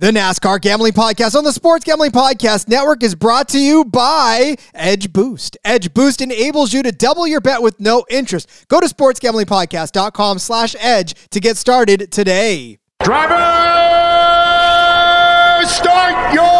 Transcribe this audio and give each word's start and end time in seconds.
The 0.00 0.12
NASCAR 0.12 0.62
Gambling 0.62 0.94
Podcast 0.94 1.36
on 1.36 1.44
the 1.44 1.52
Sports 1.52 1.84
Gambling 1.84 2.12
Podcast 2.12 2.68
Network 2.68 3.02
is 3.02 3.14
brought 3.14 3.50
to 3.50 3.58
you 3.58 3.84
by 3.84 4.56
Edge 4.72 5.12
Boost. 5.12 5.58
Edge 5.62 5.92
Boost 5.92 6.22
enables 6.22 6.72
you 6.72 6.82
to 6.82 6.90
double 6.90 7.26
your 7.26 7.42
bet 7.42 7.60
with 7.60 7.78
no 7.80 8.06
interest. 8.08 8.48
Go 8.68 8.80
to 8.80 8.86
sportsgamblingpodcast.com 8.86 10.38
slash 10.38 10.74
edge 10.78 11.14
to 11.28 11.38
get 11.38 11.58
started 11.58 12.10
today. 12.10 12.78
Driver, 13.02 13.36
start 15.68 16.32
your 16.32 16.59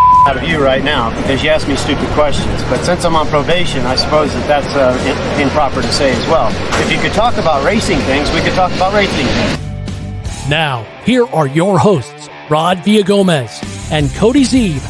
out 0.27 0.37
of 0.37 0.43
you 0.43 0.63
right 0.63 0.83
now 0.83 1.09
because 1.21 1.43
you 1.43 1.49
ask 1.49 1.67
me 1.67 1.75
stupid 1.75 2.07
questions. 2.09 2.61
But 2.65 2.83
since 2.83 3.05
I'm 3.05 3.15
on 3.15 3.27
probation, 3.27 3.85
I 3.85 3.95
suppose 3.95 4.33
that 4.33 4.47
that's 4.47 4.75
uh, 4.75 5.41
improper 5.41 5.81
to 5.81 5.91
say 5.91 6.11
as 6.11 6.27
well. 6.27 6.49
If 6.81 6.91
you 6.91 6.99
could 6.99 7.13
talk 7.13 7.37
about 7.37 7.65
racing 7.65 7.99
things, 7.99 8.31
we 8.31 8.41
could 8.41 8.53
talk 8.53 8.71
about 8.73 8.93
racing 8.93 9.25
things. 9.25 10.49
Now, 10.49 10.83
here 11.03 11.25
are 11.27 11.47
your 11.47 11.79
hosts, 11.79 12.29
Rod 12.49 12.79
Villagomez 12.79 13.91
and 13.91 14.11
Cody 14.11 14.43
Zeeb. 14.43 14.81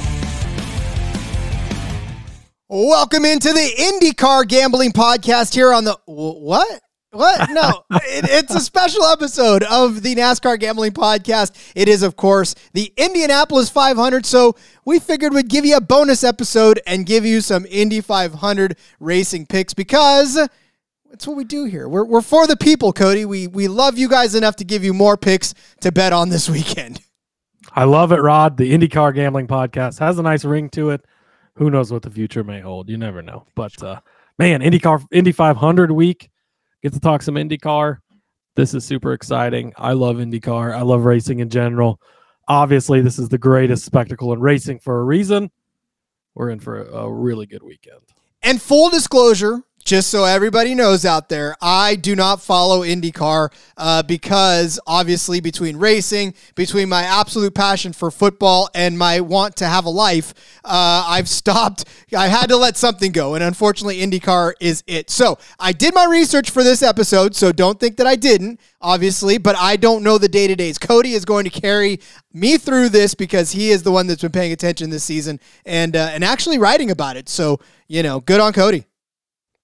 Welcome 2.68 3.26
into 3.26 3.50
the 3.50 4.14
IndyCar 4.14 4.48
Gambling 4.48 4.92
Podcast 4.92 5.54
here 5.54 5.74
on 5.74 5.84
the 5.84 5.98
what? 6.06 6.82
What? 7.12 7.50
No, 7.52 7.84
it, 7.92 8.26
it's 8.30 8.56
a 8.56 8.62
special 8.62 9.04
episode 9.04 9.64
of 9.64 10.02
the 10.02 10.16
NASCAR 10.16 10.58
Gambling 10.58 10.94
Podcast. 10.94 11.72
It 11.76 11.90
is, 11.90 12.02
of 12.04 12.16
course, 12.16 12.56
the 12.74 12.94
Indianapolis 12.96 13.70
500. 13.70 14.26
So 14.26 14.56
we 14.86 15.00
figured 15.00 15.34
we'd 15.34 15.50
give 15.50 15.66
you 15.66 15.76
a 15.76 15.82
bonus 15.82 16.24
episode 16.24 16.80
and 16.88 17.06
give 17.06 17.26
you 17.26 17.42
some 17.42 17.66
Indy 17.70 18.00
500 18.00 18.78
racing 19.02 19.48
picks 19.48 19.74
because 19.74 20.38
it's 21.12 21.28
what 21.28 21.36
we 21.36 21.44
do 21.44 21.66
here. 21.66 21.90
We're, 21.90 22.06
we're 22.06 22.22
for 22.22 22.48
the 22.48 22.56
people, 22.56 22.94
Cody. 22.94 23.26
We, 23.26 23.48
we 23.48 23.68
love 23.68 23.98
you 23.98 24.08
guys 24.08 24.34
enough 24.34 24.56
to 24.58 24.64
give 24.64 24.84
you 24.84 24.94
more 24.94 25.18
picks 25.18 25.54
to 25.82 25.92
bet 25.92 26.14
on 26.14 26.30
this 26.30 26.50
weekend. 26.50 27.02
I 27.74 27.84
love 27.84 28.14
it, 28.14 28.22
Rod. 28.22 28.56
The 28.56 28.72
IndyCar 28.72 29.14
Gambling 29.14 29.48
Podcast 29.48 30.00
has 30.00 30.18
a 30.18 30.24
nice 30.24 30.46
ring 30.46 30.70
to 30.70 30.92
it. 30.92 31.06
Who 31.56 31.70
knows 31.70 31.92
what 31.92 32.04
the 32.04 32.10
future 32.10 32.46
may 32.46 32.62
hold? 32.62 32.90
You 32.90 32.98
never 32.98 33.22
know. 33.22 33.46
But 33.56 33.84
uh, 33.84 34.00
man, 34.40 34.62
IndyCar 34.62 35.06
Indy 35.12 35.34
500 35.34 35.92
week 35.92 36.31
get 36.82 36.94
to 36.94 37.00
talk 37.00 37.22
some 37.22 37.36
IndyCar. 37.36 38.00
This 38.56 38.74
is 38.74 38.84
super 38.84 39.14
exciting. 39.14 39.74
I 39.78 39.94
love 39.94 40.18
IndyCar. 40.18 40.76
I 40.76 40.82
love 40.82 41.06
racing 41.06 41.40
in 41.40 41.50
general. 41.50 42.00
Obviously, 42.48 43.02
this 43.02 43.18
is 43.18 43.30
the 43.30 43.38
greatest 43.38 43.86
spectacle 43.86 44.34
in 44.34 44.40
racing 44.40 44.80
for 44.80 45.00
a 45.00 45.04
reason. 45.04 45.52
We're 46.36 46.50
in 46.50 46.60
for 46.60 46.84
a, 46.84 47.12
really 47.12 47.46
good 47.46 47.64
weekend. 47.64 48.02
And 48.42 48.62
full 48.62 48.90
disclosure, 48.90 49.62
just 49.84 50.10
so 50.10 50.26
everybody 50.26 50.76
knows 50.76 51.06
out 51.06 51.30
there, 51.30 51.56
I 51.62 51.96
do 51.96 52.16
not 52.16 52.42
follow 52.42 52.82
IndyCar 52.82 53.52
uh, 53.78 54.04
because 54.04 54.80
obviously, 54.86 55.40
between 55.40 55.78
racing, 55.78 56.34
between 56.56 56.90
my 56.90 57.04
absolute 57.04 57.54
passion 57.54 57.94
for 57.94 58.12
football 58.12 58.70
and 58.74 58.98
my 58.98 59.20
want 59.22 59.56
to 59.58 59.66
have 59.66 59.86
a 59.86 59.90
life, 59.90 60.34
uh, 60.64 61.06
I've 61.08 61.28
stopped. 61.28 61.86
I 62.16 62.28
had 62.28 62.48
to 62.48 62.58
let 62.58 62.78
something 62.78 63.12
go. 63.12 63.36
And 63.36 63.44
unfortunately, 63.44 64.00
IndyCar 64.00 64.54
is 64.60 64.84
it. 64.88 65.10
So 65.10 65.38
I 65.60 65.72
did 65.72 65.94
my 65.94 66.06
research 66.06 66.50
for 66.50 66.64
this 66.64 66.84
episode. 66.84 67.36
So 67.36 67.52
don't 67.52 67.80
think 67.80 67.98
that 67.98 68.08
I 68.08 68.16
didn't, 68.16 68.60
obviously, 68.82 69.38
but 69.38 69.56
I 69.56 69.76
don't 69.76 70.04
know 70.04 70.18
the 70.18 70.30
day 70.30 70.48
to 70.48 70.56
days. 70.56 70.78
Cody 70.78 71.14
is 71.14 71.26
going 71.26 71.46
to 71.46 71.50
carry 71.50 72.00
me 72.34 72.58
through 72.58 72.90
this 72.90 73.14
because 73.14 73.52
he 73.52 73.72
is 73.72 73.84
the 73.84 73.92
one 73.92 74.08
that's 74.08 74.22
been 74.22 74.32
paying 74.32 74.52
attention 74.52 74.90
this 74.90 75.04
season 75.04 75.40
and, 75.66 75.96
uh, 75.96 76.12
and 76.14 76.24
actually 76.24 76.58
writing 76.58 76.92
about 76.92 77.18
it. 77.18 77.30
So, 77.30 77.60
you 77.88 78.04
know, 78.04 78.20
good 78.20 78.40
on 78.40 78.54
Cody 78.54 78.86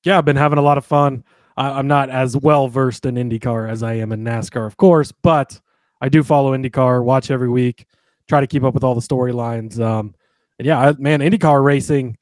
yeah, 0.03 0.17
I've 0.17 0.25
been 0.25 0.35
having 0.35 0.59
a 0.59 0.63
lot 0.63 0.77
of 0.77 0.85
fun. 0.85 1.23
I, 1.55 1.79
am 1.79 1.87
not 1.87 2.09
as 2.09 2.37
well 2.37 2.67
versed 2.67 3.05
in 3.05 3.15
IndyCar 3.15 3.69
as 3.69 3.83
I 3.83 3.93
am 3.93 4.11
in 4.11 4.23
NASCAR, 4.23 4.65
of 4.65 4.77
course, 4.77 5.11
but 5.11 5.59
I 6.01 6.09
do 6.09 6.23
follow 6.23 6.55
IndyCar, 6.55 7.03
watch 7.03 7.31
every 7.31 7.49
week, 7.49 7.85
try 8.27 8.39
to 8.39 8.47
keep 8.47 8.63
up 8.63 8.73
with 8.73 8.83
all 8.83 8.95
the 8.95 9.01
storylines. 9.01 9.79
Um, 9.79 10.13
and 10.59 10.65
yeah, 10.65 10.93
man, 10.99 11.21
IndyCar 11.21 11.63
racing 11.63 12.17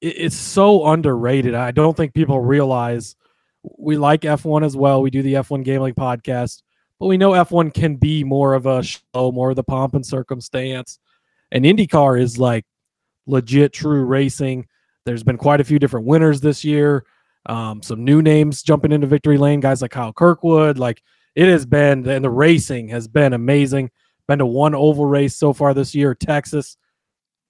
it, 0.00 0.14
it's 0.18 0.36
so 0.36 0.86
underrated. 0.86 1.54
I 1.54 1.70
don't 1.70 1.96
think 1.96 2.14
people 2.14 2.40
realize 2.40 3.16
we 3.78 3.96
like 3.96 4.22
F1 4.22 4.64
as 4.64 4.76
well. 4.76 5.02
We 5.02 5.10
do 5.10 5.22
the 5.22 5.34
F1 5.34 5.64
Gambling 5.64 5.94
podcast, 5.94 6.62
but 6.98 7.06
we 7.06 7.16
know 7.16 7.32
F1 7.32 7.74
can 7.74 7.96
be 7.96 8.24
more 8.24 8.54
of 8.54 8.66
a 8.66 8.82
show, 8.82 9.00
more 9.14 9.50
of 9.50 9.56
the 9.56 9.64
pomp 9.64 9.94
and 9.94 10.06
circumstance. 10.06 10.98
And 11.50 11.64
IndyCar 11.64 12.20
is 12.20 12.38
like 12.38 12.64
legit, 13.26 13.72
true 13.72 14.04
racing. 14.04 14.66
There's 15.06 15.22
been 15.22 15.38
quite 15.38 15.60
a 15.60 15.64
few 15.64 15.78
different 15.78 16.04
winners 16.04 16.40
this 16.40 16.64
year. 16.64 17.06
Um, 17.46 17.80
some 17.80 18.04
new 18.04 18.20
names 18.22 18.62
jumping 18.62 18.90
into 18.90 19.06
victory 19.06 19.38
lane, 19.38 19.60
guys 19.60 19.80
like 19.80 19.92
Kyle 19.92 20.12
Kirkwood. 20.12 20.78
Like 20.78 21.00
it 21.36 21.48
has 21.48 21.64
been, 21.64 22.06
and 22.08 22.24
the 22.24 22.30
racing 22.30 22.88
has 22.88 23.06
been 23.06 23.32
amazing. 23.32 23.90
Been 24.26 24.40
to 24.40 24.46
one 24.46 24.74
oval 24.74 25.06
race 25.06 25.36
so 25.36 25.52
far 25.52 25.72
this 25.72 25.94
year, 25.94 26.14
Texas. 26.14 26.76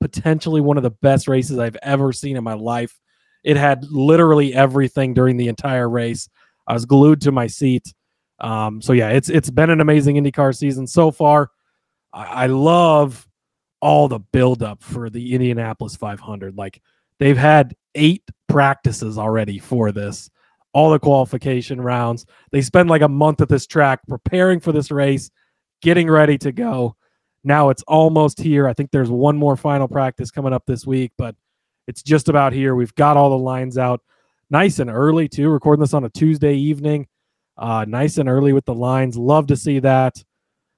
Potentially 0.03 0.61
one 0.61 0.77
of 0.77 0.83
the 0.83 0.91
best 0.91 1.27
races 1.27 1.59
I've 1.59 1.79
ever 1.83 2.13
seen 2.13 2.37
in 2.37 2.45
my 2.45 2.53
life. 2.53 3.01
It 3.43 3.57
had 3.57 3.85
literally 3.85 4.53
everything 4.53 5.15
during 5.15 5.39
the 5.39 5.49
entire 5.49 5.89
race. 5.89 6.29
I 6.67 6.75
was 6.75 6.85
glued 6.85 7.23
to 7.23 7.33
my 7.33 7.47
seat. 7.47 7.95
Um, 8.39 8.83
so 8.83 8.93
yeah, 8.93 9.09
it's 9.09 9.31
it's 9.31 9.49
been 9.49 9.71
an 9.71 9.81
amazing 9.81 10.17
IndyCar 10.17 10.55
season 10.55 10.87
so 10.87 11.11
far. 11.11 11.51
I, 12.13 12.25
I 12.25 12.47
love 12.49 13.27
all 13.81 14.09
the 14.09 14.19
buildup 14.19 14.83
for 14.83 15.09
the 15.09 15.33
Indianapolis 15.33 15.97
500. 15.97 16.57
Like 16.59 16.83
They've 17.19 17.37
had 17.37 17.75
eight 17.95 18.23
practices 18.49 19.19
already 19.19 19.59
for 19.59 19.93
this, 19.93 20.31
all 20.73 20.91
the 20.91 20.99
qualification 20.99 21.81
rounds. 21.81 22.27
They 22.53 22.61
spend 22.61 22.91
like 22.91 23.03
a 23.03 23.09
month 23.09 23.41
at 23.41 23.49
this 23.49 23.67
track 23.67 24.01
preparing 24.09 24.61
for 24.61 24.73
this 24.73 24.91
race, 24.91 25.31
getting 25.83 26.11
ready 26.11 26.39
to 26.39 26.53
go. 26.53 26.97
Now 27.45 27.71
it's 27.71 27.83
almost 27.85 28.41
here. 28.41 28.69
I 28.69 28.73
think 28.73 28.91
there's 28.91 29.11
one 29.11 29.37
more 29.37 29.57
final 29.57 29.89
practice 29.89 30.31
coming 30.31 30.53
up 30.53 30.65
this 30.67 30.87
week, 30.87 31.13
but 31.17 31.35
it's 31.87 32.03
just 32.03 32.29
about 32.29 32.53
here. 32.53 32.75
We've 32.75 32.95
got 32.97 33.17
all 33.17 33.31
the 33.31 33.39
lines 33.39 33.79
out 33.79 34.01
nice 34.51 34.79
and 34.79 34.91
early, 34.91 35.29
too. 35.29 35.49
Recording 35.49 35.81
this 35.81 35.95
on 35.95 36.05
a 36.05 36.11
Tuesday 36.11 36.55
evening. 36.55 37.07
Uh, 37.57 37.85
nice 37.89 38.19
and 38.19 38.29
early 38.29 38.53
with 38.53 38.65
the 38.65 38.75
lines. 38.75 39.17
Love 39.17 39.47
to 39.47 39.57
see 39.57 39.79
that. 39.79 40.23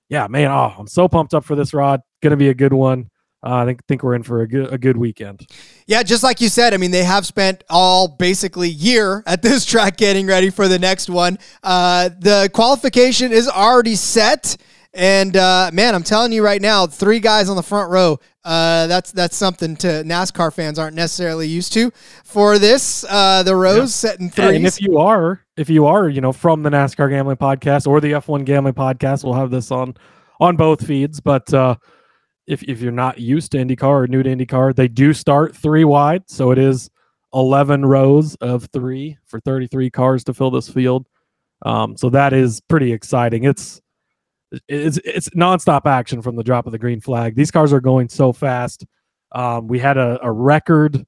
Yeah, 0.09 0.27
man. 0.29 0.51
Oh, 0.51 0.75
I'm 0.79 0.87
so 0.87 1.09
pumped 1.09 1.35
up 1.35 1.45
for 1.45 1.57
this 1.57 1.75
rod. 1.75 2.03
Going 2.23 2.31
to 2.31 2.37
be 2.37 2.51
a 2.51 2.55
good 2.55 2.73
one 2.73 3.11
uh, 3.45 3.55
I 3.55 3.65
think 3.67 3.87
think 3.87 4.03
we're 4.03 4.15
in 4.15 4.25
for 4.25 4.43
a 4.43 4.49
good 4.49 4.73
a 4.73 4.79
good 4.79 4.97
weekend. 4.97 5.47
Yeah, 5.87 6.03
just 6.03 6.25
like 6.25 6.41
you 6.41 6.49
said, 6.49 6.75
I 6.75 6.77
mean 6.77 6.91
they 6.91 7.05
have 7.05 7.25
spent 7.25 7.63
all 7.71 8.09
basically 8.09 8.69
year 8.69 9.23
at 9.27 9.43
this 9.43 9.65
track 9.67 9.97
getting 9.97 10.27
ready 10.27 10.51
for 10.51 10.67
the 10.67 10.79
next 10.79 11.09
one. 11.09 11.39
Uh, 11.63 12.11
the 12.19 12.51
qualification 12.53 13.31
is 13.31 13.49
already 13.49 13.95
set, 13.95 14.57
and 14.93 15.37
uh, 15.37 15.71
man, 15.73 15.95
I'm 15.95 16.03
telling 16.03 16.33
you 16.33 16.45
right 16.45 16.61
now, 16.61 16.89
three 16.89 17.21
guys 17.21 17.49
on 17.49 17.55
the 17.55 17.63
front 17.63 17.93
row. 17.93 18.19
Uh, 18.45 18.89
that's 18.89 19.13
that's 19.13 19.37
something 19.37 19.77
to 19.77 19.87
NASCAR 19.87 20.53
fans 20.53 20.79
aren't 20.79 20.97
necessarily 20.97 21.47
used 21.47 21.73
to. 21.75 21.93
For 22.25 22.59
this, 22.59 23.05
uh, 23.09 23.45
the 23.45 23.55
rows 23.55 24.03
yeah. 24.03 24.11
set 24.11 24.21
in 24.21 24.31
threes. 24.31 24.57
and 24.57 24.67
if 24.67 24.81
you 24.81 24.99
are, 24.99 25.45
if 25.57 25.71
you 25.71 25.87
are, 25.87 26.09
you 26.09 26.21
know, 26.21 26.33
from 26.33 26.65
the 26.65 26.71
NASCAR 26.71 27.11
Gambling 27.11 27.37
Podcast 27.37 27.87
or 27.87 28.01
the 28.01 28.13
F1 28.13 28.45
Gambling 28.45 28.75
Podcast, 28.75 29.23
we'll 29.23 29.35
have 29.35 29.53
this 29.53 29.71
on 29.71 29.97
on 30.41 30.57
both 30.57 30.85
feeds, 30.85 31.21
but. 31.21 31.55
If, 32.49 32.63
if 32.63 32.81
you're 32.81 32.93
not 32.93 33.21
used 33.21 33.53
to 33.53 33.59
IndyCar 33.59 34.05
or 34.05 34.07
new 34.07 34.23
to 34.23 34.31
IndyCar, 34.31 34.75
they 34.75 34.89
do 34.89 35.13
start 35.13 35.55
three 35.55 35.85
wide. 35.85 36.25
So 36.27 36.51
it 36.51 36.59
is 36.59 36.91
11 37.35 37.85
rows 37.85 38.35
of 38.37 38.65
three 38.73 39.19
for 39.27 39.39
33 39.41 39.91
cars 39.91 40.25
to 40.25 40.35
fill 40.35 40.51
this 40.51 40.69
field. 40.69 41.07
Um, 41.67 41.97
so 41.97 42.09
that 42.11 42.33
is 42.33 42.61
pretty 42.61 42.93
exciting. 42.93 43.45
It's, 43.45 43.83
it's, 44.67 44.99
it's 45.05 45.29
nonstop 45.31 45.85
action 45.85 46.23
from 46.23 46.37
the 46.37 46.43
drop 46.43 46.67
of 46.67 46.73
the 46.73 46.79
green 46.79 47.01
flag. 47.01 47.35
These 47.35 47.51
cars 47.51 47.73
are 47.73 47.81
going 47.81 48.09
so 48.09 48.33
fast. 48.33 48.87
Um, 49.33 49.69
we 49.69 49.79
had 49.79 49.99
a, 49.99 50.19
a 50.23 50.33
record 50.33 51.05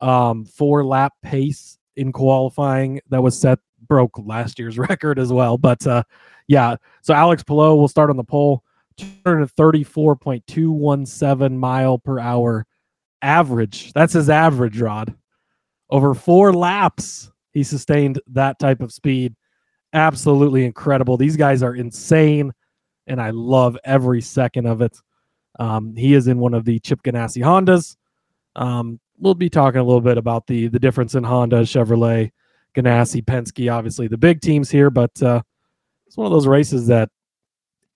um, 0.00 0.44
four 0.44 0.84
lap 0.84 1.14
pace 1.22 1.78
in 1.96 2.12
qualifying 2.12 3.00
that 3.08 3.22
was 3.22 3.38
set, 3.38 3.58
broke 3.86 4.18
last 4.18 4.58
year's 4.58 4.78
record 4.90 5.18
as 5.18 5.32
well. 5.32 5.56
But 5.56 5.86
uh, 5.86 6.02
yeah, 6.46 6.76
so 7.02 7.14
Alex 7.14 7.42
Palou 7.42 7.76
will 7.76 7.88
start 7.88 8.10
on 8.10 8.16
the 8.16 8.24
pole. 8.24 8.63
234.217 8.98 11.56
mile 11.56 11.98
per 11.98 12.18
hour 12.18 12.66
average. 13.22 13.92
That's 13.92 14.12
his 14.12 14.30
average, 14.30 14.80
Rod. 14.80 15.14
Over 15.90 16.14
four 16.14 16.52
laps, 16.52 17.30
he 17.52 17.62
sustained 17.62 18.20
that 18.28 18.58
type 18.58 18.80
of 18.80 18.92
speed. 18.92 19.34
Absolutely 19.92 20.64
incredible. 20.64 21.16
These 21.16 21.36
guys 21.36 21.62
are 21.62 21.74
insane, 21.74 22.52
and 23.06 23.20
I 23.20 23.30
love 23.30 23.78
every 23.84 24.20
second 24.20 24.66
of 24.66 24.82
it. 24.82 24.96
Um, 25.58 25.94
he 25.96 26.14
is 26.14 26.26
in 26.26 26.38
one 26.38 26.54
of 26.54 26.64
the 26.64 26.80
Chip 26.80 27.02
Ganassi 27.02 27.42
Hondas. 27.42 27.96
Um, 28.56 28.98
we'll 29.18 29.34
be 29.34 29.50
talking 29.50 29.80
a 29.80 29.84
little 29.84 30.00
bit 30.00 30.18
about 30.18 30.46
the 30.46 30.68
the 30.68 30.80
difference 30.80 31.14
in 31.14 31.22
Honda, 31.22 31.62
Chevrolet, 31.62 32.32
Ganassi, 32.74 33.24
Penske, 33.24 33.72
obviously 33.72 34.08
the 34.08 34.18
big 34.18 34.40
teams 34.40 34.70
here, 34.70 34.90
but 34.90 35.22
uh, 35.22 35.42
it's 36.06 36.16
one 36.16 36.26
of 36.26 36.32
those 36.32 36.46
races 36.46 36.86
that 36.88 37.08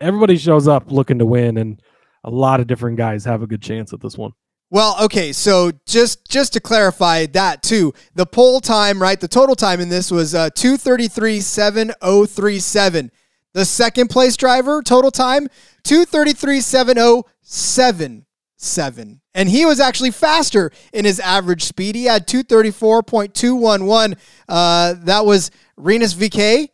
everybody 0.00 0.36
shows 0.36 0.68
up 0.68 0.90
looking 0.90 1.18
to 1.18 1.26
win, 1.26 1.56
and 1.58 1.80
a 2.24 2.30
lot 2.30 2.60
of 2.60 2.66
different 2.66 2.96
guys 2.96 3.24
have 3.24 3.42
a 3.42 3.46
good 3.46 3.62
chance 3.62 3.92
at 3.92 4.00
this 4.00 4.16
one. 4.18 4.32
Well, 4.70 4.96
okay, 5.04 5.32
so 5.32 5.72
just 5.86 6.28
just 6.28 6.52
to 6.52 6.60
clarify 6.60 7.26
that 7.26 7.62
too, 7.62 7.94
the 8.14 8.26
pole 8.26 8.60
time, 8.60 9.00
right? 9.00 9.18
The 9.18 9.28
total 9.28 9.56
time 9.56 9.80
in 9.80 9.88
this 9.88 10.10
was 10.10 10.34
uh, 10.34 10.50
two 10.50 10.76
thirty 10.76 11.08
three 11.08 11.40
seven 11.40 11.92
oh 12.02 12.26
three 12.26 12.58
seven. 12.58 13.10
The 13.54 13.64
second 13.64 14.08
place 14.08 14.36
driver 14.36 14.82
total 14.82 15.10
time 15.10 15.48
two 15.84 16.04
thirty 16.04 16.32
three 16.34 16.60
seven 16.60 16.98
oh 16.98 17.24
seven 17.40 18.26
seven, 18.58 19.22
and 19.34 19.48
he 19.48 19.64
was 19.64 19.80
actually 19.80 20.10
faster 20.10 20.70
in 20.92 21.06
his 21.06 21.18
average 21.18 21.64
speed. 21.64 21.94
He 21.94 22.04
had 22.04 22.26
two 22.26 22.42
thirty 22.42 22.70
four 22.70 23.02
point 23.02 23.34
two 23.34 23.54
one 23.54 23.86
one. 23.86 24.16
Uh, 24.46 24.96
that 24.98 25.24
was 25.24 25.50
Rinus 25.78 26.12
VeeKay. 26.12 26.68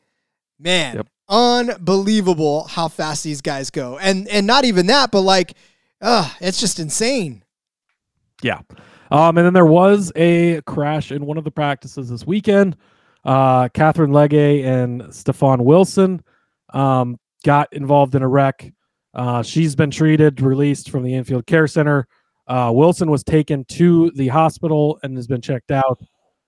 Man, 0.59 0.97
Yep. 0.97 1.07
Unbelievable 1.29 2.65
how 2.65 2.89
fast 2.89 3.25
these 3.25 3.41
guys 3.41 3.71
go, 3.71 3.99
and 3.99 4.29
and 4.29 4.47
not 4.47 4.65
even 4.65 4.87
that, 4.87 5.11
but 5.11 5.23
like, 5.23 5.55
uh, 6.01 6.31
it's 6.41 6.61
just 6.61 6.79
insane. 6.79 7.43
Yeah. 8.43 8.61
Um, 9.11 9.39
and 9.39 9.47
then 9.47 9.55
there 9.55 9.67
was 9.67 10.13
a 10.17 10.61
crash 10.63 11.13
in 11.13 11.25
one 11.25 11.39
of 11.39 11.45
the 11.45 11.51
practices 11.51 12.11
this 12.11 12.27
weekend. 12.27 12.77
Uh, 13.25 13.69
Katherine 13.69 14.13
Legge 14.13 14.65
and 14.65 15.15
Stefan 15.15 15.65
Wilson 15.65 16.23
um, 16.75 17.19
got 17.45 17.73
involved 17.73 18.15
in 18.15 18.23
a 18.23 18.29
wreck. 18.29 18.73
Uh, 19.15 19.43
she's 19.43 19.75
been 19.75 19.91
treated, 19.91 20.41
released 20.41 20.91
from 20.91 21.05
the 21.05 21.15
infield 21.15 21.47
care 21.47 21.67
center. 21.67 22.07
Uh, 22.47 22.71
Wilson 22.75 23.11
was 23.11 23.25
taken 23.25 23.65
to 23.67 24.11
the 24.17 24.29
hospital 24.29 24.99
and 25.03 25.17
has 25.17 25.27
been 25.27 25.41
checked 25.41 25.71
out. 25.71 26.01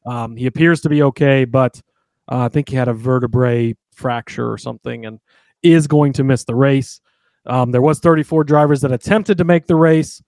Um, 0.05 0.37
he 0.37 0.47
appears 0.47 0.81
to 0.83 0.89
be 0.89 1.03
okay, 1.03 1.45
but 1.45 1.81
uh, 2.31 2.41
I 2.41 2.49
think 2.49 2.69
he 2.69 2.77
had 2.77 2.89
a 2.89 2.93
vertebrae 2.93 3.75
fracture 3.97 4.51
or 4.51 4.59
something 4.59 5.07
and 5.07 5.21
is 5.63 5.87
going 5.87 6.13
to 6.15 6.25
miss 6.25 6.45
the 6.45 6.55
race. 6.55 7.01
Um, 7.47 7.71
there 7.71 7.83
was 7.83 8.01
34 8.01 8.45
drivers 8.45 8.81
that 8.81 8.93
attempted 8.93 9.39
to 9.39 9.45
make 9.45 9.67
the 9.67 9.77
race. 9.77 10.23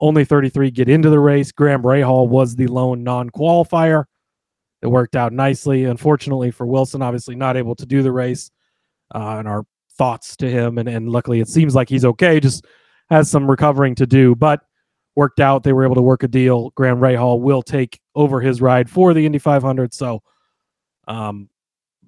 Only 0.00 0.24
33 0.24 0.70
get 0.70 0.88
into 0.88 1.10
the 1.10 1.20
race. 1.20 1.52
Graham 1.52 1.82
Rahal 1.82 2.28
was 2.28 2.56
the 2.56 2.66
lone 2.66 3.04
non-qualifier. 3.04 4.04
It 4.82 4.88
worked 4.88 5.16
out 5.16 5.32
nicely. 5.32 5.84
Unfortunately 5.84 6.50
for 6.50 6.66
Wilson, 6.66 7.00
obviously 7.00 7.36
not 7.36 7.56
able 7.56 7.74
to 7.76 7.86
do 7.86 8.02
the 8.02 8.12
race. 8.12 8.50
Uh, 9.14 9.36
and 9.38 9.48
our 9.48 9.64
thoughts 9.96 10.36
to 10.36 10.50
him. 10.50 10.78
And, 10.78 10.88
and 10.88 11.08
luckily, 11.08 11.40
it 11.40 11.48
seems 11.48 11.74
like 11.74 11.88
he's 11.88 12.04
okay. 12.04 12.40
Just 12.40 12.66
has 13.10 13.30
some 13.30 13.50
recovering 13.50 13.94
to 13.96 14.06
do, 14.06 14.34
but 14.34 14.60
worked 15.14 15.40
out. 15.40 15.62
They 15.62 15.72
were 15.72 15.84
able 15.84 15.94
to 15.94 16.02
work 16.02 16.22
a 16.22 16.28
deal. 16.28 16.70
Graham 16.70 16.98
Rahal 16.98 17.40
will 17.40 17.62
take 17.62 18.00
over 18.14 18.40
his 18.40 18.60
ride 18.60 18.90
for 18.90 19.14
the 19.14 19.24
Indy 19.24 19.38
500. 19.38 19.94
So, 19.94 20.22
um, 21.06 21.48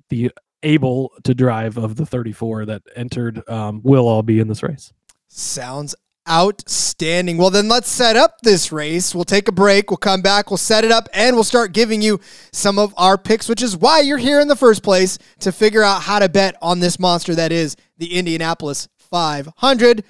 the 0.09 0.31
able 0.67 1.13
to 1.25 1.35
drive 1.35 1.79
of 1.79 1.97
the 1.97 2.05
34 2.05 2.67
that 2.67 2.83
entered 2.95 3.49
um, 3.49 3.81
will 3.83 4.07
all 4.07 4.23
be 4.23 4.41
in 4.41 4.49
this 4.49 4.63
race. 4.63 4.93
Sounds 5.29 5.95
outstanding. 6.29 7.39
Well, 7.39 7.51
then 7.51 7.69
let's 7.69 7.89
set 7.89 8.17
up 8.17 8.41
this 8.43 8.73
race. 8.73 9.15
We'll 9.15 9.25
take 9.25 9.49
a 9.49 9.53
break. 9.53 9.91
We'll 9.91 9.97
come 9.97 10.23
back. 10.23 10.51
We'll 10.51 10.57
set 10.57 10.85
it 10.85 10.91
up 10.91 11.09
and 11.15 11.37
we'll 11.37 11.45
start 11.45 11.73
giving 11.73 12.03
you 12.03 12.21
some 12.53 12.79
of 12.79 12.93
our 12.97 13.17
picks, 13.17 13.49
which 13.49 13.63
is 13.63 13.77
why 13.77 14.01
you're 14.01 14.19
here 14.19 14.41
in 14.41 14.49
the 14.49 14.57
first 14.57 14.83
place 14.83 15.19
to 15.41 15.53
figure 15.53 15.83
out 15.83 16.03
how 16.03 16.19
to 16.19 16.29
bet 16.29 16.57
on 16.61 16.81
this 16.81 16.99
monster 16.99 17.35
that 17.37 17.53
is 17.53 17.77
the 17.99 18.17
Indianapolis 18.17 18.89
500. 18.97 20.05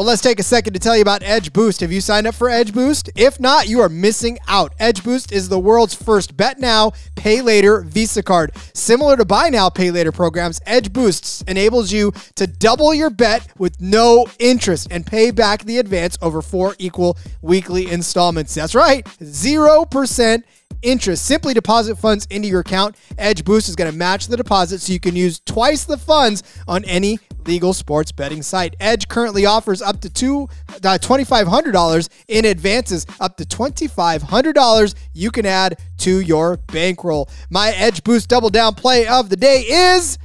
But 0.00 0.06
let's 0.06 0.22
take 0.22 0.40
a 0.40 0.42
second 0.42 0.72
to 0.72 0.80
tell 0.80 0.96
you 0.96 1.02
about 1.02 1.22
Edge 1.22 1.52
Boost. 1.52 1.82
Have 1.82 1.92
you 1.92 2.00
signed 2.00 2.26
up 2.26 2.34
for 2.34 2.48
Edge 2.48 2.72
Boost? 2.72 3.10
If 3.16 3.38
not, 3.38 3.68
you 3.68 3.82
are 3.82 3.90
missing 3.90 4.38
out. 4.48 4.72
Edge 4.78 5.04
Boost 5.04 5.30
is 5.30 5.50
the 5.50 5.58
world's 5.58 5.92
first 5.92 6.38
bet 6.38 6.58
now, 6.58 6.92
pay 7.16 7.42
later 7.42 7.82
Visa 7.82 8.22
card. 8.22 8.52
Similar 8.72 9.18
to 9.18 9.26
buy 9.26 9.50
now, 9.50 9.68
pay 9.68 9.90
later 9.90 10.10
programs, 10.10 10.58
Edge 10.64 10.90
Boosts 10.90 11.42
enables 11.42 11.92
you 11.92 12.14
to 12.36 12.46
double 12.46 12.94
your 12.94 13.10
bet 13.10 13.46
with 13.58 13.78
no 13.78 14.26
interest 14.38 14.88
and 14.90 15.06
pay 15.06 15.32
back 15.32 15.64
the 15.64 15.76
advance 15.76 16.16
over 16.22 16.40
four 16.40 16.74
equal 16.78 17.18
weekly 17.42 17.90
installments. 17.90 18.54
That's 18.54 18.74
right, 18.74 19.04
0% 19.04 20.42
interest. 20.80 21.26
Simply 21.26 21.52
deposit 21.52 21.96
funds 21.96 22.26
into 22.30 22.48
your 22.48 22.60
account. 22.60 22.96
Edge 23.18 23.44
Boost 23.44 23.68
is 23.68 23.76
going 23.76 23.90
to 23.90 23.96
match 23.96 24.28
the 24.28 24.38
deposit 24.38 24.80
so 24.80 24.94
you 24.94 25.00
can 25.00 25.14
use 25.14 25.40
twice 25.40 25.84
the 25.84 25.98
funds 25.98 26.42
on 26.66 26.84
any 26.84 27.18
legal 27.46 27.72
sports 27.72 28.12
betting 28.12 28.42
site. 28.42 28.76
Edge 28.80 29.08
currently 29.08 29.46
offers 29.46 29.82
up 29.82 30.00
to 30.00 30.10
two 30.10 30.48
uh, 30.68 30.98
$2,500 30.98 32.08
in 32.28 32.44
advances, 32.44 33.06
up 33.20 33.36
to 33.36 33.44
$2,500 33.44 34.94
you 35.12 35.30
can 35.30 35.46
add 35.46 35.78
to 35.98 36.20
your 36.20 36.56
bankroll. 36.72 37.28
My 37.50 37.70
Edge 37.70 38.02
Boost 38.04 38.28
double 38.28 38.50
down 38.50 38.74
play 38.74 39.06
of 39.06 39.28
the 39.28 39.36
day 39.36 39.60
is 39.62 40.18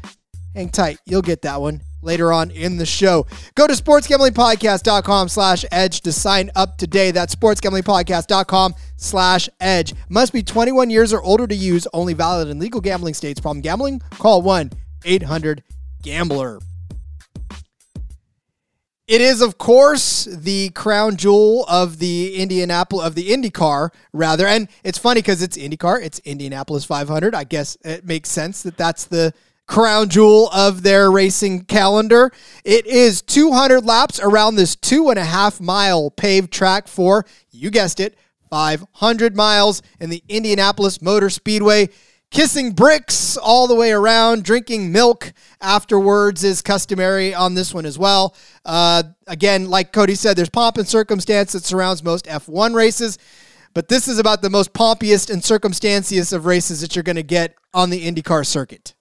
hang 0.54 0.70
tight. 0.70 1.00
You'll 1.06 1.22
get 1.22 1.42
that 1.44 1.62
one 1.62 1.82
later 2.02 2.32
on 2.32 2.52
in 2.52 2.78
the 2.78 2.86
show. 2.86 3.28
Go 3.56 3.68
to 3.68 3.74
sportsgamblingpodcast.com 3.74 5.28
slash 5.28 5.66
edge 5.72 6.00
to 6.02 6.14
sign 6.14 6.52
up 6.56 6.78
today. 6.78 7.12
That's 7.12 7.36
sportsgamblingpodcast.com 7.36 8.76
slash 8.98 9.50
edge. 9.60 9.94
Must 10.08 10.32
be 10.32 10.44
21 10.44 10.90
years 10.90 11.12
or 11.12 11.22
older 11.24 11.46
to 11.48 11.56
use. 11.56 11.88
Only 11.94 12.14
valid 12.14 12.48
in 12.48 12.60
legal 12.60 12.80
gambling 12.80 13.16
states. 13.16 13.42
Problem 13.42 13.62
gambling? 13.62 14.02
Call 14.12 14.44
1-800-GAMBLER. 14.44 16.60
It 19.08 19.22
is, 19.22 19.40
of 19.40 19.60
course, 19.60 20.26
the 20.26 20.72
crown 20.72 21.16
jewel 21.16 21.64
of 21.68 22.00
the 22.00 22.36
Indianapolis 22.38 23.06
of 23.06 23.14
the 23.14 23.30
IndyCar, 23.30 23.92
rather. 24.12 24.48
And 24.48 24.68
it's 24.84 24.98
funny 24.98 25.20
because 25.22 25.44
it's 25.44 25.58
IndyCar, 25.58 26.02
it's 26.02 26.18
Indianapolis 26.20 26.86
500. 26.86 27.36
I 27.36 27.44
guess 27.44 27.78
it 27.84 28.04
makes 28.04 28.32
sense 28.32 28.64
that 28.64 28.78
that's 28.78 29.06
the 29.06 29.32
crown 29.68 30.10
jewel 30.10 30.50
of 30.52 30.82
their 30.82 31.12
racing 31.12 31.66
calendar. 31.66 32.32
It 32.64 32.88
is 32.88 33.22
200 33.22 33.86
laps 33.86 34.20
around 34.20 34.56
this 34.56 34.76
two 34.76 35.12
and 35.12 35.20
a 35.20 35.26
half 35.26 35.62
mile 35.62 36.10
paved 36.10 36.52
track 36.52 36.88
for, 36.88 37.28
you 37.52 37.70
guessed 37.70 38.00
it, 38.00 38.18
500 38.50 39.36
miles 39.36 39.84
in 40.00 40.10
the 40.10 40.24
Indianapolis 40.28 41.00
Motor 41.00 41.30
Speedway. 41.30 41.90
Kissing 42.32 42.72
bricks 42.72 43.38
all 43.38 43.68
the 43.68 43.76
way 43.76 43.92
around, 43.92 44.44
drinking 44.44 44.92
milk 44.92 45.32
afterwards 45.62 46.44
is 46.44 46.62
customary 46.62 47.34
on 47.34 47.54
this 47.54 47.74
one 47.74 47.86
as 47.86 47.98
well. 47.98 48.36
Uh, 48.66 49.04
again, 49.28 49.70
like 49.70 49.94
Cody 49.94 50.16
said, 50.16 50.36
there's 50.36 50.50
pomp 50.50 50.78
and 50.78 50.88
circumstance 50.88 51.54
that 51.54 51.64
surrounds 51.64 52.04
most 52.04 52.26
F1 52.26 52.74
races, 52.74 53.18
but 53.74 53.88
this 53.88 54.08
is 54.08 54.20
about 54.20 54.42
the 54.42 54.50
most 54.50 54.74
pompiest 54.74 55.30
and 55.30 55.42
circumstantiest 55.42 56.34
of 56.34 56.46
races 56.46 56.82
that 56.82 56.96
you're 56.96 57.04
going 57.04 57.16
to 57.16 57.24
get 57.24 57.56
on 57.74 57.90
the 57.90 58.06
IndyCar 58.06 58.46
circuit. 58.46 58.96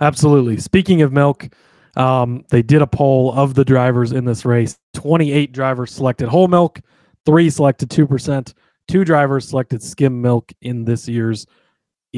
Absolutely. 0.00 0.58
Speaking 0.58 1.02
of 1.02 1.12
milk, 1.12 1.48
um, 1.96 2.44
they 2.50 2.62
did 2.62 2.82
a 2.82 2.86
poll 2.86 3.32
of 3.32 3.54
the 3.54 3.64
drivers 3.64 4.12
in 4.12 4.24
this 4.24 4.44
race. 4.44 4.78
28 4.94 5.52
drivers 5.52 5.92
selected 5.92 6.28
whole 6.28 6.48
milk, 6.48 6.80
three 7.24 7.48
selected 7.48 7.88
2%, 7.88 8.52
two 8.86 9.04
drivers 9.04 9.48
selected 9.48 9.82
skim 9.82 10.20
milk 10.20 10.52
in 10.60 10.84
this 10.84 11.08
year's 11.08 11.46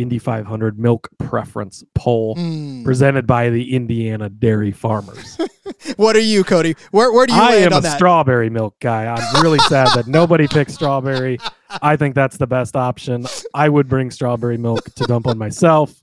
Indy 0.00 0.18
500 0.18 0.78
milk 0.78 1.08
preference 1.18 1.84
poll 1.94 2.34
Mm. 2.36 2.84
presented 2.84 3.26
by 3.26 3.50
the 3.50 3.74
Indiana 3.74 4.28
Dairy 4.28 4.72
Farmers. 4.72 5.38
What 5.96 6.16
are 6.16 6.20
you, 6.20 6.44
Cody? 6.44 6.74
Where, 6.90 7.12
where 7.12 7.26
do 7.26 7.34
you 7.34 7.40
I 7.40 7.52
am 7.56 7.72
a 7.72 7.80
that? 7.80 7.96
strawberry 7.96 8.50
milk 8.50 8.74
guy. 8.80 9.06
I'm 9.06 9.42
really 9.42 9.58
sad 9.60 9.88
that 9.94 10.06
nobody 10.06 10.48
picked 10.50 10.70
strawberry. 10.72 11.38
I 11.82 11.94
think 11.96 12.14
that's 12.14 12.36
the 12.36 12.46
best 12.46 12.74
option. 12.74 13.26
I 13.54 13.68
would 13.68 13.88
bring 13.88 14.10
strawberry 14.10 14.56
milk 14.56 14.84
to 14.96 15.04
dump 15.04 15.26
on 15.26 15.38
myself, 15.38 15.94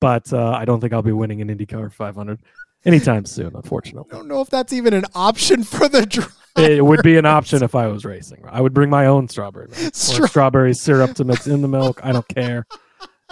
but 0.00 0.32
uh, 0.32 0.52
I 0.58 0.64
don't 0.64 0.80
think 0.80 0.92
I'll 0.92 1.02
be 1.02 1.12
winning 1.12 1.40
an 1.40 1.48
IndyCar 1.48 1.92
500 1.92 2.40
anytime 2.84 3.24
soon, 3.24 3.52
unfortunately. 3.54 4.10
I 4.12 4.16
don't 4.16 4.28
know 4.28 4.40
if 4.40 4.50
that's 4.50 4.72
even 4.72 4.94
an 4.94 5.04
option 5.14 5.62
for 5.64 5.88
the 5.88 6.04
driver. 6.04 6.32
It 6.56 6.84
would 6.84 7.02
be 7.02 7.16
an 7.16 7.24
option 7.24 7.62
if 7.62 7.74
I 7.74 7.86
was 7.86 8.04
racing. 8.04 8.44
I 8.48 8.60
would 8.60 8.74
bring 8.74 8.90
my 8.90 9.06
own 9.06 9.26
strawberry 9.28 9.68
milk 9.68 9.94
Stra- 9.94 10.24
or 10.24 10.28
strawberry 10.28 10.74
syrup 10.74 11.14
to 11.14 11.24
mix 11.24 11.46
in 11.46 11.62
the 11.62 11.68
milk. 11.68 12.00
I 12.04 12.12
don't 12.12 12.28
care. 12.28 12.66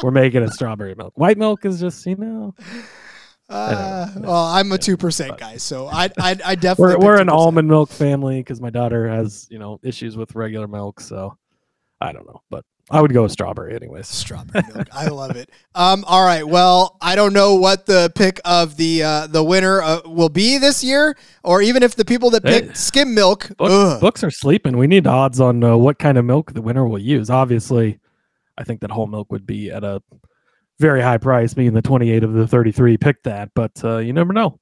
We're 0.03 0.11
making 0.11 0.43
a 0.43 0.51
strawberry 0.51 0.95
milk. 0.95 1.13
White 1.17 1.39
milk 1.39 1.65
is 1.65 1.81
just, 1.81 2.05
you 2.07 2.17
know, 2.17 2.55
Uh, 3.49 4.09
know. 4.17 4.29
well, 4.29 4.45
I'm 4.45 4.71
a 4.73 4.79
two 4.79 4.97
percent 4.97 5.37
guy, 5.37 5.57
so 5.57 5.89
I 5.89 6.05
I, 6.19 6.37
I 6.45 6.55
definitely 6.55 6.97
we're, 7.05 7.15
we're 7.17 7.21
an 7.21 7.29
almond 7.29 7.69
milk 7.69 7.91
family 7.91 8.39
because 8.41 8.61
my 8.61 8.71
daughter 8.71 9.09
has, 9.09 9.49
you 9.51 9.59
know, 9.59 9.81
issues 9.83 10.17
with 10.17 10.35
regular 10.37 10.69
milk. 10.69 11.01
So 11.01 11.37
I 12.01 12.13
don't 12.13 12.27
know, 12.27 12.43
but 12.49 12.65
I 12.93 13.01
would 13.01 13.13
go 13.13 13.23
with 13.25 13.33
strawberry 13.33 13.75
anyways. 13.75 14.07
Strawberry 14.07 14.65
milk. 14.73 14.87
I 14.93 15.09
love 15.09 15.35
it. 15.37 15.51
Um, 15.75 16.05
all 16.07 16.25
right. 16.25 16.47
Well, 16.47 16.97
I 17.01 17.17
don't 17.17 17.33
know 17.33 17.57
what 17.57 17.87
the 17.87 18.13
pick 18.15 18.41
of 18.45 18.77
the 18.77 19.03
uh, 19.03 19.27
the 19.27 19.43
winner 19.43 19.83
uh, 19.83 20.01
will 20.07 20.29
be 20.29 20.59
this 20.59 20.85
year, 20.85 21.17
or 21.43 21.61
even 21.61 21.83
if 21.83 21.97
the 21.97 22.05
people 22.05 22.31
that 22.31 22.45
Hey. 22.47 22.71
skim 22.75 23.15
milk. 23.15 23.51
Book, 23.59 24.01
books 24.01 24.23
are 24.23 24.31
sleeping. 24.31 24.77
We 24.79 24.87
need 24.87 25.09
odds 25.09 25.41
on 25.41 25.63
uh, 25.65 25.77
what 25.77 25.99
kind 25.99 26.19
of 26.19 26.25
milk 26.25 26.53
the 26.53 26.63
winner 26.63 26.87
will 26.87 26.99
use. 27.01 27.31
Obviously, 27.31 27.99
I 28.61 28.65
think 28.65 28.81
that 28.83 28.91
whole 28.91 29.07
milk 29.07 29.33
would 29.33 29.47
be 29.47 29.71
at 29.71 29.83
a 29.83 30.03
very 30.79 31.01
high 31.01 31.19
price, 31.19 31.55
being 31.55 31.73
the 31.73 31.83
28 31.83 32.23
of 32.25 32.35
the 32.35 32.47
33 32.47 32.97
picked 32.99 33.25
that, 33.25 33.51
but 33.55 33.73
uh, 33.83 33.97
you 33.99 34.13
never 34.13 34.33
know. 34.33 34.61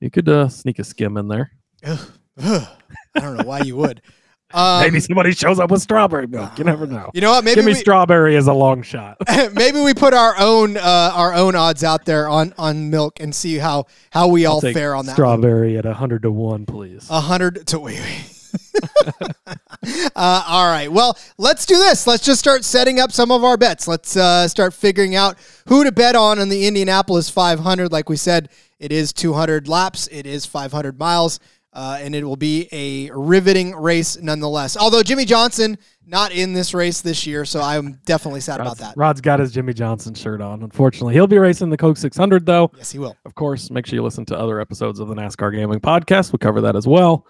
You 0.00 0.10
could 0.10 0.28
uh, 0.28 0.48
sneak 0.48 0.78
a 0.78 0.84
skim 0.84 1.16
in 1.16 1.28
there. 1.28 1.50
Ugh. 1.84 1.98
Ugh. 2.42 2.68
I 3.16 3.20
don't 3.20 3.36
know 3.36 3.44
why 3.44 3.60
you 3.60 3.76
would. 3.76 4.00
Um, 4.52 4.80
Maybe 4.80 4.98
somebody 4.98 5.30
shows 5.32 5.60
up 5.60 5.70
with 5.70 5.80
strawberry 5.80 6.26
milk. 6.26 6.58
You 6.58 6.64
never 6.64 6.84
know. 6.84 7.12
You 7.14 7.20
know 7.20 7.30
what? 7.30 7.44
Maybe 7.44 7.54
Give 7.54 7.64
me 7.66 7.70
we, 7.70 7.78
strawberry 7.78 8.34
is 8.34 8.48
a 8.48 8.52
long 8.52 8.82
shot. 8.82 9.16
maybe 9.54 9.80
we 9.80 9.94
put 9.94 10.12
our 10.12 10.34
own 10.40 10.76
uh, 10.76 11.12
our 11.14 11.32
own 11.34 11.54
odds 11.54 11.84
out 11.84 12.04
there 12.04 12.28
on 12.28 12.52
on 12.58 12.90
milk 12.90 13.20
and 13.20 13.32
see 13.32 13.58
how 13.58 13.84
how 14.10 14.26
we 14.26 14.46
all 14.46 14.56
I'll 14.56 14.60
take 14.60 14.74
fare 14.74 14.96
on 14.96 15.06
that. 15.06 15.12
one. 15.12 15.14
strawberry 15.14 15.78
at 15.78 15.84
100 15.84 16.22
to 16.22 16.32
1, 16.32 16.66
please. 16.66 17.06
A 17.10 17.20
hundred 17.20 17.64
to 17.68 17.78
wait. 17.78 18.00
wait. 18.00 18.39
uh, 20.16 20.44
all 20.46 20.70
right. 20.70 20.90
Well, 20.90 21.18
let's 21.38 21.66
do 21.66 21.76
this. 21.76 22.06
Let's 22.06 22.24
just 22.24 22.40
start 22.40 22.64
setting 22.64 23.00
up 23.00 23.12
some 23.12 23.30
of 23.30 23.44
our 23.44 23.56
bets. 23.56 23.88
Let's 23.88 24.16
uh, 24.16 24.48
start 24.48 24.74
figuring 24.74 25.14
out 25.14 25.36
who 25.66 25.84
to 25.84 25.92
bet 25.92 26.16
on 26.16 26.38
in 26.38 26.48
the 26.48 26.66
Indianapolis 26.66 27.30
500. 27.30 27.92
Like 27.92 28.08
we 28.08 28.16
said, 28.16 28.48
it 28.78 28.92
is 28.92 29.12
200 29.12 29.68
laps. 29.68 30.08
It 30.08 30.26
is 30.26 30.46
500 30.46 30.98
miles. 30.98 31.40
Uh, 31.72 31.98
and 32.00 32.16
it 32.16 32.24
will 32.24 32.36
be 32.36 32.68
a 32.72 33.10
riveting 33.12 33.76
race 33.76 34.20
nonetheless. 34.20 34.76
Although 34.76 35.04
Jimmie 35.04 35.24
Johnson 35.24 35.78
not 36.04 36.32
in 36.32 36.52
this 36.52 36.74
race 36.74 37.00
this 37.00 37.24
year, 37.24 37.44
so 37.44 37.60
I'm 37.60 38.00
definitely 38.04 38.40
sad 38.40 38.60
about 38.60 38.78
that. 38.78 38.96
Rod's 38.96 39.20
got 39.20 39.38
his 39.38 39.52
Jimmie 39.52 39.74
Johnson 39.74 40.12
shirt 40.12 40.40
on. 40.40 40.64
Unfortunately, 40.64 41.14
he'll 41.14 41.28
be 41.28 41.38
racing 41.38 41.70
the 41.70 41.76
Coke 41.76 41.96
600 41.96 42.44
though. 42.44 42.72
Yes, 42.76 42.90
he 42.90 42.98
will. 42.98 43.16
Of 43.24 43.36
course, 43.36 43.70
make 43.70 43.86
sure 43.86 43.96
you 43.96 44.02
listen 44.02 44.24
to 44.26 44.36
other 44.36 44.60
episodes 44.60 44.98
of 44.98 45.06
the 45.06 45.14
NASCAR 45.14 45.54
Gambling 45.54 45.78
Podcast. 45.78 46.32
We 46.32 46.38
cover 46.38 46.60
that 46.62 46.74
as 46.74 46.88
well. 46.88 47.26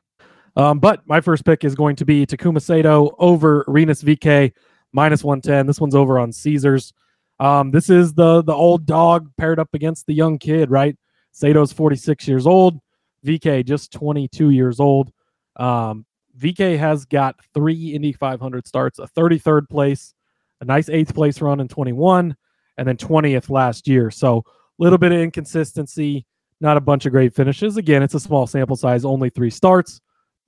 Um, 0.56 0.78
but 0.78 1.06
my 1.06 1.20
first 1.20 1.44
pick 1.44 1.64
is 1.64 1.74
going 1.74 1.96
to 1.96 2.04
be 2.04 2.26
Takuma 2.26 2.60
Sato 2.60 3.14
over 3.18 3.64
Rinus 3.68 4.02
VeeKay 4.02 4.52
minus 4.92 5.22
110. 5.22 5.66
This 5.66 5.80
one's 5.80 5.94
over 5.94 6.18
on 6.18 6.32
Caesars. 6.32 6.92
Um, 7.38 7.70
this 7.70 7.88
is 7.88 8.12
the 8.12 8.42
the 8.42 8.52
old 8.52 8.84
dog 8.84 9.30
paired 9.38 9.58
up 9.58 9.70
against 9.72 10.06
the 10.06 10.12
young 10.12 10.38
kid, 10.38 10.70
right? 10.70 10.96
Sato's 11.32 11.72
46 11.72 12.28
years 12.28 12.46
old, 12.46 12.78
VeeKay 13.24 13.64
just 13.64 13.92
22 13.92 14.50
years 14.50 14.80
old. 14.80 15.10
Um, 15.56 16.04
VeeKay 16.38 16.78
has 16.78 17.04
got 17.04 17.36
three 17.54 17.94
Indy 17.94 18.12
500 18.12 18.66
starts, 18.66 18.98
a 18.98 19.06
33rd 19.16 19.68
place, 19.68 20.14
a 20.60 20.64
nice 20.64 20.88
eighth 20.88 21.14
place 21.14 21.40
run 21.40 21.60
in 21.60 21.68
21, 21.68 22.36
and 22.76 22.88
then 22.88 22.96
20th 22.96 23.50
last 23.50 23.88
year. 23.88 24.10
So 24.10 24.38
a 24.38 24.42
little 24.82 24.98
bit 24.98 25.12
of 25.12 25.18
inconsistency, 25.18 26.26
not 26.60 26.76
a 26.76 26.80
bunch 26.80 27.06
of 27.06 27.12
great 27.12 27.34
finishes. 27.34 27.76
Again, 27.76 28.02
it's 28.02 28.14
a 28.14 28.20
small 28.20 28.46
sample 28.46 28.76
size, 28.76 29.04
only 29.04 29.30
three 29.30 29.50
starts, 29.50 30.00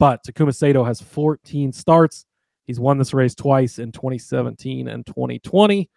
but 0.03 0.25
Takuma 0.25 0.53
Sato 0.53 0.83
has 0.83 1.01
14 1.01 1.73
starts. 1.73 2.27
He's 2.65 2.81
won 2.81 2.99
this 2.99 3.15
race 3.15 3.37
twice 3.37 3.79
in 3.79 3.93
2017 3.93 4.89
and 4.89 5.07
2020. 5.07 5.89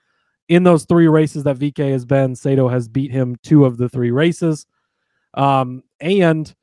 In 0.47 0.61
those 0.63 0.85
three 0.85 1.07
races 1.07 1.43
that 1.45 1.57
VeeKay 1.57 1.91
has 1.91 2.05
been, 2.05 2.35
Sato 2.35 2.67
has 2.67 2.87
beat 2.87 3.09
him 3.09 3.35
two 3.41 3.65
of 3.65 3.77
the 3.77 3.89
three 3.89 4.11
races. 4.11 4.67
Um, 5.33 5.81
and 5.99 6.53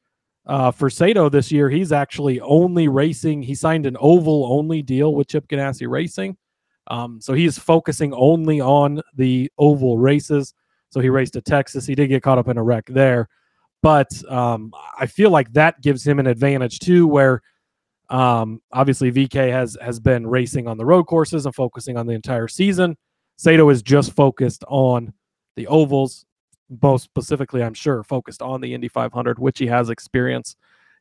uh, 0.46 0.70
for 0.70 0.88
Sato 0.88 1.28
this 1.28 1.50
year, 1.50 1.68
he's 1.68 1.90
actually 1.90 2.40
only 2.42 2.86
racing. 2.86 3.42
He 3.42 3.56
signed 3.56 3.86
an 3.86 3.96
oval 3.98 4.46
only 4.48 4.80
deal 4.80 5.12
with 5.12 5.26
Chip 5.26 5.48
Ganassi 5.48 5.90
Racing. 5.90 6.36
Um, 6.86 7.20
so 7.20 7.32
he 7.32 7.44
is 7.44 7.58
focusing 7.58 8.14
only 8.14 8.60
on 8.60 9.00
the 9.16 9.50
oval 9.58 9.98
races. 9.98 10.54
So 10.90 11.00
he 11.00 11.08
raced 11.08 11.32
to 11.32 11.40
Texas. 11.40 11.86
He 11.86 11.96
did 11.96 12.06
get 12.06 12.22
caught 12.22 12.38
up 12.38 12.46
in 12.46 12.56
a 12.56 12.62
wreck 12.62 12.86
there. 12.86 13.28
But 13.82 14.10
um, 14.30 14.72
I 14.98 15.06
feel 15.06 15.30
like 15.30 15.52
that 15.54 15.82
gives 15.82 16.06
him 16.06 16.18
an 16.18 16.26
advantage 16.26 16.78
too, 16.78 17.06
where 17.06 17.42
um, 18.10 18.60
obviously 18.72 19.10
VeeKay 19.10 19.50
has 19.50 19.76
has 19.80 19.98
been 19.98 20.26
racing 20.26 20.68
on 20.68 20.78
the 20.78 20.84
road 20.84 21.04
courses 21.04 21.46
and 21.46 21.54
focusing 21.54 21.96
on 21.96 22.06
the 22.06 22.12
entire 22.12 22.48
season. 22.48 22.96
Sato 23.36 23.68
is 23.70 23.82
just 23.82 24.12
focused 24.12 24.64
on 24.68 25.12
the 25.56 25.66
ovals, 25.66 26.24
most 26.82 27.04
specifically, 27.04 27.62
I'm 27.62 27.74
sure, 27.74 28.04
focused 28.04 28.40
on 28.40 28.60
the 28.60 28.72
Indy 28.72 28.88
500, 28.88 29.38
which 29.38 29.58
he 29.58 29.66
has 29.66 29.90
experience 29.90 30.56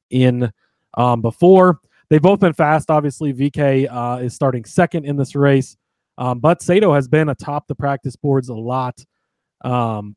in 0.10 0.52
um, 0.96 1.22
before. 1.22 1.80
They've 2.10 2.22
both 2.22 2.40
been 2.40 2.54
fast. 2.54 2.90
Obviously, 2.90 3.34
VeeKay 3.34 3.88
uh, 3.90 4.24
is 4.24 4.34
starting 4.34 4.66
second 4.66 5.06
in 5.06 5.18
this 5.18 5.36
race, 5.36 5.78
um, 6.18 6.40
but 6.40 6.62
Sato 6.62 6.94
has 6.94 7.08
been 7.08 7.30
atop 7.30 7.68
the 7.68 7.76
practice 7.76 8.16
boards 8.16 8.50
a 8.50 8.56
lot. 8.56 9.06
Um, 9.64 10.16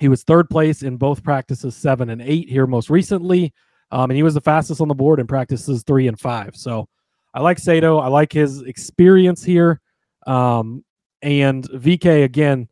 he 0.00 0.08
was 0.08 0.22
third 0.22 0.48
place 0.50 0.82
in 0.82 0.96
both 0.96 1.22
practices 1.22 1.76
seven 1.76 2.10
and 2.10 2.22
eight 2.22 2.48
here 2.48 2.66
most 2.66 2.90
recently, 2.90 3.52
um, 3.90 4.10
and 4.10 4.16
he 4.16 4.22
was 4.22 4.34
the 4.34 4.40
fastest 4.40 4.80
on 4.80 4.88
the 4.88 4.94
board 4.94 5.20
in 5.20 5.26
practices 5.26 5.82
three 5.86 6.08
and 6.08 6.18
five. 6.18 6.56
So 6.56 6.88
I 7.34 7.40
like 7.40 7.58
Sato. 7.58 7.98
I 7.98 8.08
like 8.08 8.32
his 8.32 8.62
experience 8.62 9.44
here. 9.44 9.80
Um, 10.26 10.84
and 11.22 11.64
VeeKay 11.70 12.24
again, 12.24 12.68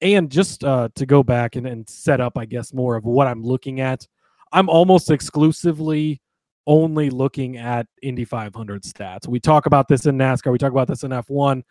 and 0.00 0.30
just 0.30 0.62
uh, 0.62 0.88
to 0.94 1.06
go 1.06 1.22
back 1.22 1.56
and, 1.56 1.66
and 1.66 1.88
set 1.88 2.20
up, 2.20 2.36
I 2.36 2.44
guess, 2.44 2.72
more 2.72 2.96
of 2.96 3.04
what 3.04 3.26
I'm 3.26 3.42
looking 3.42 3.80
at. 3.80 4.06
I'm 4.52 4.68
almost 4.68 5.10
exclusively 5.10 6.20
only 6.66 7.08
looking 7.08 7.56
at 7.56 7.86
Indy 8.02 8.24
500 8.24 8.82
stats. 8.82 9.26
We 9.26 9.40
talk 9.40 9.66
about 9.66 9.88
this 9.88 10.06
in 10.06 10.16
NASCAR. 10.18 10.52
We 10.52 10.58
talk 10.58 10.72
about 10.72 10.86
this 10.86 11.02
in 11.02 11.10
F1, 11.10 11.62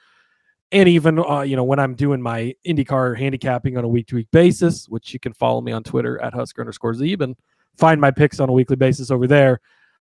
and 0.71 0.89
even 0.89 1.19
uh, 1.19 1.41
you 1.41 1.55
know 1.55 1.63
when 1.63 1.79
I'm 1.79 1.95
doing 1.95 2.21
my 2.21 2.53
IndyCar 2.65 3.17
handicapping 3.17 3.77
on 3.77 3.83
a 3.83 3.87
week 3.87 4.07
to 4.07 4.15
week 4.15 4.27
basis, 4.31 4.87
which 4.89 5.13
you 5.13 5.19
can 5.19 5.33
follow 5.33 5.61
me 5.61 5.71
on 5.71 5.83
Twitter 5.83 6.21
at 6.21 6.33
Husker 6.33 6.61
underscore 6.61 6.93
Zeeb 6.93 7.21
and 7.21 7.35
find 7.77 8.01
my 8.01 8.11
picks 8.11 8.39
on 8.39 8.49
a 8.49 8.53
weekly 8.53 8.75
basis 8.75 9.11
over 9.11 9.27
there. 9.27 9.61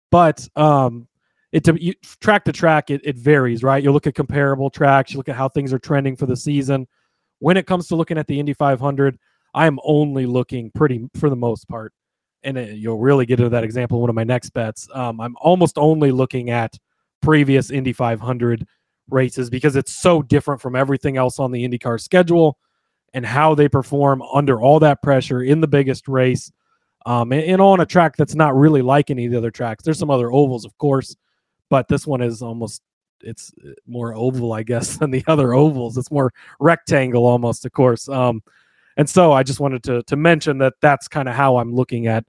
But 0.10 0.48
um, 0.56 1.08
it 1.52 1.64
to 1.66 1.82
you, 1.82 1.94
track 2.22 2.46
to 2.46 2.52
track, 2.52 2.90
it, 2.90 3.02
it 3.04 3.18
varies, 3.18 3.64
right? 3.64 3.84
You 3.84 3.92
look 3.92 4.08
at 4.08 4.16
comparable 4.16 4.70
tracks, 4.70 5.12
you 5.12 5.18
look 5.18 5.30
at 5.30 5.36
how 5.36 5.50
things 5.50 5.74
are 5.74 5.80
trending 5.80 6.16
for 6.16 6.26
the 6.26 6.36
season. 6.36 6.88
When 7.40 7.58
it 7.58 7.68
comes 7.68 7.88
to 7.90 7.96
looking 7.96 8.18
at 8.18 8.28
the 8.28 8.40
Indy 8.40 8.54
500, 8.54 9.18
I'm 9.54 9.80
only 9.84 10.26
looking 10.26 10.72
pretty 10.72 11.08
for 11.16 11.30
the 11.30 11.36
most 11.36 11.68
part, 11.68 11.94
and 12.44 12.58
it, 12.58 12.78
you'll 12.78 13.00
really 13.00 13.26
get 13.26 13.40
into 13.40 13.50
that 13.50 13.64
example 13.64 14.02
one 14.02 14.10
of 14.10 14.16
my 14.16 14.24
next 14.24 14.52
bets. 14.52 14.88
Um, 14.94 15.22
I'm 15.22 15.36
almost 15.40 15.78
only 15.78 16.12
looking 16.12 16.50
at 16.50 16.78
previous 17.22 17.72
Indy 17.72 17.94
500 17.94 18.66
races 19.10 19.50
because 19.50 19.76
it's 19.76 19.94
so 19.94 20.22
different 20.22 20.62
from 20.62 20.76
everything 20.76 21.18
else 21.18 21.40
on 21.40 21.52
the 21.52 21.68
IndyCar 21.68 22.00
schedule 22.00 22.58
and 23.14 23.26
how 23.26 23.56
they 23.56 23.70
perform 23.70 24.22
under 24.22 24.62
all 24.62 24.80
that 24.80 25.02
pressure 25.02 25.42
in 25.42 25.62
the 25.62 25.68
biggest 25.68 26.08
race. 26.08 26.52
Um, 27.06 27.32
and, 27.32 27.44
and 27.44 27.62
on 27.62 27.80
a 27.80 27.86
track 27.86 28.18
that's 28.18 28.36
not 28.36 28.56
really 28.56 28.82
like 28.82 29.10
any 29.10 29.26
of 29.26 29.32
the 29.32 29.38
other 29.38 29.52
tracks. 29.52 29.84
There's 29.84 30.00
some 30.00 30.10
other 30.10 30.32
ovals, 30.32 30.66
of 30.66 30.78
course, 30.78 31.16
but 31.70 31.88
this 31.88 32.06
one 32.06 32.22
is 32.22 32.42
almost 32.42 32.82
it's 33.22 33.52
uh, 33.66 33.72
more 33.88 34.14
oval, 34.14 34.54
I 34.54 34.64
guess, 34.64 34.98
than 35.00 35.12
the 35.12 35.24
other 35.28 35.54
ovals. 35.54 35.98
It's 35.98 36.12
more 36.12 36.34
rectangle 36.60 37.26
almost, 37.26 37.66
of 37.66 37.72
course. 37.72 38.08
Um, 38.10 38.44
and 38.98 39.10
so 39.10 39.32
I 39.32 39.44
just 39.44 39.60
wanted 39.60 39.84
to 39.84 40.04
to 40.04 40.16
mention 40.16 40.58
that 40.60 40.74
that's 40.82 41.08
kind 41.08 41.30
of 41.30 41.36
how 41.36 41.58
I'm 41.58 41.74
looking 41.74 42.08
at 42.08 42.26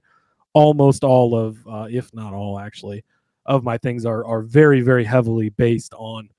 almost 0.53 1.03
all 1.03 1.35
of, 1.35 1.67
uh, 1.67 1.87
if 1.89 2.13
not 2.13 2.33
all, 2.33 2.59
actually, 2.59 3.03
of 3.45 3.63
my 3.63 3.77
things 3.77 4.05
are 4.05 4.23
are 4.25 4.41
very 4.41 4.81
very 4.81 5.03
heavily 5.03 5.49
based 5.49 5.93
on 5.95 6.29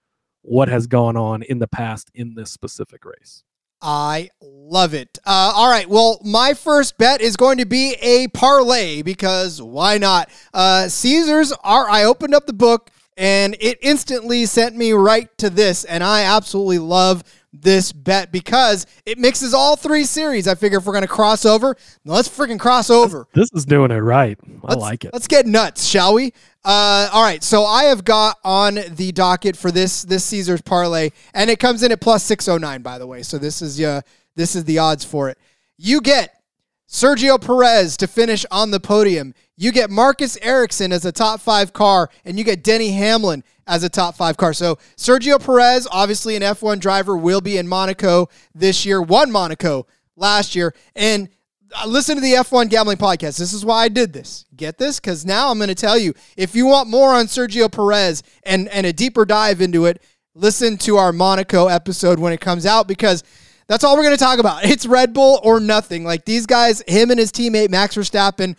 what 0.43 0.69
has 0.69 0.87
gone 0.87 1.17
on 1.17 1.43
in 1.43 1.59
the 1.59 1.69
past 1.69 2.11
in 2.15 2.35
this 2.35 2.51
specific 2.51 3.05
race. 3.05 3.43
I 3.83 4.29
love 4.43 4.93
it. 4.93 5.19
Uh, 5.25 5.53
all 5.55 5.71
right. 5.71 5.89
Well, 5.89 6.21
my 6.23 6.53
first 6.53 6.99
bet 6.99 7.23
is 7.23 7.37
going 7.37 7.59
to 7.59 7.65
be 7.65 7.95
a 8.03 8.29
parlay 8.29 9.01
because 9.03 9.63
why 9.63 9.97
not? 9.97 10.29
Uh, 10.53 10.89
Caesars 10.89 11.53
are. 11.65 11.89
I 11.89 12.05
opened 12.05 12.35
up 12.35 12.47
the 12.47 12.53
book 12.53 12.91
and 13.17 13.57
it 13.61 13.79
instantly 13.83 14.47
sent 14.47 14.77
me 14.77 14.93
right 14.93 15.37
to 15.39 15.51
this, 15.51 15.85
and 15.85 16.03
I 16.03 16.23
absolutely 16.23 16.79
love 16.79 17.23
this 17.53 17.93
bet 17.93 18.31
because 18.31 18.87
it 19.05 19.19
mixes 19.19 19.53
all 19.55 19.75
three 19.77 20.05
series. 20.05 20.47
I 20.47 20.55
figure 20.55 20.79
if 20.79 20.87
we're 20.87 20.93
going 20.93 21.03
to 21.03 21.09
cross 21.09 21.45
over, 21.45 21.77
let's 22.05 22.29
freaking 22.29 22.61
cross 22.61 22.91
over. 22.91 23.27
This 23.35 23.51
is 23.53 23.65
doing 23.65 23.91
it 23.91 23.97
right. 23.97 24.39
I 24.43 24.69
Let's- 24.69 24.81
like 24.81 25.05
it. 25.05 25.13
Let's 25.13 25.27
get 25.27 25.47
nuts, 25.47 25.85
shall 25.85 26.15
we? 26.15 26.33
Uh, 26.65 27.09
all 27.13 27.23
right. 27.23 27.43
So 27.43 27.65
I 27.65 27.85
have 27.85 28.05
got 28.05 28.37
on 28.45 28.79
the 28.91 29.13
docket 29.13 29.57
for 29.57 29.71
this 29.71 30.03
this 30.03 30.25
Caesars 30.27 30.61
parlay, 30.61 31.11
and 31.35 31.49
it 31.51 31.59
comes 31.59 31.83
in 31.83 31.91
at 31.91 32.01
plus 32.01 32.23
six 32.23 32.47
oh 32.49 32.59
nine. 32.59 32.83
By 32.83 32.99
the 32.99 33.07
way, 33.07 33.23
so 33.23 33.39
this 33.39 33.63
is 33.63 33.81
uh 33.81 34.03
this 34.37 34.55
is 34.55 34.65
the 34.65 34.79
odds 34.79 35.05
for 35.05 35.29
it. 35.31 35.39
You 35.79 36.01
get 36.03 36.35
Sergio 36.91 37.41
Perez 37.41 37.97
to 37.99 38.09
finish 38.09 38.45
on 38.51 38.73
the 38.73 38.81
podium. 38.81 39.33
You 39.57 39.71
get 39.71 39.91
Marcus 39.91 40.37
Ericsson 40.43 40.91
as 40.91 41.05
a 41.05 41.13
top 41.13 41.41
five 41.41 41.73
car, 41.73 42.11
and 42.25 42.37
you 42.37 42.43
get 42.43 42.65
Denny 42.65 42.91
Hamlin 42.91 43.45
as 43.69 43.85
a 43.85 43.89
top 43.89 44.17
five 44.17 44.37
car. 44.37 44.53
So 44.53 44.77
Sergio 44.97 45.43
Perez, 45.43 45.87
obviously 45.93 46.35
an 46.35 46.43
F1 46.43 46.81
driver, 46.81 47.17
will 47.17 47.41
be 47.41 47.59
in 47.59 47.69
Monaco 47.69 48.29
this 48.57 48.85
year. 48.85 49.01
Won 49.01 49.31
Monaco 49.31 49.87
last 50.17 50.57
year, 50.57 50.75
and 50.97 51.29
uh, 51.73 51.87
listen 51.87 52.17
to 52.17 52.21
the 52.21 52.33
F1 52.33 52.69
Gambling 52.69 52.99
Podcast. 52.99 53.39
This 53.39 53.53
is 53.53 53.65
why 53.65 53.85
I 53.85 53.89
did 53.89 54.13
this. 54.13 54.45
Get 54.57 54.77
this? 54.77 54.99
Because 54.99 55.25
now 55.25 55.51
I'm 55.51 55.59
going 55.59 55.69
to 55.69 55.77
tell 55.77 55.97
you 55.97 56.13
if 56.37 56.57
you 56.57 56.67
want 56.67 56.89
more 56.89 57.15
on 57.15 57.27
Sergio 57.27 57.71
Perez 57.71 58.25
and, 58.43 58.67
and 58.69 58.85
a 58.85 58.93
deeper 58.93 59.25
dive 59.25 59.61
into 59.61 59.87
it, 59.87 60.03
listen 60.35 60.77
to 60.79 60.97
our 60.97 61.13
Monaco 61.13 61.69
episode 61.69 62.19
when 62.19 62.33
it 62.33 62.41
comes 62.41 62.67
out 62.67 62.89
because 62.89 63.23
that's 63.71 63.85
all 63.85 63.97
we're 63.97 64.03
going 64.03 64.17
to 64.17 64.23
talk 64.23 64.41
about. 64.41 64.65
It's 64.65 64.85
Red 64.85 65.13
Bull 65.13 65.39
or 65.45 65.61
nothing. 65.61 66.03
Like 66.03 66.25
these 66.25 66.45
guys, 66.45 66.83
him 66.89 67.13
and 67.13 67.21
his 67.21 67.31
teammate 67.31 67.71
Max 67.71 67.97
Verstappen 67.97 68.57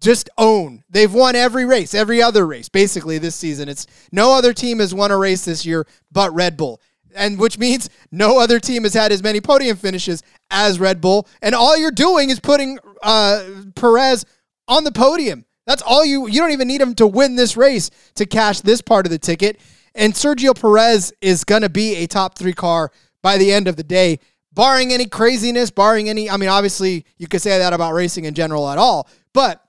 just 0.00 0.30
own. 0.38 0.82
They've 0.88 1.12
won 1.12 1.36
every 1.36 1.66
race, 1.66 1.92
every 1.92 2.22
other 2.22 2.46
race, 2.46 2.70
basically 2.70 3.18
this 3.18 3.36
season. 3.36 3.68
It's 3.68 3.86
no 4.10 4.32
other 4.32 4.54
team 4.54 4.78
has 4.78 4.94
won 4.94 5.10
a 5.10 5.18
race 5.18 5.44
this 5.44 5.66
year 5.66 5.86
but 6.10 6.32
Red 6.32 6.56
Bull. 6.56 6.80
And 7.14 7.38
which 7.38 7.58
means 7.58 7.90
no 8.10 8.40
other 8.40 8.58
team 8.58 8.84
has 8.84 8.94
had 8.94 9.12
as 9.12 9.22
many 9.22 9.42
podium 9.42 9.76
finishes 9.76 10.22
as 10.50 10.80
Red 10.80 11.02
Bull. 11.02 11.28
And 11.42 11.54
all 11.54 11.76
you're 11.76 11.90
doing 11.90 12.30
is 12.30 12.40
putting 12.40 12.78
uh, 13.02 13.44
Perez 13.74 14.24
on 14.68 14.84
the 14.84 14.92
podium. 14.92 15.44
That's 15.66 15.82
all 15.82 16.02
you 16.02 16.28
you 16.28 16.40
don't 16.40 16.52
even 16.52 16.68
need 16.68 16.80
him 16.80 16.94
to 16.94 17.06
win 17.06 17.36
this 17.36 17.58
race 17.58 17.90
to 18.14 18.24
cash 18.24 18.60
this 18.60 18.80
part 18.80 19.04
of 19.04 19.10
the 19.10 19.18
ticket. 19.18 19.60
And 19.94 20.14
Sergio 20.14 20.58
Perez 20.58 21.12
is 21.20 21.44
going 21.44 21.62
to 21.62 21.68
be 21.68 21.96
a 21.96 22.06
top 22.06 22.38
3 22.38 22.54
car 22.54 22.90
by 23.22 23.38
the 23.38 23.52
end 23.52 23.68
of 23.68 23.76
the 23.76 23.82
day, 23.82 24.18
barring 24.52 24.92
any 24.92 25.06
craziness, 25.06 25.70
barring 25.70 26.08
any 26.08 26.28
I 26.30 26.36
mean 26.36 26.48
obviously 26.48 27.04
you 27.18 27.26
could 27.28 27.42
say 27.42 27.58
that 27.58 27.72
about 27.72 27.92
racing 27.94 28.24
in 28.24 28.34
general 28.34 28.68
at 28.68 28.78
all, 28.78 29.08
but 29.32 29.64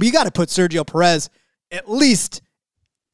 you 0.00 0.12
got 0.12 0.24
to 0.24 0.30
put 0.30 0.48
Sergio 0.48 0.86
Perez 0.86 1.30
at 1.70 1.90
least 1.90 2.40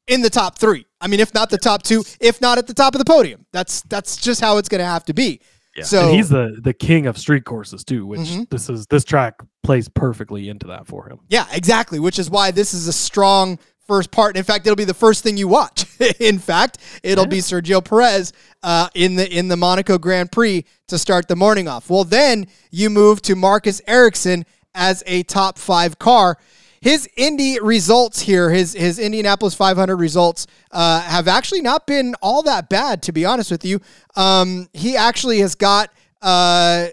in 0.07 0.21
the 0.21 0.29
top 0.29 0.57
3. 0.57 0.85
I 1.01 1.07
mean 1.07 1.19
if 1.19 1.33
not 1.33 1.49
the 1.49 1.57
top 1.57 1.83
2, 1.83 2.03
if 2.19 2.41
not 2.41 2.57
at 2.57 2.67
the 2.67 2.73
top 2.73 2.95
of 2.95 2.99
the 2.99 3.05
podium. 3.05 3.45
That's 3.51 3.81
that's 3.83 4.17
just 4.17 4.41
how 4.41 4.57
it's 4.57 4.69
going 4.69 4.79
to 4.79 4.85
have 4.85 5.05
to 5.05 5.13
be. 5.13 5.41
Yeah. 5.75 5.83
So 5.83 6.05
and 6.07 6.15
he's 6.15 6.29
the 6.29 6.57
the 6.61 6.73
king 6.73 7.05
of 7.05 7.17
street 7.17 7.43
courses 7.43 7.83
too, 7.83 8.05
which 8.05 8.21
Mhm. 8.21 8.49
this 8.49 8.69
is 8.69 8.85
this 8.87 9.03
track 9.03 9.35
plays 9.61 9.89
perfectly 9.89 10.47
into 10.47 10.67
that 10.67 10.87
for 10.87 11.09
him. 11.09 11.19
Yeah, 11.27 11.45
exactly. 11.51 11.99
Which 11.99 12.17
is 12.17 12.29
why 12.29 12.51
this 12.51 12.73
is 12.73 12.87
a 12.87 12.93
strong 12.93 13.59
first 13.85 14.11
part. 14.11 14.37
In 14.37 14.43
fact, 14.43 14.65
it'll 14.65 14.75
be 14.75 14.83
the 14.83 14.93
first 14.93 15.23
thing 15.23 15.37
you 15.37 15.47
watch. 15.47 15.85
in 16.19 16.39
fact, 16.39 16.77
it'll 17.03 17.25
be 17.25 17.37
Sergio 17.37 17.83
Perez 17.83 18.33
uh, 18.63 18.89
in 18.93 19.15
the 19.15 19.31
in 19.31 19.47
the 19.47 19.57
Monaco 19.57 19.97
Grand 19.97 20.31
Prix 20.31 20.65
to 20.87 20.97
start 20.97 21.27
the 21.27 21.35
morning 21.35 21.67
off. 21.67 21.89
Well, 21.89 22.03
then 22.03 22.47
you 22.71 22.89
move 22.89 23.21
to 23.23 23.35
Marcus 23.35 23.81
Ericsson 23.87 24.45
as 24.73 25.03
a 25.05 25.23
top 25.23 25.57
five 25.57 25.99
car. 25.99 26.37
His 26.81 27.09
Indy 27.17 27.59
results 27.59 28.19
here, 28.19 28.51
his 28.51 28.73
his 28.73 28.99
Indianapolis 28.99 29.55
500 29.55 29.95
results, 29.95 30.45
uh, 30.71 31.01
have 31.01 31.27
actually 31.27 31.61
not 31.61 31.87
been 31.87 32.13
all 32.21 32.43
that 32.43 32.69
bad, 32.69 33.01
to 33.03 33.11
be 33.11 33.25
honest 33.25 33.49
with 33.49 33.65
you. 33.65 33.81
Um, 34.15 34.67
he 34.73 34.95
actually 34.95 35.39
has 35.39 35.55
got. 35.55 35.91
Uh, 36.21 36.87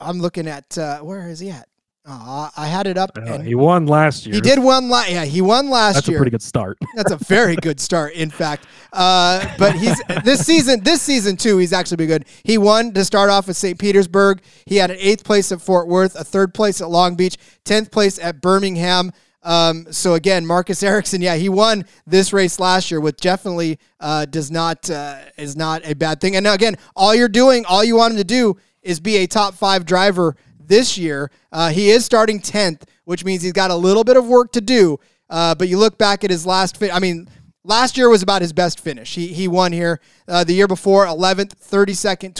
I'm 0.00 0.20
looking 0.20 0.46
at 0.46 0.76
uh, 0.78 1.00
where 1.00 1.28
is 1.28 1.40
he 1.40 1.50
at? 1.50 1.67
Aw, 2.10 2.50
I 2.56 2.66
had 2.66 2.86
it 2.86 2.96
up. 2.96 3.10
Uh, 3.16 3.40
he 3.40 3.54
won 3.54 3.86
last 3.86 4.24
year. 4.24 4.34
he 4.34 4.40
did 4.40 4.58
one 4.58 4.88
last. 4.88 5.10
Yeah, 5.10 5.26
he 5.26 5.42
won 5.42 5.68
last 5.68 5.94
That's 5.94 6.08
year. 6.08 6.14
That's 6.14 6.16
a 6.16 6.22
pretty 6.22 6.30
good 6.30 6.42
start. 6.42 6.78
That's 6.94 7.12
a 7.12 7.16
very 7.16 7.54
good 7.62 7.78
start, 7.78 8.14
in 8.14 8.30
fact. 8.30 8.66
Uh, 8.94 9.46
but 9.58 9.74
he's 9.74 10.00
this 10.24 10.46
season. 10.46 10.82
This 10.82 11.02
season 11.02 11.36
too, 11.36 11.58
he's 11.58 11.74
actually 11.74 11.98
been 11.98 12.08
good. 12.08 12.24
He 12.44 12.56
won 12.56 12.92
to 12.94 13.04
start 13.04 13.28
off 13.28 13.46
with 13.46 13.58
St. 13.58 13.78
Petersburg. 13.78 14.40
He 14.64 14.76
had 14.76 14.90
an 14.90 14.96
eighth 14.98 15.22
place 15.22 15.52
at 15.52 15.60
Fort 15.60 15.86
Worth, 15.86 16.16
a 16.18 16.24
third 16.24 16.54
place 16.54 16.80
at 16.80 16.88
Long 16.88 17.14
Beach, 17.14 17.36
tenth 17.64 17.90
place 17.90 18.18
at 18.18 18.40
Birmingham. 18.40 19.12
Um, 19.42 19.86
so 19.90 20.14
again, 20.14 20.46
Marcus 20.46 20.82
Ericsson, 20.82 21.20
yeah, 21.20 21.36
he 21.36 21.48
won 21.48 21.84
this 22.06 22.32
race 22.32 22.58
last 22.58 22.90
year, 22.90 23.00
which 23.00 23.18
definitely 23.18 23.78
uh, 24.00 24.24
does 24.24 24.50
not 24.50 24.88
uh, 24.90 25.18
is 25.36 25.56
not 25.56 25.86
a 25.86 25.94
bad 25.94 26.22
thing. 26.22 26.36
And 26.36 26.44
now 26.44 26.54
again, 26.54 26.76
all 26.96 27.14
you're 27.14 27.28
doing, 27.28 27.66
all 27.66 27.84
you 27.84 27.96
want 27.96 28.12
him 28.12 28.18
to 28.18 28.24
do, 28.24 28.56
is 28.82 29.00
be 29.00 29.18
a 29.18 29.26
top 29.26 29.54
five 29.54 29.84
driver 29.84 30.34
this 30.68 30.96
year. 30.96 31.30
Uh, 31.50 31.70
he 31.70 31.90
is 31.90 32.04
starting 32.04 32.40
10th, 32.40 32.82
which 33.04 33.24
means 33.24 33.42
he's 33.42 33.52
got 33.52 33.70
a 33.70 33.76
little 33.76 34.04
bit 34.04 34.16
of 34.16 34.26
work 34.26 34.52
to 34.52 34.60
do. 34.60 34.98
Uh, 35.28 35.54
but 35.54 35.68
you 35.68 35.78
look 35.78 35.98
back 35.98 36.24
at 36.24 36.30
his 36.30 36.46
last 36.46 36.76
fin- 36.76 36.92
I 36.92 37.00
mean, 37.00 37.28
last 37.64 37.96
year 37.98 38.08
was 38.08 38.22
about 38.22 38.42
his 38.42 38.52
best 38.52 38.80
finish. 38.80 39.14
He, 39.14 39.28
he 39.28 39.48
won 39.48 39.72
here. 39.72 40.00
Uh, 40.26 40.44
the 40.44 40.54
year 40.54 40.68
before, 40.68 41.06
11th, 41.06 41.54
32nd, 41.56 42.34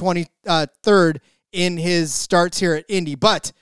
23rd 0.47 1.18
in 1.52 1.76
his 1.76 2.12
starts 2.12 2.58
here 2.58 2.75
at 2.75 2.85
Indy. 2.88 3.14
But, 3.14 3.52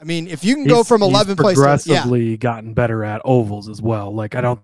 I 0.00 0.04
mean, 0.04 0.26
if 0.26 0.44
you 0.44 0.54
can 0.54 0.66
go 0.66 0.82
from 0.82 1.02
he's 1.02 1.10
11 1.10 1.36
place 1.36 1.56
to, 1.56 1.60
yeah, 1.62 1.66
progressively 1.66 2.36
gotten 2.36 2.74
better 2.74 3.04
at 3.04 3.20
ovals 3.24 3.68
as 3.68 3.80
well. 3.80 4.12
Like 4.14 4.34
I 4.34 4.40
don't, 4.40 4.60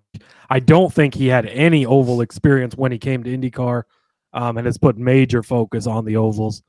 I 0.50 0.60
don't 0.60 0.92
think 0.92 1.14
he 1.14 1.28
had 1.28 1.46
any 1.46 1.86
oval 1.86 2.20
experience 2.22 2.76
when 2.76 2.90
he 2.90 2.98
came 2.98 3.22
to 3.22 3.30
IndyCar, 3.36 3.84
um, 4.32 4.58
and 4.58 4.66
has 4.66 4.78
put 4.78 4.96
major 4.98 5.42
focus 5.42 5.86
on 5.86 6.04
the 6.04 6.16
ovals. 6.16 6.62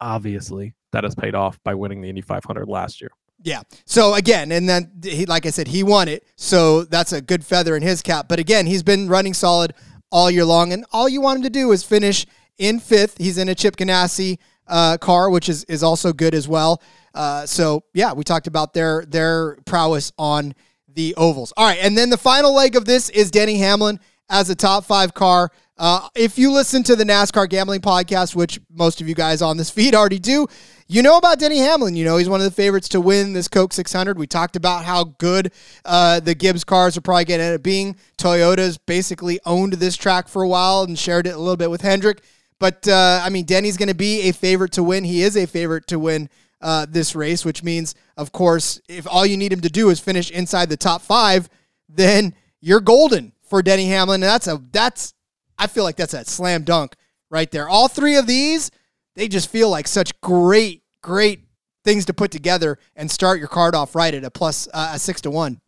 Obviously, 0.00 0.74
that 0.92 1.04
has 1.04 1.14
paid 1.14 1.34
off 1.34 1.58
by 1.64 1.74
winning 1.74 2.00
the 2.00 2.08
Indy 2.08 2.20
500 2.20 2.68
last 2.68 3.00
year. 3.00 3.10
Yeah. 3.42 3.62
So 3.86 4.14
again, 4.14 4.52
and 4.52 4.68
then 4.68 4.92
he, 5.02 5.26
like 5.26 5.46
I 5.46 5.50
said, 5.50 5.68
he 5.68 5.82
won 5.82 6.08
it. 6.08 6.24
So 6.36 6.84
that's 6.84 7.12
a 7.12 7.20
good 7.20 7.44
feather 7.44 7.76
in 7.76 7.82
his 7.82 8.00
cap. 8.00 8.28
But 8.28 8.38
again, 8.38 8.66
he's 8.66 8.82
been 8.82 9.08
running 9.08 9.34
solid 9.34 9.74
all 10.12 10.30
year 10.30 10.44
long, 10.44 10.72
and 10.72 10.84
all 10.92 11.08
you 11.08 11.20
want 11.20 11.38
him 11.38 11.42
to 11.44 11.50
do 11.50 11.72
is 11.72 11.82
finish 11.82 12.26
in 12.58 12.78
fifth. 12.78 13.18
He's 13.18 13.38
in 13.38 13.48
a 13.48 13.54
Chip 13.54 13.76
Ganassi 13.76 14.38
uh, 14.68 14.96
car, 14.98 15.30
which 15.30 15.48
is 15.48 15.64
is 15.64 15.82
also 15.82 16.12
good 16.12 16.34
as 16.34 16.46
well. 16.46 16.80
Uh, 17.14 17.46
so 17.46 17.82
yeah, 17.94 18.12
we 18.12 18.22
talked 18.22 18.46
about 18.46 18.74
their 18.74 19.04
their 19.06 19.56
prowess 19.64 20.12
on 20.18 20.54
the 20.88 21.14
ovals. 21.16 21.52
All 21.56 21.66
right, 21.66 21.78
and 21.80 21.96
then 21.96 22.10
the 22.10 22.18
final 22.18 22.54
leg 22.54 22.76
of 22.76 22.84
this 22.84 23.08
is 23.10 23.30
Denny 23.30 23.58
Hamlin 23.58 23.98
as 24.28 24.50
a 24.50 24.54
top 24.54 24.84
five 24.84 25.14
car. 25.14 25.50
Uh, 25.78 26.08
if 26.14 26.38
you 26.38 26.52
listen 26.52 26.82
to 26.84 26.94
the 26.94 27.04
NASCAR 27.04 27.48
gambling 27.48 27.80
podcast, 27.80 28.36
which 28.36 28.60
most 28.70 29.00
of 29.00 29.08
you 29.08 29.14
guys 29.14 29.42
on 29.42 29.56
this 29.56 29.70
feed 29.76 29.94
already 29.94 30.18
do, 30.18 30.46
you 30.92 31.02
know 31.02 31.16
about 31.16 31.38
Denny 31.38 31.58
Hamlin. 31.58 31.96
You 31.96 32.04
know 32.04 32.18
he's 32.18 32.28
one 32.28 32.40
of 32.40 32.44
the 32.44 32.50
favorites 32.50 32.88
to 32.90 33.00
win 33.00 33.32
this 33.32 33.48
Coke 33.48 33.72
600. 33.72 34.18
We 34.18 34.26
talked 34.26 34.56
about 34.56 34.84
how 34.84 35.04
good 35.04 35.52
uh, 35.84 36.20
the 36.20 36.34
Gibbs 36.34 36.64
cars 36.64 36.96
are 36.96 37.00
probably 37.00 37.24
going 37.24 37.40
to 37.40 37.44
end 37.44 37.54
up 37.54 37.62
being. 37.62 37.96
Toyota's 38.18 38.76
basically 38.76 39.40
owned 39.46 39.74
this 39.74 39.96
track 39.96 40.28
for 40.28 40.42
a 40.42 40.48
while 40.48 40.82
and 40.82 40.98
shared 40.98 41.26
it 41.26 41.34
a 41.34 41.38
little 41.38 41.56
bit 41.56 41.70
with 41.70 41.80
Hendrick. 41.80 42.22
But 42.58 42.86
uh, 42.86 43.22
I 43.24 43.30
mean, 43.30 43.44
Denny's 43.44 43.76
going 43.76 43.88
to 43.88 43.94
be 43.94 44.28
a 44.28 44.32
favorite 44.32 44.72
to 44.72 44.82
win. 44.82 45.04
He 45.04 45.22
is 45.22 45.36
a 45.36 45.46
favorite 45.46 45.86
to 45.88 45.98
win 45.98 46.28
uh, 46.60 46.86
this 46.88 47.16
race, 47.16 47.44
which 47.44 47.62
means, 47.62 47.94
of 48.16 48.30
course, 48.32 48.80
if 48.88 49.06
all 49.10 49.26
you 49.26 49.36
need 49.36 49.52
him 49.52 49.62
to 49.62 49.70
do 49.70 49.90
is 49.90 49.98
finish 49.98 50.30
inside 50.30 50.68
the 50.68 50.76
top 50.76 51.02
five, 51.02 51.48
then 51.88 52.34
you're 52.60 52.80
golden 52.80 53.32
for 53.42 53.62
Denny 53.62 53.86
Hamlin. 53.86 54.22
And 54.22 54.30
that's 54.30 54.46
a 54.46 54.62
that's 54.70 55.14
I 55.58 55.66
feel 55.66 55.84
like 55.84 55.96
that's 55.96 56.14
a 56.14 56.24
slam 56.24 56.64
dunk 56.64 56.94
right 57.30 57.50
there. 57.50 57.68
All 57.68 57.88
three 57.88 58.16
of 58.16 58.26
these, 58.26 58.70
they 59.16 59.26
just 59.26 59.50
feel 59.50 59.68
like 59.68 59.88
such 59.88 60.18
great, 60.20 60.81
great 61.02 61.44
things 61.84 62.04
to 62.06 62.14
put 62.14 62.30
together 62.30 62.78
and 62.96 63.10
start 63.10 63.38
your 63.38 63.48
card 63.48 63.74
off 63.74 63.94
right 63.94 64.14
at 64.14 64.24
a 64.24 64.30
plus 64.30 64.68
uh, 64.72 64.92
a 64.94 64.98
six 64.98 65.20
to 65.22 65.30
one. 65.30 65.60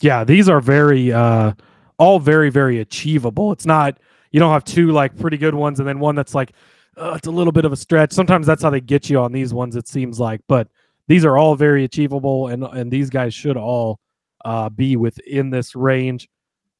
Yeah, 0.00 0.24
these 0.24 0.48
are 0.48 0.60
very, 0.60 1.12
uh, 1.12 1.52
all 1.98 2.18
very, 2.18 2.50
very 2.50 2.80
achievable. 2.80 3.52
It's 3.52 3.66
not 3.66 3.98
you 4.32 4.40
don't 4.40 4.52
have 4.52 4.64
two 4.64 4.90
like 4.90 5.16
pretty 5.16 5.36
good 5.36 5.54
ones 5.54 5.78
and 5.78 5.88
then 5.88 6.00
one 6.00 6.16
that's 6.16 6.34
like 6.34 6.52
uh, 6.96 7.14
it's 7.16 7.26
a 7.26 7.30
little 7.30 7.52
bit 7.52 7.64
of 7.64 7.72
a 7.72 7.76
stretch. 7.76 8.12
Sometimes 8.12 8.46
that's 8.46 8.62
how 8.62 8.70
they 8.70 8.80
get 8.80 9.08
you 9.10 9.18
on 9.20 9.32
these 9.32 9.54
ones. 9.54 9.76
It 9.76 9.88
seems 9.88 10.20
like, 10.20 10.40
but 10.48 10.68
these 11.08 11.24
are 11.24 11.36
all 11.36 11.54
very 11.56 11.84
achievable, 11.84 12.48
and 12.48 12.64
and 12.64 12.90
these 12.90 13.10
guys 13.10 13.34
should 13.34 13.56
all 13.56 14.00
uh, 14.44 14.68
be 14.68 14.96
within 14.96 15.50
this 15.50 15.74
range. 15.74 16.28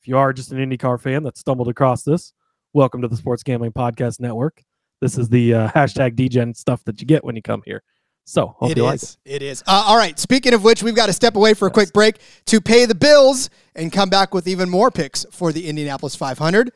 If 0.00 0.08
you 0.08 0.16
are 0.18 0.32
just 0.32 0.52
an 0.52 0.58
IndyCar 0.58 1.00
fan 1.00 1.22
that 1.24 1.38
stumbled 1.38 1.68
across 1.68 2.02
this, 2.02 2.32
welcome 2.72 3.02
to 3.02 3.08
the 3.08 3.16
Sports 3.16 3.42
Gambling 3.42 3.72
Podcast 3.72 4.20
Network. 4.20 4.62
This 5.00 5.18
is 5.18 5.28
the 5.28 5.54
uh, 5.54 5.68
hashtag 5.68 6.16
Degen 6.16 6.54
stuff 6.54 6.82
that 6.84 7.00
you 7.00 7.06
get 7.06 7.24
when 7.24 7.36
you 7.36 7.42
come 7.42 7.62
here. 7.64 7.82
So 8.26 8.54
hope 8.58 8.70
It 8.70 8.78
you 8.78 8.84
like 8.84 8.94
it. 8.96 9.02
is. 9.02 9.18
It 9.26 9.42
is. 9.42 9.62
Uh, 9.66 9.84
all 9.86 9.98
right. 9.98 10.18
Speaking 10.18 10.54
of 10.54 10.64
which, 10.64 10.82
we've 10.82 10.94
got 10.94 11.06
to 11.06 11.12
step 11.12 11.36
away 11.36 11.52
for 11.52 11.68
a 11.68 11.70
quick 11.70 11.92
break 11.92 12.18
to 12.46 12.60
pay 12.60 12.86
the 12.86 12.94
bills 12.94 13.50
and 13.74 13.92
come 13.92 14.08
back 14.08 14.32
with 14.32 14.48
even 14.48 14.70
more 14.70 14.90
picks 14.90 15.26
for 15.30 15.52
the 15.52 15.68
Indianapolis 15.68 16.16
500. 16.16 16.70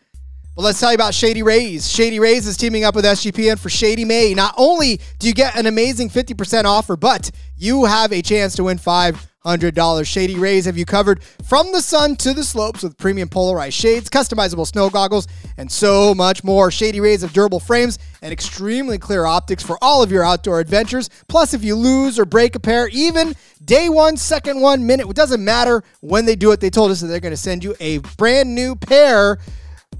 But 0.59 0.65
let's 0.65 0.81
tell 0.81 0.91
you 0.91 0.97
about 0.97 1.15
Shady 1.15 1.45
Rays. 1.45 1.89
Shady 1.89 2.19
Rays 2.19 2.45
is 2.45 2.57
teaming 2.57 2.83
up 2.83 2.97
with 2.97 3.05
SGPN 3.05 3.61
for 3.61 3.69
Shady 3.71 4.05
May. 4.05 4.35
Not 4.35 4.55
only 4.57 5.01
do 5.21 5.29
you 5.29 5.33
get 5.33 5.57
an 5.57 5.67
amazing 5.67 6.11
50% 6.11 6.65
offer, 6.65 6.97
but 6.97 7.31
you 7.57 7.85
have 7.85 8.13
a 8.13 8.21
chance 8.23 8.57
to 8.57 8.65
win 8.65 8.77
$500. 8.77 10.05
Shady 10.05 10.35
Rays 10.35 10.65
have 10.65 10.77
you 10.77 10.85
covered 10.85 11.23
from 11.45 11.71
the 11.71 11.81
sun 11.81 12.17
to 12.17 12.35
the 12.35 12.43
slopes 12.43 12.83
with 12.83 12.99
premium 12.99 13.29
polarized 13.29 13.77
shades, 13.77 14.11
customizable 14.11 14.67
snow 14.67 14.91
goggles, 14.91 15.29
and 15.59 15.71
so 15.71 16.13
much 16.13 16.43
more. 16.43 16.73
Shady 16.73 16.99
Rays 16.99 17.23
have 17.23 17.33
durable 17.33 17.61
frames 17.61 18.01
and 18.21 18.33
extremely 18.33 18.99
clear 18.99 19.27
optics 19.27 19.63
for 19.63 19.79
all 19.81 20.03
of 20.03 20.11
your 20.11 20.25
outdoor 20.25 20.59
adventures. 20.59 21.09
Plus, 21.29 21.55
if 21.55 21.63
you 21.63 21.77
lose 21.77 22.19
or 22.19 22.25
break 22.25 22.57
a 22.57 22.61
pair, 22.61 22.89
even 22.89 23.37
day 23.65 23.89
one, 23.89 24.17
second 24.17 24.61
one, 24.61 24.85
minute, 24.85 25.09
it 25.09 25.15
doesn't 25.15 25.45
matter 25.45 25.85
when 26.01 26.27
they 26.27 26.35
do 26.35 26.51
it. 26.51 26.59
They 26.59 26.69
told 26.69 26.91
us 26.91 27.01
that 27.01 27.07
they're 27.07 27.21
going 27.21 27.31
to 27.31 27.37
send 27.37 27.63
you 27.63 27.77
a 27.79 27.99
brand 28.17 28.57
new 28.57 28.75
pair 28.75 29.39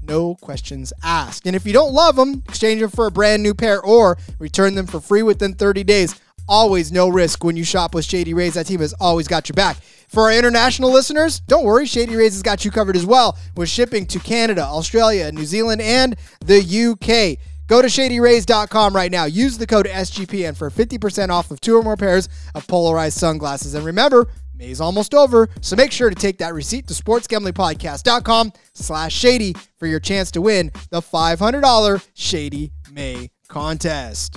no 0.09 0.35
questions 0.35 0.91
asked. 1.03 1.45
And 1.45 1.55
if 1.55 1.65
you 1.65 1.71
don't 1.71 1.93
love 1.93 2.15
them, 2.15 2.43
exchange 2.49 2.81
them 2.81 2.89
for 2.89 3.05
a 3.05 3.11
brand 3.11 3.43
new 3.43 3.53
pair 3.53 3.81
or 3.81 4.17
return 4.39 4.75
them 4.75 4.87
for 4.87 4.99
free 4.99 5.23
within 5.23 5.53
30 5.53 5.83
days. 5.83 6.19
Always 6.47 6.91
no 6.91 7.07
risk 7.09 7.43
when 7.43 7.55
you 7.55 7.63
shop 7.63 7.93
with 7.93 8.05
Shady 8.05 8.33
Rays. 8.33 8.55
That 8.55 8.65
team 8.65 8.79
has 8.79 8.93
always 8.99 9.27
got 9.27 9.47
your 9.47 9.53
back. 9.53 9.77
For 10.07 10.23
our 10.23 10.33
international 10.33 10.91
listeners, 10.91 11.41
don't 11.41 11.63
worry, 11.63 11.85
Shady 11.85 12.15
Rays 12.15 12.33
has 12.33 12.41
got 12.41 12.65
you 12.65 12.71
covered 12.71 12.95
as 12.95 13.05
well 13.05 13.37
with 13.55 13.69
shipping 13.69 14.07
to 14.07 14.19
Canada, 14.19 14.63
Australia, 14.63 15.31
New 15.31 15.45
Zealand, 15.45 15.81
and 15.81 16.15
the 16.43 16.57
UK. 16.57 17.37
Go 17.67 17.83
to 17.83 17.87
shadyrays.com 17.87 18.95
right 18.95 19.11
now. 19.11 19.25
Use 19.25 19.59
the 19.59 19.67
code 19.67 19.85
SGPN 19.85 20.57
for 20.57 20.71
50% 20.71 21.29
off 21.29 21.51
of 21.51 21.61
two 21.61 21.77
or 21.77 21.83
more 21.83 21.95
pairs 21.95 22.27
of 22.55 22.65
polarized 22.65 23.19
sunglasses. 23.19 23.75
And 23.75 23.85
remember, 23.85 24.27
May's 24.59 24.81
almost 24.81 25.15
over, 25.15 25.47
so 25.61 25.77
make 25.77 25.93
sure 25.93 26.09
to 26.09 26.15
take 26.15 26.37
that 26.39 26.53
receipt 26.53 26.85
to 26.87 26.93
sportsgamblingpodcast.com 26.93 28.51
slash 28.73 29.15
shady 29.15 29.55
for 29.77 29.87
your 29.87 30.01
chance 30.01 30.31
to 30.31 30.41
win 30.41 30.71
the 30.91 30.99
$500 30.99 32.07
Shady 32.13 32.73
May 32.91 33.29
contest. 33.47 34.35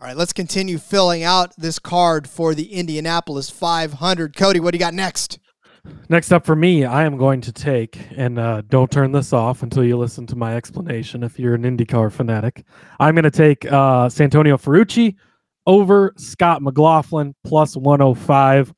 All 0.00 0.06
right, 0.06 0.16
let's 0.16 0.32
continue 0.32 0.78
filling 0.78 1.22
out 1.22 1.54
this 1.58 1.78
card 1.78 2.28
for 2.28 2.54
the 2.54 2.72
Indianapolis 2.72 3.50
500. 3.50 4.34
Cody, 4.34 4.60
what 4.60 4.70
do 4.70 4.76
you 4.76 4.80
got 4.80 4.94
next? 4.94 5.38
Next 6.08 6.32
up 6.32 6.46
for 6.46 6.56
me, 6.56 6.84
I 6.84 7.04
am 7.04 7.18
going 7.18 7.40
to 7.42 7.52
take, 7.52 7.98
and 8.16 8.38
uh, 8.38 8.62
don't 8.68 8.90
turn 8.90 9.12
this 9.12 9.32
off 9.32 9.62
until 9.62 9.84
you 9.84 9.98
listen 9.98 10.26
to 10.28 10.36
my 10.36 10.56
explanation 10.56 11.22
if 11.22 11.38
you're 11.38 11.54
an 11.54 11.62
IndyCar 11.62 12.10
fanatic. 12.10 12.64
I'm 12.98 13.14
going 13.14 13.24
to 13.24 13.30
take 13.30 13.66
uh, 13.66 14.08
Santino 14.08 14.54
Ferrucci 14.54 15.16
over 15.68 16.14
Scott 16.16 16.62
McLaughlin 16.62 17.34
plus 17.44 17.76
105. 17.76 18.74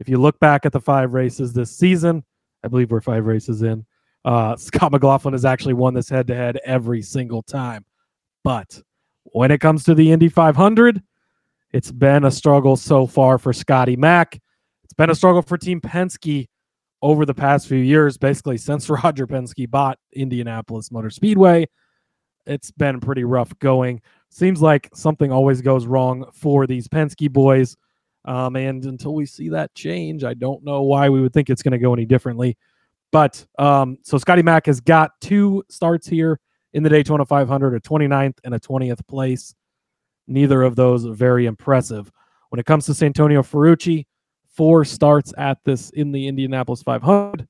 If 0.00 0.08
you 0.08 0.18
look 0.18 0.38
back 0.40 0.66
at 0.66 0.72
the 0.72 0.80
five 0.80 1.14
races 1.14 1.52
this 1.52 1.74
season, 1.74 2.24
I 2.64 2.68
believe 2.68 2.90
we're 2.90 3.00
five 3.00 3.24
races 3.24 3.62
in. 3.62 3.86
Uh, 4.24 4.56
Scott 4.58 4.92
McLaughlin 4.92 5.32
has 5.32 5.44
actually 5.46 5.74
won 5.74 5.94
this 5.94 6.10
head 6.10 6.26
to 6.26 6.34
head 6.34 6.58
every 6.66 7.00
single 7.00 7.42
time. 7.42 7.86
But 8.42 8.82
when 9.26 9.52
it 9.52 9.60
comes 9.60 9.84
to 9.84 9.94
the 9.94 10.10
Indy 10.10 10.28
500, 10.28 11.00
it's 11.72 11.92
been 11.92 12.24
a 12.24 12.30
struggle 12.30 12.76
so 12.76 13.06
far 13.06 13.38
for 13.38 13.52
Scotty 13.52 13.96
Mack. 13.96 14.38
It's 14.82 14.92
been 14.92 15.10
a 15.10 15.14
struggle 15.14 15.42
for 15.42 15.56
Team 15.56 15.80
Penske 15.80 16.48
over 17.02 17.24
the 17.24 17.34
past 17.34 17.68
few 17.68 17.78
years, 17.78 18.18
basically 18.18 18.58
since 18.58 18.90
Roger 18.90 19.28
Penske 19.28 19.70
bought 19.70 19.98
Indianapolis 20.12 20.90
Motor 20.90 21.10
Speedway. 21.10 21.68
It's 22.46 22.72
been 22.72 22.98
pretty 22.98 23.22
rough 23.22 23.56
going. 23.60 24.00
Seems 24.32 24.62
like 24.62 24.88
something 24.94 25.30
always 25.30 25.60
goes 25.60 25.84
wrong 25.84 26.24
for 26.32 26.66
these 26.66 26.88
Penske 26.88 27.30
boys. 27.30 27.76
Um, 28.24 28.56
and 28.56 28.82
until 28.86 29.14
we 29.14 29.26
see 29.26 29.50
that 29.50 29.74
change, 29.74 30.24
I 30.24 30.32
don't 30.32 30.64
know 30.64 30.84
why 30.84 31.10
we 31.10 31.20
would 31.20 31.34
think 31.34 31.50
it's 31.50 31.62
going 31.62 31.72
to 31.72 31.78
go 31.78 31.92
any 31.92 32.06
differently. 32.06 32.56
But 33.10 33.44
um, 33.58 33.98
so 34.02 34.16
Scotty 34.16 34.40
Mack 34.40 34.64
has 34.64 34.80
got 34.80 35.10
two 35.20 35.62
starts 35.68 36.08
here 36.08 36.40
in 36.72 36.82
the 36.82 36.88
Daytona 36.88 37.26
500, 37.26 37.74
a 37.74 37.80
29th 37.80 38.38
and 38.42 38.54
a 38.54 38.58
20th 38.58 39.06
place. 39.06 39.54
Neither 40.26 40.62
of 40.62 40.76
those 40.76 41.04
are 41.04 41.12
very 41.12 41.44
impressive. 41.44 42.10
When 42.48 42.58
it 42.58 42.64
comes 42.64 42.86
to 42.86 42.92
Santino 42.92 43.40
Ferrucci, 43.40 44.06
four 44.48 44.86
starts 44.86 45.34
at 45.36 45.58
this 45.66 45.90
in 45.90 46.10
the 46.10 46.26
Indianapolis 46.26 46.82
500. 46.82 47.46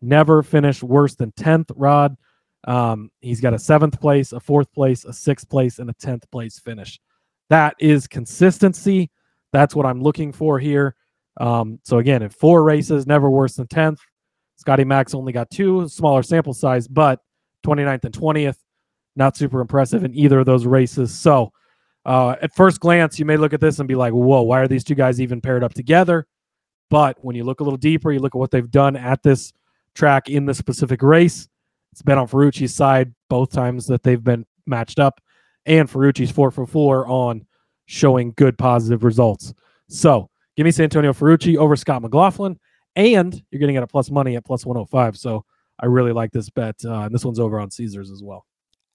Never 0.00 0.42
finished 0.42 0.82
worse 0.82 1.14
than 1.14 1.30
10th, 1.32 1.70
Rod. 1.76 2.16
Um, 2.64 3.10
he's 3.20 3.40
got 3.40 3.54
a 3.54 3.58
seventh 3.58 4.00
place, 4.00 4.32
a 4.32 4.40
fourth 4.40 4.72
place, 4.72 5.04
a 5.04 5.12
sixth 5.12 5.48
place, 5.48 5.78
and 5.78 5.88
a 5.88 5.94
10th 5.94 6.30
place 6.30 6.58
finish. 6.58 7.00
That 7.48 7.74
is 7.78 8.06
consistency. 8.06 9.10
That's 9.52 9.74
what 9.74 9.86
I'm 9.86 10.02
looking 10.02 10.32
for 10.32 10.58
here. 10.58 10.94
Um, 11.40 11.80
so, 11.84 11.98
again, 11.98 12.22
in 12.22 12.28
four 12.28 12.62
races, 12.62 13.06
never 13.06 13.30
worse 13.30 13.56
than 13.56 13.66
10th. 13.66 13.98
Scotty 14.56 14.84
Max 14.84 15.14
only 15.14 15.32
got 15.32 15.50
two, 15.50 15.88
smaller 15.88 16.22
sample 16.22 16.52
size, 16.52 16.86
but 16.86 17.20
29th 17.64 18.04
and 18.04 18.14
20th, 18.14 18.58
not 19.16 19.36
super 19.36 19.60
impressive 19.60 20.04
in 20.04 20.14
either 20.14 20.40
of 20.40 20.46
those 20.46 20.66
races. 20.66 21.12
So, 21.18 21.50
uh, 22.04 22.36
at 22.42 22.54
first 22.54 22.80
glance, 22.80 23.18
you 23.18 23.24
may 23.24 23.36
look 23.36 23.52
at 23.52 23.60
this 23.60 23.78
and 23.78 23.88
be 23.88 23.94
like, 23.94 24.12
whoa, 24.12 24.42
why 24.42 24.60
are 24.60 24.68
these 24.68 24.84
two 24.84 24.94
guys 24.94 25.20
even 25.20 25.40
paired 25.40 25.64
up 25.64 25.74
together? 25.74 26.26
But 26.90 27.16
when 27.22 27.36
you 27.36 27.44
look 27.44 27.60
a 27.60 27.64
little 27.64 27.76
deeper, 27.76 28.12
you 28.12 28.18
look 28.18 28.34
at 28.34 28.38
what 28.38 28.50
they've 28.50 28.70
done 28.70 28.96
at 28.96 29.22
this 29.22 29.52
track 29.94 30.28
in 30.28 30.44
the 30.44 30.54
specific 30.54 31.02
race. 31.02 31.48
It's 31.92 32.02
been 32.02 32.18
on 32.18 32.28
Ferrucci's 32.28 32.74
side 32.74 33.12
both 33.28 33.52
times 33.52 33.86
that 33.86 34.02
they've 34.02 34.22
been 34.22 34.46
matched 34.66 34.98
up, 34.98 35.20
and 35.66 35.88
Ferrucci's 35.88 36.30
four 36.30 36.50
for 36.50 36.66
four 36.66 37.06
on 37.06 37.46
showing 37.86 38.32
good 38.36 38.56
positive 38.56 39.04
results. 39.04 39.52
So 39.88 40.30
give 40.56 40.64
me 40.64 40.70
Santino 40.70 41.16
Ferrucci 41.16 41.56
over 41.56 41.76
Scott 41.76 42.02
McLaughlin, 42.02 42.58
and 42.96 43.42
you're 43.50 43.60
getting 43.60 43.76
it 43.76 43.82
at 43.82 43.90
plus 43.90 44.10
money 44.10 44.36
at 44.36 44.44
plus 44.44 44.64
105. 44.64 45.16
So 45.16 45.44
I 45.80 45.86
really 45.86 46.12
like 46.12 46.30
this 46.32 46.50
bet. 46.50 46.76
Uh, 46.84 47.00
and 47.00 47.14
this 47.14 47.24
one's 47.24 47.40
over 47.40 47.58
on 47.58 47.70
Caesars 47.70 48.10
as 48.10 48.22
well. 48.22 48.44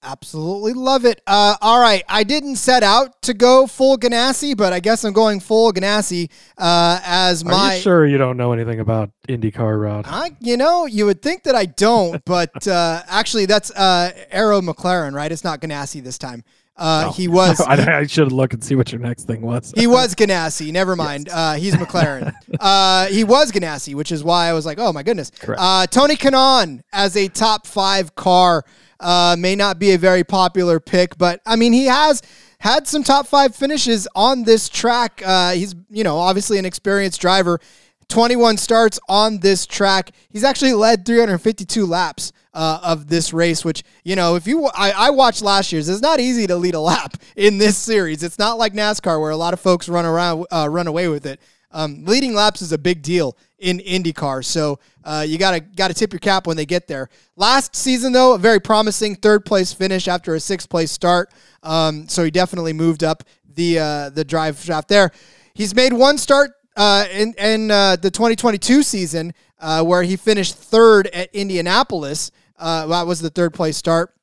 Absolutely 0.06 0.72
love 0.72 1.04
it. 1.04 1.20
Uh, 1.26 1.56
all 1.60 1.80
right, 1.80 2.04
I 2.08 2.22
didn't 2.22 2.56
set 2.56 2.84
out 2.84 3.20
to 3.22 3.34
go 3.34 3.66
full 3.66 3.98
Ganassi, 3.98 4.56
but 4.56 4.72
I 4.72 4.78
guess 4.78 5.02
I'm 5.04 5.12
going 5.12 5.40
full 5.40 5.72
Ganassi 5.72 6.30
uh, 6.56 7.00
as 7.04 7.42
Are 7.42 7.46
my. 7.46 7.74
you 7.74 7.80
sure 7.80 8.06
you 8.06 8.16
don't 8.16 8.36
know 8.36 8.52
anything 8.52 8.78
about 8.78 9.10
IndyCar, 9.28 9.82
Rod? 9.82 10.04
I, 10.08 10.30
you 10.38 10.56
know, 10.56 10.86
you 10.86 11.06
would 11.06 11.22
think 11.22 11.42
that 11.42 11.56
I 11.56 11.66
don't, 11.66 12.24
but 12.24 12.68
uh, 12.68 13.02
actually, 13.08 13.46
that's 13.46 13.72
uh, 13.72 14.12
Arrow 14.30 14.60
McLaren, 14.60 15.12
right? 15.12 15.30
It's 15.32 15.42
not 15.44 15.60
Ganassi 15.60 16.02
this 16.02 16.18
time. 16.18 16.44
Uh, 16.76 17.04
No. 17.06 17.12
He 17.12 17.26
was. 17.26 17.60
I, 17.66 18.00
I 18.00 18.06
should 18.06 18.30
look 18.30 18.52
and 18.52 18.62
see 18.62 18.76
what 18.76 18.92
your 18.92 19.00
next 19.00 19.24
thing 19.24 19.40
was. 19.40 19.72
He 19.74 19.86
was 19.88 20.14
Ganassi. 20.14 20.70
Never 20.70 20.94
mind. 21.06 21.28
Uh, 21.32 21.54
he's 21.54 21.74
McLaren. 21.74 22.32
uh, 22.60 23.06
he 23.06 23.24
was 23.24 23.50
Ganassi, 23.50 23.94
which 23.94 24.12
is 24.12 24.22
why 24.22 24.46
I 24.46 24.52
was 24.52 24.66
like, 24.66 24.78
oh 24.78 24.92
my 24.92 25.02
goodness. 25.02 25.30
Correct. 25.30 25.60
Uh, 25.60 25.86
Tony 25.88 26.14
Kanaan 26.16 26.82
as 26.92 27.16
a 27.16 27.26
top 27.28 27.66
five 27.66 28.14
car 28.14 28.64
uh, 29.00 29.36
may 29.38 29.54
not 29.54 29.78
be 29.78 29.92
a 29.92 29.98
very 29.98 30.24
popular 30.24 30.80
pick, 30.80 31.16
but 31.18 31.40
I 31.46 31.56
mean, 31.56 31.72
he 31.72 31.86
has 31.86 32.22
had 32.58 32.86
some 32.86 33.02
top 33.02 33.26
five 33.26 33.54
finishes 33.54 34.08
on 34.14 34.44
this 34.44 34.68
track. 34.68 35.22
Uh, 35.24 35.52
he's, 35.52 35.74
you 35.90 36.04
know, 36.04 36.18
obviously 36.18 36.58
an 36.58 36.64
experienced 36.64 37.20
driver. 37.20 37.60
21 38.08 38.56
starts 38.56 39.00
on 39.08 39.38
this 39.40 39.66
track. 39.66 40.12
He's 40.30 40.44
actually 40.44 40.72
led 40.72 41.04
352 41.04 41.86
laps 41.86 42.32
uh, 42.54 42.80
of 42.82 43.08
this 43.08 43.32
race, 43.32 43.64
which, 43.64 43.82
you 44.04 44.16
know, 44.16 44.36
if 44.36 44.46
you, 44.46 44.66
I, 44.66 44.92
I 44.92 45.10
watched 45.10 45.42
last 45.42 45.72
year's, 45.72 45.88
it's 45.88 46.00
not 46.00 46.20
easy 46.20 46.46
to 46.46 46.56
lead 46.56 46.74
a 46.74 46.80
lap 46.80 47.16
in 47.36 47.58
this 47.58 47.76
series. 47.76 48.22
It's 48.22 48.38
not 48.38 48.58
like 48.58 48.72
NASCAR 48.72 49.20
where 49.20 49.30
a 49.30 49.36
lot 49.36 49.52
of 49.52 49.60
folks 49.60 49.88
run 49.88 50.06
around, 50.06 50.46
uh, 50.50 50.68
run 50.70 50.86
away 50.86 51.08
with 51.08 51.26
it. 51.26 51.40
Um, 51.72 52.04
leading 52.04 52.32
laps 52.32 52.62
is 52.62 52.72
a 52.72 52.78
big 52.78 53.02
deal 53.02 53.36
in 53.58 53.78
IndyCar, 53.78 54.44
so 54.44 54.78
uh, 55.04 55.24
you 55.26 55.38
gotta 55.38 55.60
gotta 55.60 55.94
tip 55.94 56.12
your 56.12 56.20
cap 56.20 56.46
when 56.46 56.56
they 56.56 56.66
get 56.66 56.86
there. 56.86 57.08
Last 57.36 57.74
season, 57.74 58.12
though, 58.12 58.34
a 58.34 58.38
very 58.38 58.60
promising 58.60 59.14
third 59.14 59.44
place 59.44 59.72
finish 59.72 60.08
after 60.08 60.34
a 60.34 60.40
sixth 60.40 60.68
place 60.68 60.90
start. 60.90 61.30
Um, 61.62 62.08
so 62.08 62.24
he 62.24 62.30
definitely 62.30 62.72
moved 62.72 63.02
up 63.02 63.24
the 63.54 63.78
uh, 63.78 64.10
the 64.10 64.24
drive 64.24 64.58
shaft 64.60 64.88
there. 64.88 65.10
He's 65.54 65.74
made 65.74 65.92
one 65.92 66.18
start 66.18 66.52
uh, 66.76 67.06
in 67.10 67.34
in 67.38 67.70
uh, 67.70 67.96
the 67.96 68.10
2022 68.10 68.82
season 68.82 69.32
uh, 69.58 69.82
where 69.82 70.02
he 70.02 70.16
finished 70.16 70.54
third 70.54 71.06
at 71.08 71.34
Indianapolis. 71.34 72.30
Uh, 72.58 72.86
that 72.86 73.06
was 73.06 73.20
the 73.20 73.30
third 73.30 73.52
place 73.54 73.76
start. 73.76 74.15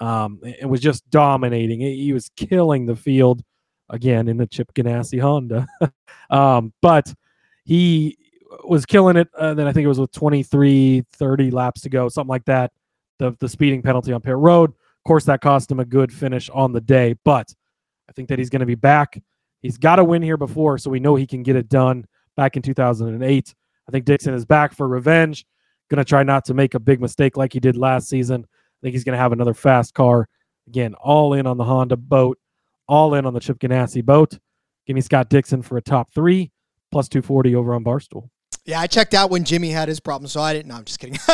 Um, 0.00 0.40
it 0.42 0.68
was 0.68 0.80
just 0.80 1.08
dominating. 1.10 1.80
He 1.80 2.12
was 2.12 2.30
killing 2.36 2.86
the 2.86 2.96
field 2.96 3.42
again 3.88 4.28
in 4.28 4.36
the 4.36 4.46
Chip 4.46 4.72
Ganassi 4.74 5.20
Honda. 5.20 5.66
um, 6.30 6.72
but 6.80 7.12
he 7.64 8.16
was 8.64 8.86
killing 8.86 9.16
it. 9.16 9.28
Uh, 9.36 9.54
then 9.54 9.66
I 9.66 9.72
think 9.72 9.84
it 9.84 9.88
was 9.88 10.00
with 10.00 10.12
23, 10.12 11.04
30 11.12 11.50
laps 11.50 11.80
to 11.82 11.88
go, 11.88 12.08
something 12.08 12.28
like 12.28 12.44
that. 12.46 12.72
The, 13.18 13.36
the 13.40 13.48
speeding 13.48 13.82
penalty 13.82 14.12
on 14.12 14.20
pit 14.20 14.36
road. 14.36 14.70
Of 14.70 15.04
course, 15.06 15.24
that 15.24 15.40
cost 15.40 15.70
him 15.70 15.80
a 15.80 15.84
good 15.84 16.12
finish 16.12 16.48
on 16.50 16.72
the 16.72 16.80
day, 16.80 17.14
but 17.24 17.52
I 18.08 18.12
think 18.12 18.28
that 18.28 18.38
he's 18.38 18.50
going 18.50 18.60
to 18.60 18.66
be 18.66 18.74
back. 18.74 19.20
He's 19.60 19.78
got 19.78 19.96
to 19.96 20.04
win 20.04 20.22
here 20.22 20.36
before, 20.36 20.78
so 20.78 20.90
we 20.90 21.00
know 21.00 21.14
he 21.14 21.26
can 21.26 21.42
get 21.42 21.56
it 21.56 21.68
done 21.68 22.06
back 22.36 22.56
in 22.56 22.62
2008. 22.62 23.54
I 23.88 23.90
think 23.90 24.04
Dixon 24.04 24.34
is 24.34 24.44
back 24.44 24.74
for 24.74 24.88
revenge. 24.88 25.44
Going 25.90 25.98
to 25.98 26.04
try 26.04 26.22
not 26.22 26.44
to 26.46 26.54
make 26.54 26.74
a 26.74 26.80
big 26.80 27.00
mistake 27.00 27.36
like 27.36 27.52
he 27.52 27.60
did 27.60 27.76
last 27.76 28.08
season. 28.08 28.44
I 28.44 28.78
think 28.82 28.94
he's 28.94 29.04
going 29.04 29.14
to 29.16 29.22
have 29.22 29.32
another 29.32 29.54
fast 29.54 29.94
car. 29.94 30.28
Again, 30.66 30.94
all 30.94 31.34
in 31.34 31.46
on 31.46 31.56
the 31.56 31.64
Honda 31.64 31.96
boat, 31.96 32.38
all 32.88 33.14
in 33.14 33.26
on 33.26 33.34
the 33.34 33.40
Chip 33.40 33.58
Ganassi 33.58 34.04
boat. 34.04 34.38
Give 34.86 34.94
me 34.94 35.00
Scott 35.00 35.28
Dixon 35.28 35.62
for 35.62 35.76
a 35.76 35.82
top 35.82 36.12
three, 36.14 36.50
plus 36.90 37.08
240 37.08 37.54
over 37.54 37.74
on 37.74 37.84
Barstool. 37.84 38.28
Yeah, 38.64 38.80
I 38.80 38.86
checked 38.86 39.12
out 39.12 39.28
when 39.30 39.42
Jimmy 39.42 39.70
had 39.70 39.88
his 39.88 39.98
problem, 39.98 40.28
so 40.28 40.40
I 40.40 40.52
didn't. 40.52 40.68
No, 40.68 40.76
I'm 40.76 40.84
just 40.84 41.00
kidding. 41.00 41.18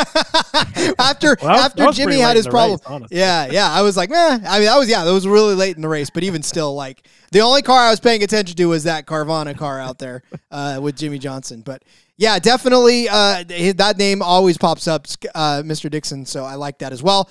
after 0.97 1.37
Well, 1.41 1.51
was- 1.55 1.65
after 1.65 1.91
Jimmy 1.91 2.17
had 2.19 2.35
his 2.35 2.47
problem, 2.47 2.79
race, 3.01 3.09
yeah, 3.11 3.47
yeah, 3.51 3.69
I 3.71 3.83
was 3.83 3.95
like, 3.95 4.09
man. 4.09 4.43
I 4.47 4.57
mean, 4.57 4.65
that 4.65 4.77
was 4.77 4.89
yeah, 4.89 5.03
that 5.05 5.11
was 5.13 5.27
really 5.27 5.53
late 5.53 5.75
in 5.75 5.83
the 5.83 5.87
race, 5.89 6.09
but 6.09 6.23
even 6.23 6.41
still, 6.41 6.73
like 6.73 7.07
the 7.31 7.41
only 7.41 7.61
car 7.61 7.79
I 7.85 7.91
was 7.91 7.99
paying 7.99 8.23
attention 8.23 8.55
to 8.57 8.65
was 8.65 8.83
that 8.85 9.05
Carvana 9.05 9.55
car 9.55 9.79
out 9.79 9.99
there 9.99 10.23
uh, 10.49 10.79
with 10.81 10.97
Jimmie 10.97 11.19
Johnson. 11.19 11.61
But 11.61 11.83
yeah, 12.17 12.39
definitely, 12.39 13.07
uh, 13.07 13.43
that 13.75 13.95
name 13.97 14.21
always 14.23 14.57
pops 14.57 14.87
up, 14.87 15.05
uh, 15.35 15.61
Mr. 15.63 15.89
Dixon. 15.89 16.25
So 16.25 16.43
I 16.45 16.55
like 16.55 16.79
that 16.79 16.91
as 16.91 17.03
well. 17.03 17.29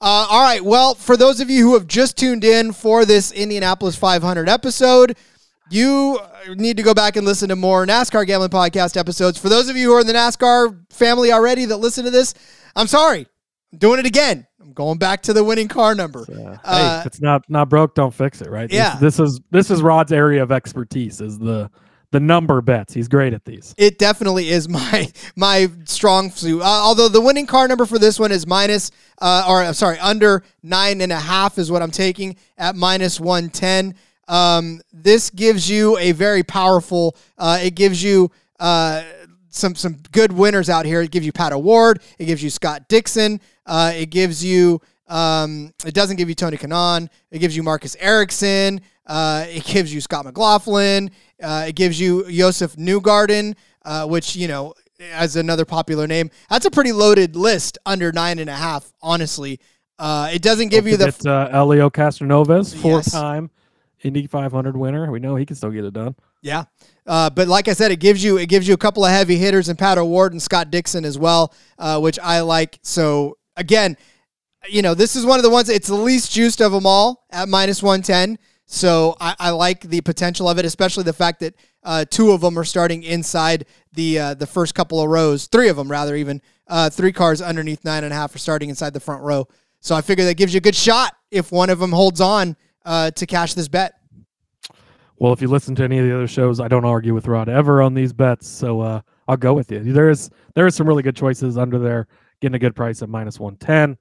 Uh, 0.00 0.26
all 0.28 0.42
right. 0.42 0.62
Well, 0.62 0.94
for 0.94 1.16
those 1.16 1.40
of 1.40 1.48
you 1.48 1.62
who 1.62 1.74
have 1.74 1.86
just 1.86 2.18
tuned 2.18 2.44
in 2.44 2.72
for 2.72 3.04
this 3.06 3.32
Indianapolis 3.32 3.96
500 3.96 4.46
episode, 4.48 5.16
you 5.70 6.18
need 6.54 6.76
to 6.76 6.82
go 6.82 6.94
back 6.94 7.16
and 7.16 7.26
listen 7.26 7.48
to 7.48 7.56
more 7.56 7.86
NASCAR 7.86 8.26
Gambling 8.26 8.50
Podcast 8.50 8.96
episodes. 8.96 9.38
For 9.38 9.48
those 9.48 9.68
of 9.68 9.76
you 9.76 9.88
who 9.88 9.94
are 9.96 10.00
in 10.00 10.06
the 10.06 10.12
NASCAR 10.12 10.78
family 10.92 11.32
already 11.32 11.64
that 11.66 11.78
listen 11.78 12.04
to 12.04 12.10
this, 12.10 12.34
I'm 12.74 12.86
sorry. 12.86 13.26
I'm 13.72 13.78
doing 13.78 13.98
it 13.98 14.06
again. 14.06 14.46
I'm 14.60 14.72
going 14.72 14.98
back 14.98 15.22
to 15.24 15.32
the 15.32 15.42
winning 15.44 15.68
car 15.68 15.94
number. 15.94 16.20
Uh, 16.28 16.56
Uh, 16.64 16.94
hey, 16.94 17.00
if 17.00 17.06
it's 17.06 17.20
not 17.20 17.44
not 17.48 17.68
broke, 17.68 17.94
don't 17.94 18.12
fix 18.14 18.40
it, 18.40 18.50
right? 18.50 18.68
This- 18.68 18.76
Yeah. 18.76 18.96
This, 19.00 19.18
is 19.20 19.40
this 19.50 19.70
is 19.70 19.82
Rod's 19.82 20.12
area 20.12 20.42
of 20.42 20.52
expertise 20.52 21.20
is 21.20 21.38
the 21.38 21.70
the 22.12 22.20
number 22.20 22.60
bets. 22.60 22.94
He's 22.94 23.08
great 23.08 23.32
at 23.34 23.44
these. 23.44 23.74
It 23.76 23.98
definitely 23.98 24.48
is 24.50 24.68
my 24.80 25.08
my 25.34 25.68
strong 25.84 26.30
suit. 26.30 26.62
Uh, 26.62 26.64
although 26.64 27.08
the 27.08 27.20
winning 27.20 27.46
car 27.46 27.66
number 27.66 27.84
for 27.86 27.98
this 27.98 28.18
one 28.18 28.30
is 28.30 28.46
minus, 28.46 28.90
uh, 29.20 29.44
or 29.48 29.62
I'm 29.62 29.74
sorry, 29.74 29.98
under 29.98 30.44
nine 30.62 31.00
and 31.00 31.12
a 31.12 31.18
half 31.18 31.58
is 31.58 31.70
what 31.70 31.82
I'm 31.82 31.90
taking 31.90 32.36
at 32.56 32.76
minus 32.76 33.18
one 33.20 33.48
ten. 33.50 33.94
Um, 34.28 34.80
this 34.92 35.30
gives 35.30 35.70
you 35.70 35.96
a 35.98 36.12
very 36.12 36.42
powerful. 36.42 37.16
Uh, 37.38 37.58
it 37.62 37.74
gives 37.74 38.02
you 38.02 38.30
uh, 38.58 39.02
some 39.48 39.74
some 39.74 39.98
good 40.12 40.32
winners 40.32 40.68
out 40.68 40.86
here. 40.86 41.00
It 41.02 41.10
gives 41.10 41.24
you 41.26 41.32
Pat 41.32 41.52
O'Ward. 41.52 42.00
It 42.18 42.26
gives 42.26 42.42
you 42.42 42.50
Scott 42.50 42.88
Dixon. 42.88 43.40
Uh, 43.64 43.92
it 43.94 44.06
gives 44.10 44.44
you. 44.44 44.80
Um, 45.08 45.72
it 45.84 45.94
doesn't 45.94 46.16
give 46.16 46.28
you 46.28 46.34
Tony 46.34 46.56
Kanaan. 46.56 47.08
It 47.30 47.38
gives 47.38 47.56
you 47.56 47.62
Marcus 47.62 47.96
Ericsson. 48.00 48.80
Uh, 49.06 49.44
it 49.48 49.64
gives 49.64 49.94
you 49.94 50.00
Scott 50.00 50.24
McLaughlin. 50.24 51.10
Uh, 51.40 51.66
it 51.68 51.76
gives 51.76 52.00
you 52.00 52.28
Josef 52.28 52.74
Newgarden, 52.74 53.54
uh, 53.84 54.06
which 54.06 54.34
you 54.34 54.48
know 54.48 54.74
as 55.12 55.36
another 55.36 55.64
popular 55.64 56.06
name. 56.08 56.30
That's 56.50 56.66
a 56.66 56.70
pretty 56.70 56.90
loaded 56.90 57.36
list 57.36 57.78
under 57.86 58.10
nine 58.10 58.38
and 58.40 58.50
a 58.50 58.54
half. 58.54 58.92
Honestly, 59.00 59.60
uh, 59.98 60.30
it 60.32 60.42
doesn't 60.42 60.68
give 60.70 60.88
you 60.88 60.96
the 60.96 61.08
It's 61.08 61.24
uh, 61.24 61.48
Helio 61.52 61.88
Castroneves, 61.88 62.72
Yes. 62.74 62.82
four-time 62.82 63.50
Indy 64.06 64.26
500 64.26 64.76
winner. 64.76 65.10
We 65.10 65.18
know 65.18 65.36
he 65.36 65.44
can 65.44 65.56
still 65.56 65.70
get 65.70 65.84
it 65.84 65.92
done. 65.92 66.14
Yeah. 66.42 66.64
Uh, 67.06 67.30
but 67.30 67.48
like 67.48 67.68
I 67.68 67.72
said, 67.72 67.90
it 67.90 68.00
gives 68.00 68.22
you 68.22 68.38
it 68.38 68.48
gives 68.48 68.66
you 68.66 68.74
a 68.74 68.78
couple 68.78 69.04
of 69.04 69.10
heavy 69.10 69.36
hitters 69.36 69.68
in 69.68 69.76
Pat 69.76 69.98
O'Ward 69.98 70.32
and 70.32 70.40
Scott 70.40 70.70
Dixon 70.70 71.04
as 71.04 71.18
well, 71.18 71.54
uh, 71.78 72.00
which 72.00 72.18
I 72.18 72.40
like. 72.40 72.78
So 72.82 73.38
again, 73.56 73.96
you 74.68 74.82
know, 74.82 74.94
this 74.94 75.16
is 75.16 75.24
one 75.24 75.38
of 75.38 75.42
the 75.42 75.50
ones. 75.50 75.68
It's 75.68 75.88
the 75.88 75.94
least 75.94 76.32
juiced 76.32 76.60
of 76.60 76.72
them 76.72 76.86
all 76.86 77.26
at 77.30 77.48
minus 77.48 77.82
one 77.82 78.02
ten. 78.02 78.38
So 78.66 79.16
I, 79.20 79.36
I 79.38 79.50
like 79.50 79.82
the 79.82 80.00
potential 80.00 80.48
of 80.48 80.58
it, 80.58 80.64
especially 80.64 81.04
the 81.04 81.12
fact 81.12 81.40
that 81.40 81.54
uh, 81.84 82.04
two 82.10 82.32
of 82.32 82.40
them 82.40 82.58
are 82.58 82.64
starting 82.64 83.04
inside 83.04 83.66
the 83.92 84.18
uh, 84.18 84.34
the 84.34 84.46
first 84.46 84.74
couple 84.74 85.00
of 85.00 85.08
rows. 85.08 85.46
Three 85.46 85.68
of 85.68 85.76
them, 85.76 85.88
rather, 85.88 86.16
even 86.16 86.42
uh, 86.66 86.90
three 86.90 87.12
cars 87.12 87.40
underneath 87.40 87.84
nine 87.84 88.02
and 88.02 88.12
a 88.12 88.16
half 88.16 88.34
are 88.34 88.38
starting 88.38 88.68
inside 88.68 88.92
the 88.92 89.00
front 89.00 89.22
row. 89.22 89.46
So 89.80 89.94
I 89.94 90.00
figure 90.00 90.24
that 90.24 90.34
gives 90.36 90.52
you 90.52 90.58
a 90.58 90.62
good 90.62 90.74
shot 90.74 91.14
if 91.30 91.52
one 91.52 91.70
of 91.70 91.78
them 91.78 91.92
holds 91.92 92.20
on 92.20 92.56
uh, 92.84 93.12
to 93.12 93.26
cash 93.26 93.54
this 93.54 93.68
bet. 93.68 93.94
Well, 95.18 95.32
if 95.32 95.40
you 95.40 95.48
listen 95.48 95.74
to 95.76 95.84
any 95.84 95.98
of 95.98 96.04
the 96.04 96.14
other 96.14 96.26
shows, 96.26 96.60
I 96.60 96.68
don't 96.68 96.84
argue 96.84 97.14
with 97.14 97.26
Rod 97.26 97.48
ever 97.48 97.80
on 97.80 97.94
these 97.94 98.12
bets, 98.12 98.46
so 98.46 98.80
uh, 98.80 99.00
I'll 99.28 99.36
go 99.36 99.54
with 99.54 99.72
you. 99.72 99.80
There 99.92 100.10
is 100.10 100.30
there 100.54 100.66
is 100.66 100.74
some 100.74 100.86
really 100.86 101.02
good 101.02 101.16
choices 101.16 101.56
under 101.56 101.78
there, 101.78 102.06
getting 102.40 102.56
a 102.56 102.58
good 102.58 102.76
price 102.76 103.02
at 103.02 103.08
minus 103.08 103.40
one 103.40 103.56
ten. 103.56 103.96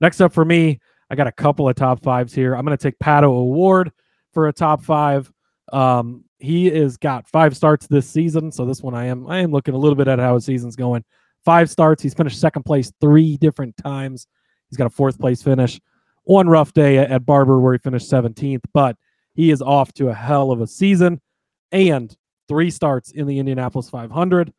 Next 0.00 0.20
up 0.20 0.32
for 0.32 0.44
me, 0.44 0.78
I 1.10 1.14
got 1.14 1.26
a 1.26 1.32
couple 1.32 1.68
of 1.68 1.76
top 1.76 2.02
fives 2.02 2.34
here. 2.34 2.54
I'm 2.54 2.64
going 2.64 2.76
to 2.76 2.82
take 2.82 2.98
Pato 2.98 3.24
O'Ward 3.24 3.90
for 4.32 4.48
a 4.48 4.52
top 4.52 4.82
five. 4.82 5.32
Um, 5.72 6.24
he 6.38 6.66
has 6.66 6.96
got 6.96 7.26
five 7.26 7.56
starts 7.56 7.86
this 7.86 8.08
season, 8.08 8.52
so 8.52 8.66
this 8.66 8.82
one 8.82 8.94
I 8.94 9.06
am 9.06 9.26
I 9.28 9.38
am 9.38 9.52
looking 9.52 9.74
a 9.74 9.78
little 9.78 9.96
bit 9.96 10.08
at 10.08 10.18
how 10.18 10.34
his 10.34 10.44
season's 10.44 10.76
going. 10.76 11.04
Five 11.44 11.70
starts. 11.70 12.02
He's 12.02 12.14
finished 12.14 12.38
second 12.38 12.64
place 12.64 12.92
three 13.00 13.38
different 13.38 13.76
times. 13.78 14.26
He's 14.68 14.76
got 14.76 14.86
a 14.86 14.90
fourth 14.90 15.18
place 15.18 15.42
finish. 15.42 15.80
One 16.24 16.48
rough 16.48 16.74
day 16.74 16.98
at 16.98 17.24
Barber 17.24 17.60
where 17.60 17.72
he 17.72 17.78
finished 17.78 18.10
17th, 18.10 18.60
but 18.74 18.94
he 19.34 19.50
is 19.50 19.62
off 19.62 19.92
to 19.94 20.08
a 20.08 20.14
hell 20.14 20.50
of 20.50 20.60
a 20.60 20.66
season 20.66 21.20
and 21.72 22.16
three 22.48 22.70
starts 22.70 23.12
in 23.12 23.26
the 23.26 23.38
Indianapolis 23.38 23.88
500. 23.88 24.52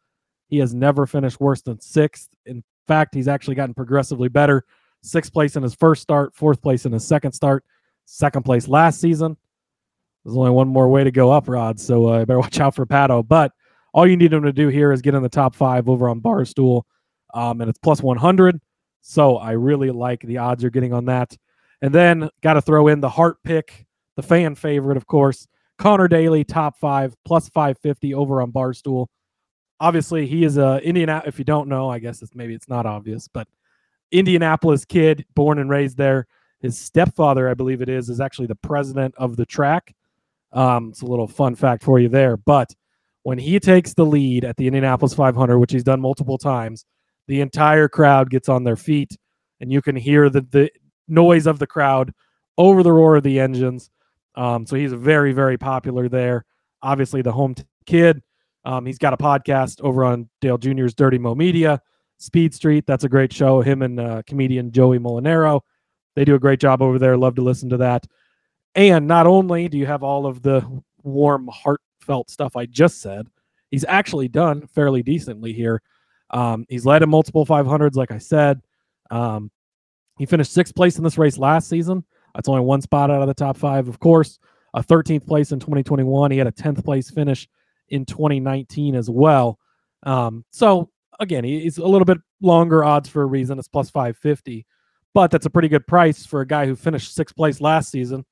He 0.47 0.57
has 0.57 0.73
never 0.73 1.05
finished 1.05 1.39
worse 1.39 1.61
than 1.61 1.79
sixth. 1.79 2.29
In 2.45 2.63
fact, 2.87 3.13
he's 3.13 3.27
actually 3.27 3.55
gotten 3.55 3.73
progressively 3.73 4.29
better. 4.29 4.65
Sixth 5.01 5.33
place 5.33 5.55
in 5.55 5.63
his 5.63 5.73
first 5.73 6.01
start, 6.01 6.35
fourth 6.35 6.61
place 6.61 6.85
in 6.85 6.91
his 6.91 7.05
second 7.05 7.31
start, 7.31 7.63
second 8.05 8.43
place 8.43 8.67
last 8.67 8.99
season. 9.01 9.37
There's 10.23 10.37
only 10.37 10.51
one 10.51 10.67
more 10.67 10.87
way 10.87 11.03
to 11.03 11.11
go 11.11 11.31
up, 11.31 11.47
Rod. 11.47 11.79
So 11.79 12.07
uh, 12.07 12.25
better 12.25 12.39
watch 12.39 12.59
out 12.59 12.75
for 12.75 12.85
Pato. 12.85 13.27
But 13.27 13.51
all 13.93 14.07
you 14.07 14.17
need 14.17 14.31
him 14.31 14.43
to 14.43 14.53
do 14.53 14.67
here 14.67 14.91
is 14.91 15.01
get 15.01 15.15
in 15.15 15.23
the 15.23 15.29
top 15.29 15.55
five 15.55 15.89
over 15.89 16.07
on 16.07 16.21
Barstool, 16.21 16.83
um, 17.33 17.61
and 17.61 17.69
it's 17.69 17.79
plus 17.79 18.01
100. 18.01 18.59
So 19.01 19.37
I 19.37 19.51
really 19.51 19.89
like 19.89 20.21
the 20.21 20.37
odds 20.37 20.63
you're 20.63 20.69
getting 20.69 20.93
on 20.93 21.05
that. 21.05 21.35
And 21.81 21.93
then 21.93 22.29
got 22.41 22.53
to 22.53 22.61
throw 22.61 22.87
in 22.87 23.01
the 23.01 23.09
heart 23.09 23.37
pick, 23.43 23.87
the 24.15 24.23
fan 24.23 24.55
favorite, 24.55 24.97
of 24.97 25.07
course, 25.07 25.47
Conor 25.77 26.07
Daly, 26.07 26.43
top 26.43 26.77
five, 26.77 27.15
plus 27.25 27.49
550 27.49 28.13
over 28.13 28.41
on 28.41 28.51
Barstool. 28.51 29.07
Obviously, 29.79 30.27
he 30.27 30.43
is 30.43 30.57
a 30.57 30.79
Indiana. 30.83 31.23
If 31.25 31.39
you 31.39 31.45
don't 31.45 31.67
know, 31.67 31.89
I 31.89 31.99
guess 31.99 32.21
it's 32.21 32.35
maybe 32.35 32.53
it's 32.53 32.69
not 32.69 32.85
obvious, 32.85 33.27
but 33.27 33.47
Indianapolis 34.11 34.85
kid, 34.85 35.25
born 35.33 35.57
and 35.57 35.69
raised 35.69 35.97
there. 35.97 36.27
His 36.59 36.77
stepfather, 36.77 37.49
I 37.49 37.55
believe 37.55 37.81
it 37.81 37.89
is, 37.89 38.09
is 38.09 38.21
actually 38.21 38.47
the 38.47 38.55
president 38.55 39.15
of 39.17 39.35
the 39.37 39.45
track. 39.45 39.95
Um, 40.51 40.89
it's 40.89 41.01
a 41.01 41.07
little 41.07 41.27
fun 41.27 41.55
fact 41.55 41.83
for 41.83 41.99
you 41.99 42.09
there. 42.09 42.37
But 42.37 42.75
when 43.23 43.39
he 43.39 43.59
takes 43.59 43.93
the 43.93 44.05
lead 44.05 44.45
at 44.45 44.57
the 44.57 44.67
Indianapolis 44.67 45.13
500, 45.13 45.57
which 45.57 45.71
he's 45.71 45.83
done 45.83 46.01
multiple 46.01 46.37
times, 46.37 46.85
the 47.27 47.41
entire 47.41 47.87
crowd 47.87 48.29
gets 48.29 48.49
on 48.49 48.63
their 48.63 48.75
feet, 48.75 49.17
and 49.59 49.71
you 49.71 49.81
can 49.81 49.95
hear 49.95 50.29
the 50.29 50.41
the 50.41 50.69
noise 51.07 51.47
of 51.47 51.59
the 51.59 51.67
crowd 51.67 52.13
over 52.57 52.83
the 52.83 52.91
roar 52.91 53.15
of 53.15 53.23
the 53.23 53.39
engines. 53.39 53.89
Um, 54.35 54.65
so 54.65 54.75
he's 54.75 54.93
very, 54.93 55.33
very 55.33 55.57
popular 55.57 56.07
there. 56.09 56.45
Obviously, 56.81 57.21
the 57.21 57.31
home 57.31 57.55
kid. 57.85 58.21
Um, 58.63 58.85
he's 58.85 58.97
got 58.97 59.13
a 59.13 59.17
podcast 59.17 59.81
over 59.81 60.05
on 60.05 60.29
Dale 60.39 60.57
Jr.'s 60.57 60.93
Dirty 60.93 61.17
Mo 61.17 61.35
Media, 61.35 61.81
Speed 62.17 62.53
Street. 62.53 62.85
That's 62.85 63.03
a 63.03 63.09
great 63.09 63.33
show. 63.33 63.61
Him 63.61 63.81
and 63.81 63.99
uh, 63.99 64.21
comedian 64.27 64.71
Joey 64.71 64.99
Molinaro. 64.99 65.61
They 66.15 66.25
do 66.25 66.35
a 66.35 66.39
great 66.39 66.59
job 66.59 66.81
over 66.81 66.99
there. 66.99 67.17
Love 67.17 67.35
to 67.35 67.41
listen 67.41 67.69
to 67.69 67.77
that. 67.77 68.05
And 68.75 69.07
not 69.07 69.27
only 69.27 69.67
do 69.67 69.77
you 69.77 69.85
have 69.85 70.03
all 70.03 70.25
of 70.25 70.41
the 70.41 70.65
warm, 71.03 71.49
heartfelt 71.51 72.29
stuff 72.29 72.55
I 72.55 72.65
just 72.65 73.01
said, 73.01 73.27
he's 73.69 73.85
actually 73.87 74.27
done 74.27 74.67
fairly 74.67 75.03
decently 75.03 75.53
here. 75.53 75.81
Um, 76.29 76.65
he's 76.69 76.85
led 76.85 77.03
in 77.03 77.09
multiple 77.09 77.45
500s, 77.45 77.95
like 77.95 78.11
I 78.11 78.17
said. 78.17 78.61
Um, 79.09 79.51
he 80.17 80.25
finished 80.25 80.53
sixth 80.53 80.75
place 80.75 80.97
in 80.97 81.03
this 81.03 81.17
race 81.17 81.37
last 81.37 81.67
season. 81.67 82.05
That's 82.35 82.47
only 82.49 82.61
one 82.61 82.81
spot 82.81 83.11
out 83.11 83.21
of 83.21 83.27
the 83.27 83.33
top 83.33 83.57
five, 83.57 83.87
of 83.87 83.99
course. 83.99 84.39
A 84.73 84.81
13th 84.83 85.27
place 85.27 85.51
in 85.51 85.59
2021. 85.59 86.31
He 86.31 86.37
had 86.37 86.47
a 86.47 86.51
10th 86.51 86.83
place 86.85 87.09
finish 87.09 87.47
in 87.89 88.05
2019 88.05 88.95
as 88.95 89.09
well. 89.09 89.59
Um, 90.03 90.45
so 90.51 90.89
again, 91.19 91.43
he's 91.43 91.77
a 91.77 91.85
little 91.85 92.05
bit 92.05 92.17
longer 92.41 92.83
odds 92.83 93.09
for 93.09 93.21
a 93.21 93.25
reason. 93.25 93.59
It's 93.59 93.67
plus 93.67 93.89
550. 93.89 94.65
but 95.13 95.29
that's 95.29 95.45
a 95.45 95.49
pretty 95.49 95.67
good 95.67 95.85
price 95.85 96.25
for 96.25 96.41
a 96.41 96.47
guy 96.47 96.65
who 96.65 96.75
finished 96.75 97.13
sixth 97.13 97.35
place 97.35 97.59
last 97.61 97.91
season, 97.91 98.25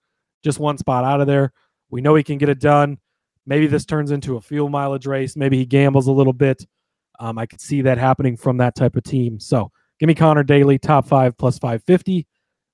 just 0.44 0.60
one 0.60 0.78
spot 0.78 1.04
out 1.04 1.22
of 1.22 1.28
there. 1.28 1.52
We 1.90 2.02
know 2.02 2.16
he 2.16 2.24
can 2.24 2.38
get 2.38 2.50
it 2.50 2.60
done. 2.60 3.00
Maybe 3.46 3.68
this 3.68 3.86
turns 3.86 4.12
into 4.12 4.38
a 4.38 4.42
fuel 4.42 4.70
mileage 4.70 5.06
race. 5.06 5.36
Maybe 5.36 5.58
he 5.58 5.66
gambles 5.66 6.08
a 6.08 6.12
little 6.12 6.34
bit. 6.34 6.66
Um, 7.20 7.38
I 7.38 7.46
could 7.46 7.60
see 7.60 7.82
that 7.82 7.98
happening 7.98 8.38
from 8.38 8.58
that 8.58 8.76
type 8.76 8.96
of 8.96 9.04
team. 9.04 9.40
So 9.40 9.72
give 10.00 10.08
me 10.08 10.16
Connor 10.16 10.44
Daly, 10.44 10.78
top 10.80 11.06
five 11.06 11.38
plus 11.38 11.60
550, 11.60 12.26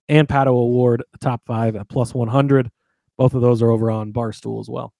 and 0.09 0.27
Pato 0.27 0.47
O'Ward 0.47 1.03
top 1.19 1.41
five 1.45 1.75
at 1.75 1.89
plus 1.89 2.13
100. 2.13 2.71
Both 3.17 3.33
of 3.33 3.41
those 3.41 3.61
are 3.61 3.69
over 3.69 3.89
on 3.89 4.11
Barstool 4.11 4.59
as 4.59 4.69
well. 4.69 4.93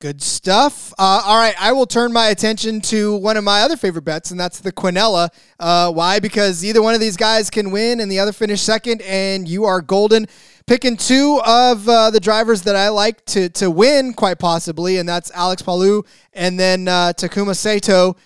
Good 0.00 0.22
stuff. 0.22 0.92
Uh, 0.92 1.22
all 1.24 1.36
right, 1.36 1.56
I 1.60 1.72
will 1.72 1.86
turn 1.86 2.12
my 2.12 2.28
attention 2.28 2.80
to 2.82 3.16
one 3.16 3.36
of 3.36 3.42
my 3.42 3.62
other 3.62 3.76
favorite 3.76 4.04
bets, 4.04 4.30
and 4.30 4.38
that's 4.38 4.60
the 4.60 4.70
Quinella. 4.70 5.28
Uh, 5.58 5.90
why? 5.90 6.20
Because 6.20 6.64
either 6.64 6.80
one 6.80 6.94
of 6.94 7.00
these 7.00 7.16
guys 7.16 7.50
can 7.50 7.72
win, 7.72 7.98
and 7.98 8.08
the 8.08 8.20
other 8.20 8.30
finish 8.30 8.60
second, 8.60 9.02
and 9.02 9.48
you 9.48 9.64
are 9.64 9.80
golden. 9.80 10.26
Picking 10.68 10.96
two 10.96 11.40
of 11.44 11.88
uh, 11.88 12.10
the 12.10 12.20
drivers 12.20 12.62
that 12.62 12.76
I 12.76 12.90
like 12.90 13.24
to 13.26 13.48
to 13.48 13.72
win, 13.72 14.12
quite 14.12 14.38
possibly, 14.38 14.98
and 14.98 15.08
that's 15.08 15.32
Alex 15.32 15.62
Palou 15.62 16.04
and 16.32 16.60
then 16.60 16.86
uh, 16.86 17.12
Takuma 17.16 17.56
Sato. 17.56 18.16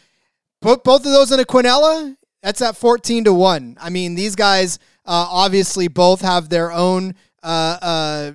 Put 0.61 0.85
both 0.85 1.07
of 1.07 1.12
those 1.12 1.33
in 1.33 1.40
a 1.40 1.44
Quinella. 1.44 2.16
That's 2.42 2.61
at 2.61 2.77
fourteen 2.77 3.25
to 3.25 3.33
one. 3.33 3.79
I 3.81 3.88
mean, 3.88 4.14
these 4.14 4.37
guys 4.37 4.79
uh, 5.05 5.27
obviously 5.31 5.88
both 5.88 6.21
have 6.21 6.49
their 6.49 6.73
own 6.73 7.15
uh, 7.43 8.33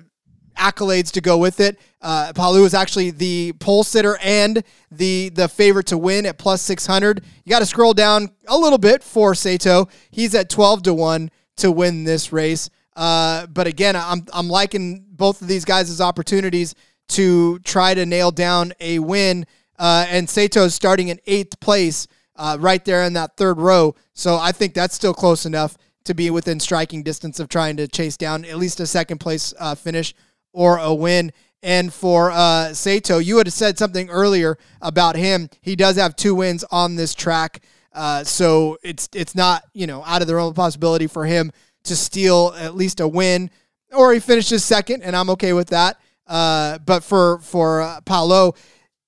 accolades 0.58 1.10
to 1.12 1.20
go 1.20 1.38
with 1.38 1.60
it. 1.60 1.78
Uh, 2.00 2.32
Palou 2.34 2.64
is 2.64 2.74
actually 2.74 3.10
the 3.10 3.52
pole 3.58 3.84
sitter 3.84 4.18
and 4.22 4.62
the 4.90 5.30
the 5.30 5.48
favorite 5.48 5.86
to 5.86 5.98
win 5.98 6.26
at 6.26 6.38
plus 6.38 6.62
600. 6.62 7.24
You 7.44 7.50
got 7.50 7.60
to 7.60 7.66
scroll 7.66 7.94
down 7.94 8.30
a 8.46 8.56
little 8.56 8.78
bit 8.78 9.02
for 9.02 9.34
Sato. 9.34 9.88
He's 10.10 10.34
at 10.34 10.50
12 10.50 10.84
to 10.84 10.94
1 10.94 11.30
to 11.58 11.72
win 11.72 12.04
this 12.04 12.32
race. 12.32 12.70
Uh, 12.94 13.46
but 13.46 13.66
again, 13.66 13.94
I'm, 13.94 14.26
I'm 14.32 14.48
liking 14.48 15.06
both 15.10 15.40
of 15.40 15.48
these 15.48 15.64
guys' 15.64 16.00
opportunities 16.00 16.74
to 17.10 17.58
try 17.60 17.94
to 17.94 18.04
nail 18.04 18.30
down 18.30 18.72
a 18.80 18.98
win. 18.98 19.46
Uh, 19.78 20.04
and 20.08 20.28
Sato's 20.28 20.74
starting 20.74 21.08
in 21.08 21.20
eighth 21.26 21.60
place 21.60 22.08
uh, 22.36 22.56
right 22.58 22.84
there 22.84 23.04
in 23.04 23.12
that 23.12 23.36
third 23.36 23.58
row. 23.58 23.94
So 24.14 24.36
I 24.36 24.50
think 24.52 24.74
that's 24.74 24.94
still 24.94 25.14
close 25.14 25.46
enough 25.46 25.76
to 26.08 26.14
be 26.14 26.30
within 26.30 26.58
striking 26.58 27.02
distance 27.02 27.38
of 27.38 27.48
trying 27.48 27.76
to 27.76 27.86
chase 27.86 28.16
down 28.16 28.44
at 28.44 28.58
least 28.58 28.80
a 28.80 28.86
second 28.86 29.18
place 29.18 29.54
uh, 29.58 29.74
finish 29.74 30.14
or 30.52 30.78
a 30.78 30.92
win. 30.92 31.32
And 31.62 31.92
for 31.92 32.30
uh, 32.30 32.72
Sato, 32.72 33.18
you 33.18 33.38
had 33.38 33.52
said 33.52 33.78
something 33.78 34.08
earlier 34.10 34.58
about 34.80 35.16
him. 35.16 35.50
He 35.60 35.76
does 35.76 35.96
have 35.96 36.16
two 36.16 36.34
wins 36.34 36.64
on 36.70 36.96
this 36.96 37.14
track, 37.14 37.62
uh, 37.92 38.24
so 38.24 38.78
it's 38.82 39.08
it's 39.12 39.34
not 39.34 39.64
you 39.74 39.86
know 39.86 40.04
out 40.04 40.22
of 40.22 40.28
the 40.28 40.34
realm 40.34 40.50
of 40.50 40.54
possibility 40.54 41.08
for 41.08 41.26
him 41.26 41.50
to 41.84 41.96
steal 41.96 42.54
at 42.56 42.76
least 42.76 43.00
a 43.00 43.08
win, 43.08 43.50
or 43.92 44.12
he 44.12 44.20
finishes 44.20 44.64
second, 44.64 45.02
and 45.02 45.16
I'm 45.16 45.30
okay 45.30 45.52
with 45.52 45.68
that. 45.68 46.00
Uh, 46.28 46.78
but 46.78 47.02
for 47.02 47.38
for 47.40 47.82
uh, 47.82 48.00
Palou, 48.02 48.52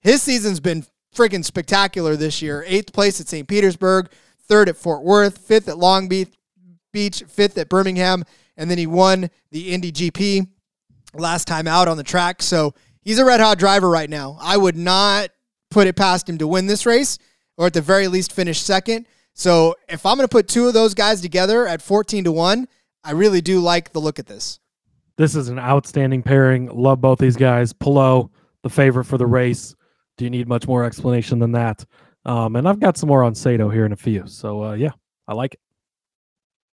his 0.00 0.22
season's 0.22 0.58
been 0.58 0.84
freaking 1.14 1.44
spectacular 1.44 2.16
this 2.16 2.42
year. 2.42 2.64
Eighth 2.66 2.92
place 2.92 3.20
at 3.20 3.28
St. 3.28 3.46
Petersburg, 3.46 4.10
third 4.48 4.68
at 4.68 4.76
Fort 4.76 5.04
Worth, 5.04 5.38
fifth 5.38 5.68
at 5.68 5.78
Long 5.78 6.08
Beach, 6.08 6.32
Beach, 6.92 7.22
fifth 7.28 7.58
at 7.58 7.68
Birmingham, 7.68 8.24
and 8.56 8.70
then 8.70 8.78
he 8.78 8.86
won 8.86 9.30
the 9.50 9.72
Indy 9.72 9.92
GP 9.92 10.48
last 11.14 11.46
time 11.46 11.66
out 11.66 11.88
on 11.88 11.96
the 11.96 12.02
track. 12.02 12.42
So 12.42 12.74
he's 13.02 13.18
a 13.18 13.24
red 13.24 13.40
hot 13.40 13.58
driver 13.58 13.88
right 13.88 14.10
now. 14.10 14.38
I 14.40 14.56
would 14.56 14.76
not 14.76 15.30
put 15.70 15.86
it 15.86 15.96
past 15.96 16.28
him 16.28 16.38
to 16.38 16.46
win 16.46 16.66
this 16.66 16.86
race 16.86 17.18
or 17.56 17.66
at 17.66 17.74
the 17.74 17.80
very 17.80 18.08
least 18.08 18.32
finish 18.32 18.60
second. 18.60 19.06
So 19.34 19.74
if 19.88 20.04
I'm 20.04 20.16
going 20.16 20.26
to 20.26 20.30
put 20.30 20.48
two 20.48 20.66
of 20.66 20.74
those 20.74 20.94
guys 20.94 21.20
together 21.20 21.66
at 21.66 21.80
14 21.82 22.24
to 22.24 22.32
1, 22.32 22.68
I 23.04 23.12
really 23.12 23.40
do 23.40 23.60
like 23.60 23.92
the 23.92 24.00
look 24.00 24.18
at 24.18 24.26
this. 24.26 24.60
This 25.16 25.34
is 25.36 25.48
an 25.48 25.58
outstanding 25.58 26.22
pairing. 26.22 26.66
Love 26.66 27.00
both 27.00 27.18
these 27.18 27.36
guys. 27.36 27.72
Palou, 27.72 28.30
the 28.62 28.70
favorite 28.70 29.04
for 29.04 29.18
the 29.18 29.26
race. 29.26 29.74
Do 30.16 30.24
you 30.24 30.30
need 30.30 30.48
much 30.48 30.66
more 30.66 30.84
explanation 30.84 31.38
than 31.38 31.52
that? 31.52 31.84
Um, 32.24 32.56
and 32.56 32.68
I've 32.68 32.80
got 32.80 32.96
some 32.96 33.08
more 33.08 33.22
on 33.22 33.34
Sato 33.34 33.68
here 33.68 33.86
in 33.86 33.92
a 33.92 33.96
few. 33.96 34.26
So 34.26 34.64
uh, 34.64 34.72
yeah, 34.74 34.90
I 35.28 35.34
like 35.34 35.54
it. 35.54 35.60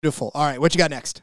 Beautiful. 0.02 0.30
All 0.34 0.44
right, 0.44 0.60
what 0.60 0.74
you 0.74 0.78
got 0.78 0.90
next? 0.90 1.22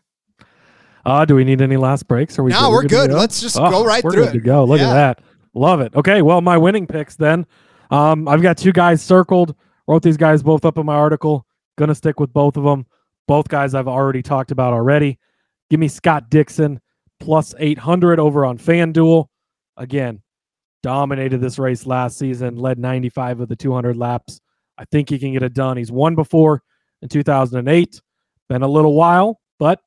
Uh, 1.06 1.26
do 1.26 1.36
we 1.36 1.44
need 1.44 1.62
any 1.62 1.78
last 1.78 2.08
breaks? 2.08 2.40
Are 2.40 2.44
we? 2.44 2.52
No, 2.52 2.62
good? 2.68 2.72
we're, 2.72 2.82
good. 2.82 2.90
good. 2.90 3.10
Go? 3.12 3.18
Let's 3.18 3.42
just 3.42 3.58
oh, 3.58 3.70
go 3.70 3.86
right 3.86 4.04
we're 4.04 4.12
through 4.12 4.26
good 4.26 4.36
it. 4.36 4.40
to 4.40 4.46
go. 4.46 4.64
Look 4.64 4.80
Yeah. 4.80 4.90
at 4.90 4.94
that. 4.94 5.20
Love 5.54 5.82
it. 5.82 5.94
Okay, 5.96 6.22
well, 6.22 6.42
my 6.42 6.58
winning 6.58 6.88
picks 6.88 7.16
then. 7.16 7.46
Um, 7.92 8.28
I've 8.28 8.42
got 8.42 8.58
two 8.58 8.72
guys 8.72 9.02
circled. 9.02 9.56
Wrote 9.88 10.02
these 10.02 10.18
guys 10.18 10.42
both 10.42 10.66
up 10.66 10.78
in 10.78 10.86
my 10.86 10.96
article. 10.96 11.46
Gonna 11.78 11.94
stick 11.96 12.20
with 12.20 12.32
both 12.34 12.58
of 12.58 12.64
them. 12.64 12.86
Both 13.28 13.50
guys 13.50 13.76
I've 13.76 13.88
already 13.88 14.22
talked 14.22 14.52
about 14.52 14.74
already. 14.74 15.20
Give 15.70 15.80
me 15.80 15.88
Scott 15.88 16.30
Dixon 16.30 16.80
plus 17.20 17.54
800 17.58 18.20
over 18.20 18.46
on 18.46 18.58
FanDuel. 18.58 19.28
Again, 19.78 20.22
dominated 20.82 21.40
this 21.42 21.58
race 21.60 21.86
last 21.86 22.18
season, 22.18 22.56
led 22.58 22.78
95 22.80 23.42
of 23.42 23.50
the 23.50 23.56
200 23.56 23.96
laps. 23.98 24.40
I 24.78 24.86
think 24.86 25.10
he 25.10 25.20
can 25.20 25.34
get 25.34 25.44
it 25.44 25.54
done. 25.54 25.78
He's 25.78 25.92
won 25.92 26.16
before 26.16 26.62
in 27.02 27.10
2008. 27.10 28.02
Been 28.50 28.64
a 28.64 28.68
little 28.68 28.94
while, 28.94 29.40
but 29.60 29.80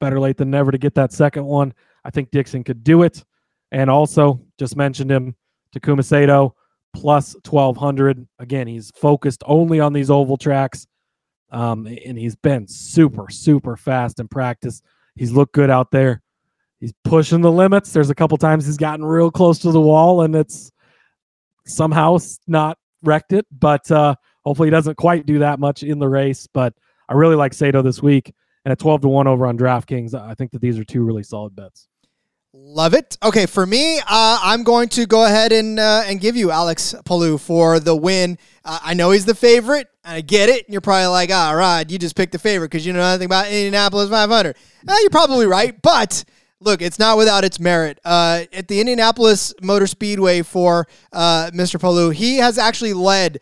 better 0.00 0.20
late 0.20 0.36
than 0.36 0.50
never 0.50 0.70
to 0.70 0.78
get 0.78 0.94
that 0.94 1.12
second 1.12 1.44
one. 1.44 1.72
I 2.04 2.10
think 2.10 2.30
Dixon 2.30 2.64
could 2.64 2.84
do 2.84 3.02
it. 3.02 3.24
And 3.72 3.90
also, 3.90 4.40
just 4.58 4.76
mentioned 4.76 5.10
him, 5.10 5.34
Takuma 5.74 6.04
Sato 6.04 6.54
plus 6.94 7.34
1200. 7.46 8.26
Again, 8.38 8.66
he's 8.66 8.90
focused 8.94 9.42
only 9.46 9.80
on 9.80 9.92
these 9.92 10.10
oval 10.10 10.36
tracks. 10.36 10.86
Um, 11.50 11.86
and 11.86 12.18
he's 12.18 12.36
been 12.36 12.66
super, 12.66 13.28
super 13.30 13.76
fast 13.76 14.20
in 14.20 14.28
practice. 14.28 14.82
He's 15.14 15.32
looked 15.32 15.54
good 15.54 15.70
out 15.70 15.90
there. 15.90 16.22
He's 16.80 16.94
pushing 17.04 17.40
the 17.40 17.52
limits. 17.52 17.92
There's 17.92 18.10
a 18.10 18.14
couple 18.14 18.36
times 18.38 18.66
he's 18.66 18.76
gotten 18.76 19.04
real 19.04 19.30
close 19.30 19.58
to 19.60 19.70
the 19.70 19.80
wall 19.80 20.22
and 20.22 20.34
it's 20.34 20.72
somehow 21.66 22.18
not 22.46 22.78
wrecked 23.02 23.32
it. 23.32 23.46
But 23.50 23.88
uh, 23.90 24.16
hopefully 24.44 24.68
he 24.68 24.72
doesn't 24.72 24.96
quite 24.96 25.26
do 25.26 25.38
that 25.40 25.60
much 25.60 25.82
in 25.82 25.98
the 25.98 26.08
race. 26.08 26.48
But 26.52 26.74
I 27.08 27.14
really 27.14 27.36
like 27.36 27.54
Sato 27.54 27.82
this 27.82 28.02
week. 28.02 28.32
And 28.64 28.72
at 28.72 28.78
12 28.78 29.02
to 29.02 29.08
1 29.08 29.26
over 29.26 29.46
on 29.46 29.58
DraftKings, 29.58 30.14
I 30.14 30.34
think 30.34 30.50
that 30.52 30.62
these 30.62 30.78
are 30.78 30.84
two 30.84 31.02
really 31.04 31.22
solid 31.22 31.54
bets. 31.54 31.88
Love 32.56 32.94
it. 32.94 33.18
Okay, 33.22 33.46
for 33.46 33.66
me, 33.66 33.98
uh, 33.98 34.04
I'm 34.08 34.62
going 34.62 34.88
to 34.90 35.06
go 35.06 35.24
ahead 35.24 35.50
and 35.50 35.78
uh, 35.80 36.04
and 36.06 36.20
give 36.20 36.36
you 36.36 36.52
Alex 36.52 36.94
Palou 37.04 37.36
for 37.36 37.80
the 37.80 37.96
win. 37.96 38.38
Uh, 38.64 38.78
I 38.80 38.94
know 38.94 39.10
he's 39.10 39.24
the 39.24 39.34
favorite. 39.34 39.88
I 40.04 40.20
get 40.20 40.48
it. 40.48 40.66
You're 40.68 40.80
probably 40.80 41.08
like, 41.08 41.30
ah, 41.32 41.50
Rod, 41.50 41.90
you 41.90 41.98
just 41.98 42.14
picked 42.14 42.30
the 42.30 42.38
favorite 42.38 42.70
because 42.70 42.86
you 42.86 42.92
know 42.92 43.00
nothing 43.00 43.24
about 43.26 43.46
Indianapolis 43.46 44.08
500. 44.08 44.56
Uh, 44.86 44.94
you're 45.00 45.10
probably 45.10 45.46
right, 45.46 45.80
but 45.82 46.24
look, 46.60 46.80
it's 46.80 47.00
not 47.00 47.18
without 47.18 47.42
its 47.42 47.58
merit. 47.58 47.98
Uh, 48.04 48.44
at 48.52 48.68
the 48.68 48.78
Indianapolis 48.78 49.52
Motor 49.60 49.88
Speedway 49.88 50.42
for 50.42 50.86
uh, 51.12 51.50
Mr. 51.52 51.80
Palou, 51.80 52.10
he 52.10 52.36
has 52.36 52.56
actually 52.56 52.92
led 52.92 53.40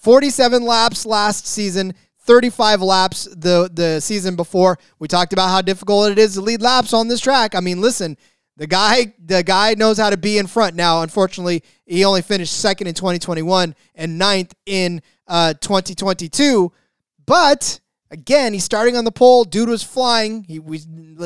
47 0.00 0.64
laps 0.64 1.06
last 1.06 1.46
season. 1.46 1.94
35 2.20 2.82
laps 2.82 3.24
the 3.24 3.70
the 3.72 4.00
season 4.00 4.36
before. 4.36 4.78
We 4.98 5.08
talked 5.08 5.32
about 5.32 5.48
how 5.48 5.62
difficult 5.62 6.12
it 6.12 6.18
is 6.18 6.34
to 6.34 6.40
lead 6.40 6.62
laps 6.62 6.92
on 6.92 7.08
this 7.08 7.20
track. 7.20 7.54
I 7.54 7.60
mean, 7.60 7.80
listen, 7.80 8.16
the 8.56 8.66
guy 8.66 9.14
the 9.24 9.42
guy 9.42 9.74
knows 9.74 9.98
how 9.98 10.10
to 10.10 10.16
be 10.16 10.38
in 10.38 10.46
front. 10.46 10.76
Now, 10.76 11.02
unfortunately, 11.02 11.62
he 11.86 12.04
only 12.04 12.22
finished 12.22 12.52
second 12.52 12.86
in 12.86 12.94
2021 12.94 13.74
and 13.94 14.18
ninth 14.18 14.54
in 14.66 15.02
uh, 15.26 15.54
2022. 15.54 16.70
But 17.24 17.80
again, 18.10 18.52
he's 18.52 18.64
starting 18.64 18.96
on 18.96 19.04
the 19.04 19.12
pole. 19.12 19.44
Dude 19.44 19.68
was 19.68 19.82
flying. 19.82 20.44
He 20.44 20.58
we 20.58 20.80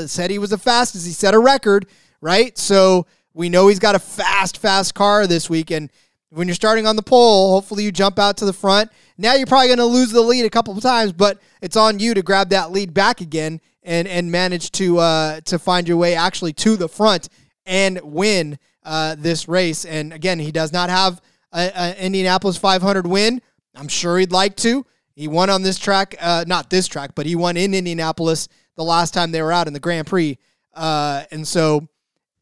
said 0.07 0.31
he 0.31 0.39
was 0.39 0.51
the 0.51 0.59
fastest. 0.59 1.07
He 1.07 1.13
set 1.13 1.35
a 1.35 1.39
record, 1.39 1.87
right? 2.21 2.57
So 2.57 3.07
we 3.33 3.49
know 3.49 3.69
he's 3.69 3.81
got 3.81 3.97
a 3.97 3.99
fast, 3.99 4.59
fast 4.59 4.95
car 4.95 5.27
this 5.27 5.51
week. 5.51 5.71
And 5.71 5.91
when 6.31 6.47
you're 6.47 6.55
starting 6.55 6.87
on 6.87 6.97
the 6.97 7.03
pole, 7.03 7.53
hopefully 7.53 7.85
you 7.85 7.93
jump 7.93 8.19
out 8.19 8.37
to 8.39 8.45
the 8.45 8.53
front. 8.53 8.91
Now 9.17 9.35
you're 9.35 9.47
probably 9.47 9.69
going 9.69 9.79
to 9.79 9.85
lose 9.85 10.11
the 10.11 10.21
lead 10.21 10.45
a 10.45 10.51
couple 10.51 10.77
of 10.77 10.83
times, 10.83 11.13
but 11.13 11.41
it's 11.63 11.77
on 11.77 11.99
you 11.99 12.15
to 12.15 12.23
grab 12.23 12.51
that 12.51 12.73
lead 12.73 12.93
back 12.93 13.21
again 13.21 13.61
and 13.83 14.09
and 14.09 14.31
manage 14.31 14.73
to 14.73 14.99
uh, 14.99 15.41
to 15.43 15.59
find 15.59 15.87
your 15.87 15.97
way 15.97 16.15
actually 16.15 16.53
to 16.55 16.77
the 16.77 16.89
front 16.89 17.29
and 17.67 18.01
win 18.03 18.59
uh, 18.85 19.15
this 19.19 19.49
race. 19.49 19.85
And 19.85 20.13
again, 20.13 20.39
he 20.39 20.51
does 20.51 20.73
not 20.73 20.91
have 20.91 21.21
an 21.53 21.97
Indianapolis 21.97 22.57
500 22.57 23.07
win. 23.07 23.41
I'm 23.75 23.89
sure 23.89 24.19
he'd 24.19 24.33
like 24.33 24.57
to. 24.57 24.85
He 25.15 25.29
won 25.29 25.49
on 25.49 25.63
this 25.63 25.79
track, 25.79 26.17
uh, 26.21 26.45
not 26.47 26.71
this 26.71 26.89
track, 26.89 27.13
but 27.15 27.27
he 27.27 27.37
won 27.37 27.57
in 27.57 27.73
Indianapolis 27.73 28.49
the 28.77 28.83
last 28.83 29.15
time 29.15 29.31
they 29.31 29.43
were 29.43 29.53
out 29.53 29.69
in 29.69 29.73
the 29.73 29.81
Grand 29.81 30.09
Prix. 30.09 30.39
Uh, 30.75 31.23
and 31.31 31.47
so 31.47 31.87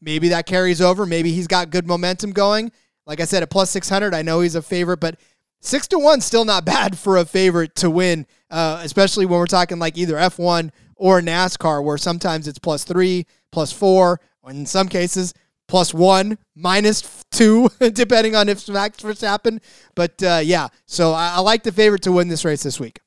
maybe 0.00 0.28
that 0.30 0.46
carries 0.46 0.80
over. 0.80 1.04
Maybe 1.04 1.32
he's 1.32 1.46
got 1.46 1.70
good 1.70 1.86
momentum 1.86 2.32
going. 2.32 2.72
Like 3.06 3.20
I 3.20 3.24
said, 3.24 3.42
at 3.42 3.50
plus 3.50 3.70
600, 3.70 4.14
I 4.14 4.22
know 4.22 4.40
he's 4.40 4.54
a 4.54 4.62
favorite, 4.62 5.00
but 5.00 5.18
six 5.62 5.86
to 5.88 5.98
one 5.98 6.20
still 6.20 6.44
not 6.44 6.66
bad 6.66 6.98
for 6.98 7.16
a 7.16 7.24
favorite 7.24 7.74
to 7.76 7.88
win, 7.88 8.26
uh, 8.50 8.80
especially 8.84 9.24
when 9.24 9.38
we're 9.38 9.46
talking 9.46 9.78
like 9.78 9.96
either 9.96 10.16
F1 10.16 10.70
or 10.96 11.22
NASCAR, 11.22 11.82
where 11.82 11.96
sometimes 11.96 12.46
it's 12.46 12.58
plus 12.58 12.84
three, 12.84 13.26
plus 13.50 13.72
four, 13.72 14.20
in 14.46 14.66
some 14.66 14.88
cases 14.88 15.32
plus 15.72 15.94
one, 15.94 16.36
minus 16.54 17.24
two, 17.30 17.70
depending 17.94 18.36
on 18.36 18.46
if 18.46 18.68
Max 18.68 18.98
Verstappen. 18.98 19.58
But 19.94 20.22
uh, 20.22 20.42
yeah, 20.44 20.68
so 20.84 21.12
I, 21.12 21.36
I 21.36 21.40
like 21.40 21.62
the 21.62 21.72
favorite 21.72 22.02
to 22.02 22.12
win 22.12 22.28
this 22.28 22.44
race 22.44 22.62
this 22.62 22.78
week. 22.78 23.00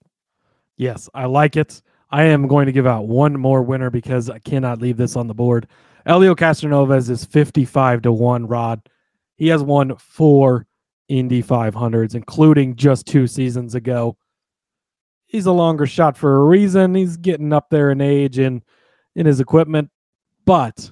Yes, 0.75 1.07
I 1.13 1.25
like 1.25 1.57
it. 1.57 1.83
I 2.09 2.23
am 2.23 2.47
going 2.47 2.65
to 2.65 2.71
give 2.71 2.87
out 2.87 3.07
one 3.07 3.39
more 3.39 3.61
winner 3.61 3.91
because 3.91 4.31
I 4.31 4.39
cannot 4.39 4.81
leave 4.81 4.97
this 4.97 5.15
on 5.15 5.27
the 5.27 5.35
board. 5.35 5.67
Helio 6.07 6.33
Castroneves 6.33 7.07
is 7.07 7.23
55 7.23 8.01
to 8.01 8.11
1 8.11 8.47
rod. 8.47 8.81
He 9.35 9.49
has 9.49 9.61
won 9.61 9.95
four 9.97 10.65
Indy 11.07 11.43
500s, 11.43 12.15
including 12.15 12.75
just 12.75 13.05
two 13.05 13.27
seasons 13.27 13.75
ago. 13.75 14.17
He's 15.27 15.45
a 15.45 15.51
longer 15.51 15.85
shot 15.85 16.17
for 16.17 16.37
a 16.37 16.43
reason. 16.43 16.95
He's 16.95 17.17
getting 17.17 17.53
up 17.53 17.69
there 17.69 17.91
in 17.91 18.01
age 18.01 18.37
and 18.37 18.63
in 19.15 19.25
his 19.25 19.39
equipment, 19.39 19.89
but 20.45 20.91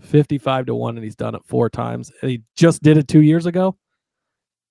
55 0.00 0.66
to 0.66 0.74
1, 0.74 0.96
and 0.96 1.04
he's 1.04 1.16
done 1.16 1.34
it 1.34 1.42
four 1.44 1.68
times. 1.68 2.12
He 2.20 2.42
just 2.54 2.82
did 2.82 2.96
it 2.96 3.08
two 3.08 3.22
years 3.22 3.46
ago. 3.46 3.76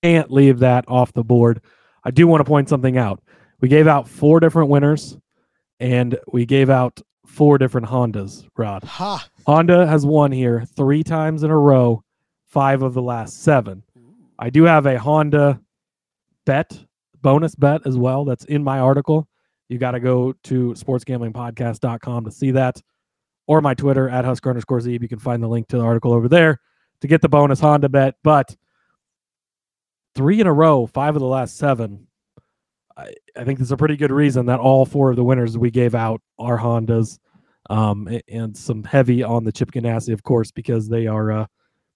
Can't 0.02 0.30
leave 0.30 0.58
that 0.60 0.84
off 0.88 1.12
the 1.12 1.24
board. 1.24 1.60
I 2.04 2.10
do 2.10 2.26
want 2.26 2.40
to 2.40 2.44
point 2.44 2.68
something 2.68 2.96
out. 2.96 3.22
We 3.60 3.68
gave 3.68 3.86
out 3.86 4.08
four 4.08 4.40
different 4.40 4.68
winners, 4.68 5.16
and 5.80 6.18
we 6.32 6.46
gave 6.46 6.70
out 6.70 7.00
four 7.26 7.58
different 7.58 7.86
Hondas, 7.88 8.46
Rod. 8.56 8.84
Ha. 8.84 9.28
Honda 9.46 9.86
has 9.86 10.06
won 10.06 10.30
here 10.32 10.64
three 10.76 11.02
times 11.02 11.42
in 11.42 11.50
a 11.50 11.58
row, 11.58 12.02
five 12.46 12.82
of 12.82 12.94
the 12.94 13.02
last 13.02 13.42
seven. 13.42 13.82
I 14.38 14.50
do 14.50 14.64
have 14.64 14.86
a 14.86 14.98
Honda 14.98 15.60
bet, 16.44 16.78
bonus 17.20 17.54
bet 17.54 17.86
as 17.86 17.96
well. 17.96 18.24
That's 18.24 18.44
in 18.44 18.62
my 18.62 18.78
article. 18.78 19.28
You 19.68 19.78
got 19.78 19.92
to 19.92 20.00
go 20.00 20.32
to 20.44 20.74
sportsgamblingpodcast.com 20.74 22.24
to 22.24 22.30
see 22.30 22.52
that, 22.52 22.80
or 23.46 23.60
my 23.60 23.74
Twitter 23.74 24.08
at 24.08 24.24
Husker 24.24 24.50
underscore 24.50 24.80
Zeeb. 24.80 25.02
You 25.02 25.08
can 25.08 25.18
find 25.18 25.42
the 25.42 25.48
link 25.48 25.68
to 25.68 25.78
the 25.78 25.84
article 25.84 26.12
over 26.12 26.28
there 26.28 26.60
to 27.00 27.08
get 27.08 27.20
the 27.20 27.28
bonus 27.28 27.60
Honda 27.60 27.88
bet. 27.88 28.14
But 28.22 28.54
three 30.14 30.40
in 30.40 30.46
a 30.46 30.52
row, 30.52 30.86
five 30.86 31.16
of 31.16 31.20
the 31.20 31.26
last 31.26 31.56
seven. 31.56 32.06
I, 32.96 33.12
I 33.36 33.44
think 33.44 33.58
there's 33.58 33.72
a 33.72 33.76
pretty 33.76 33.96
good 33.96 34.12
reason 34.12 34.46
that 34.46 34.60
all 34.60 34.86
four 34.86 35.10
of 35.10 35.16
the 35.16 35.24
winners 35.24 35.58
we 35.58 35.70
gave 35.70 35.94
out 35.94 36.22
are 36.38 36.58
Hondas, 36.58 37.18
um, 37.68 38.08
and 38.28 38.56
some 38.56 38.84
heavy 38.84 39.22
on 39.22 39.44
the 39.44 39.52
Chip 39.52 39.72
Ganassi, 39.72 40.12
of 40.12 40.22
course, 40.22 40.50
because 40.50 40.88
they 40.88 41.06
are 41.06 41.32
uh, 41.32 41.46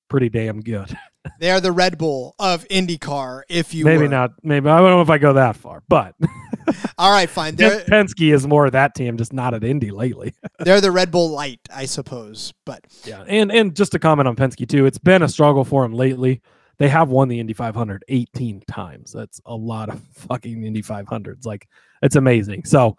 pretty 0.08 0.28
damn 0.28 0.60
good. 0.60 0.96
They 1.38 1.50
are 1.50 1.60
the 1.60 1.72
Red 1.72 1.98
Bull 1.98 2.34
of 2.38 2.66
IndyCar, 2.68 3.42
if 3.48 3.74
you 3.74 3.84
maybe 3.84 4.04
were. 4.04 4.08
not. 4.08 4.32
Maybe 4.42 4.68
I 4.68 4.78
don't 4.78 4.90
know 4.90 5.02
if 5.02 5.10
I 5.10 5.18
go 5.18 5.34
that 5.34 5.56
far, 5.56 5.82
but 5.88 6.14
All 6.98 7.10
right, 7.10 7.28
fine. 7.28 7.56
They're 7.56 7.80
Penske 7.80 8.32
is 8.32 8.46
more 8.46 8.66
of 8.66 8.72
that 8.72 8.94
team, 8.94 9.16
just 9.16 9.32
not 9.32 9.54
at 9.54 9.64
Indy 9.64 9.90
lately. 9.90 10.34
they're 10.58 10.80
the 10.80 10.90
Red 10.90 11.10
Bull 11.10 11.30
Light, 11.30 11.60
I 11.74 11.86
suppose. 11.86 12.52
But 12.64 12.84
yeah, 13.04 13.24
and 13.26 13.50
and 13.50 13.74
just 13.74 13.92
to 13.92 13.98
comment 13.98 14.28
on 14.28 14.36
Penske 14.36 14.68
too, 14.68 14.86
it's 14.86 14.98
been 14.98 15.22
a 15.22 15.28
struggle 15.28 15.64
for 15.64 15.84
him 15.84 15.92
lately. 15.92 16.42
They 16.78 16.88
have 16.88 17.10
won 17.10 17.28
the 17.28 17.38
Indy 17.38 17.52
500 17.52 18.04
18 18.08 18.62
times. 18.62 19.12
That's 19.12 19.40
a 19.44 19.54
lot 19.54 19.88
of 19.88 20.00
fucking 20.14 20.64
Indy 20.64 20.82
500s. 20.82 21.44
Like 21.44 21.68
it's 22.02 22.16
amazing. 22.16 22.64
So 22.64 22.96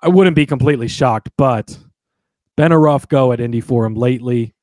I 0.00 0.08
wouldn't 0.08 0.36
be 0.36 0.46
completely 0.46 0.88
shocked, 0.88 1.30
but 1.38 1.76
been 2.56 2.72
a 2.72 2.78
rough 2.78 3.08
go 3.08 3.32
at 3.32 3.40
Indy 3.40 3.60
for 3.60 3.84
him 3.84 3.94
lately. 3.94 4.54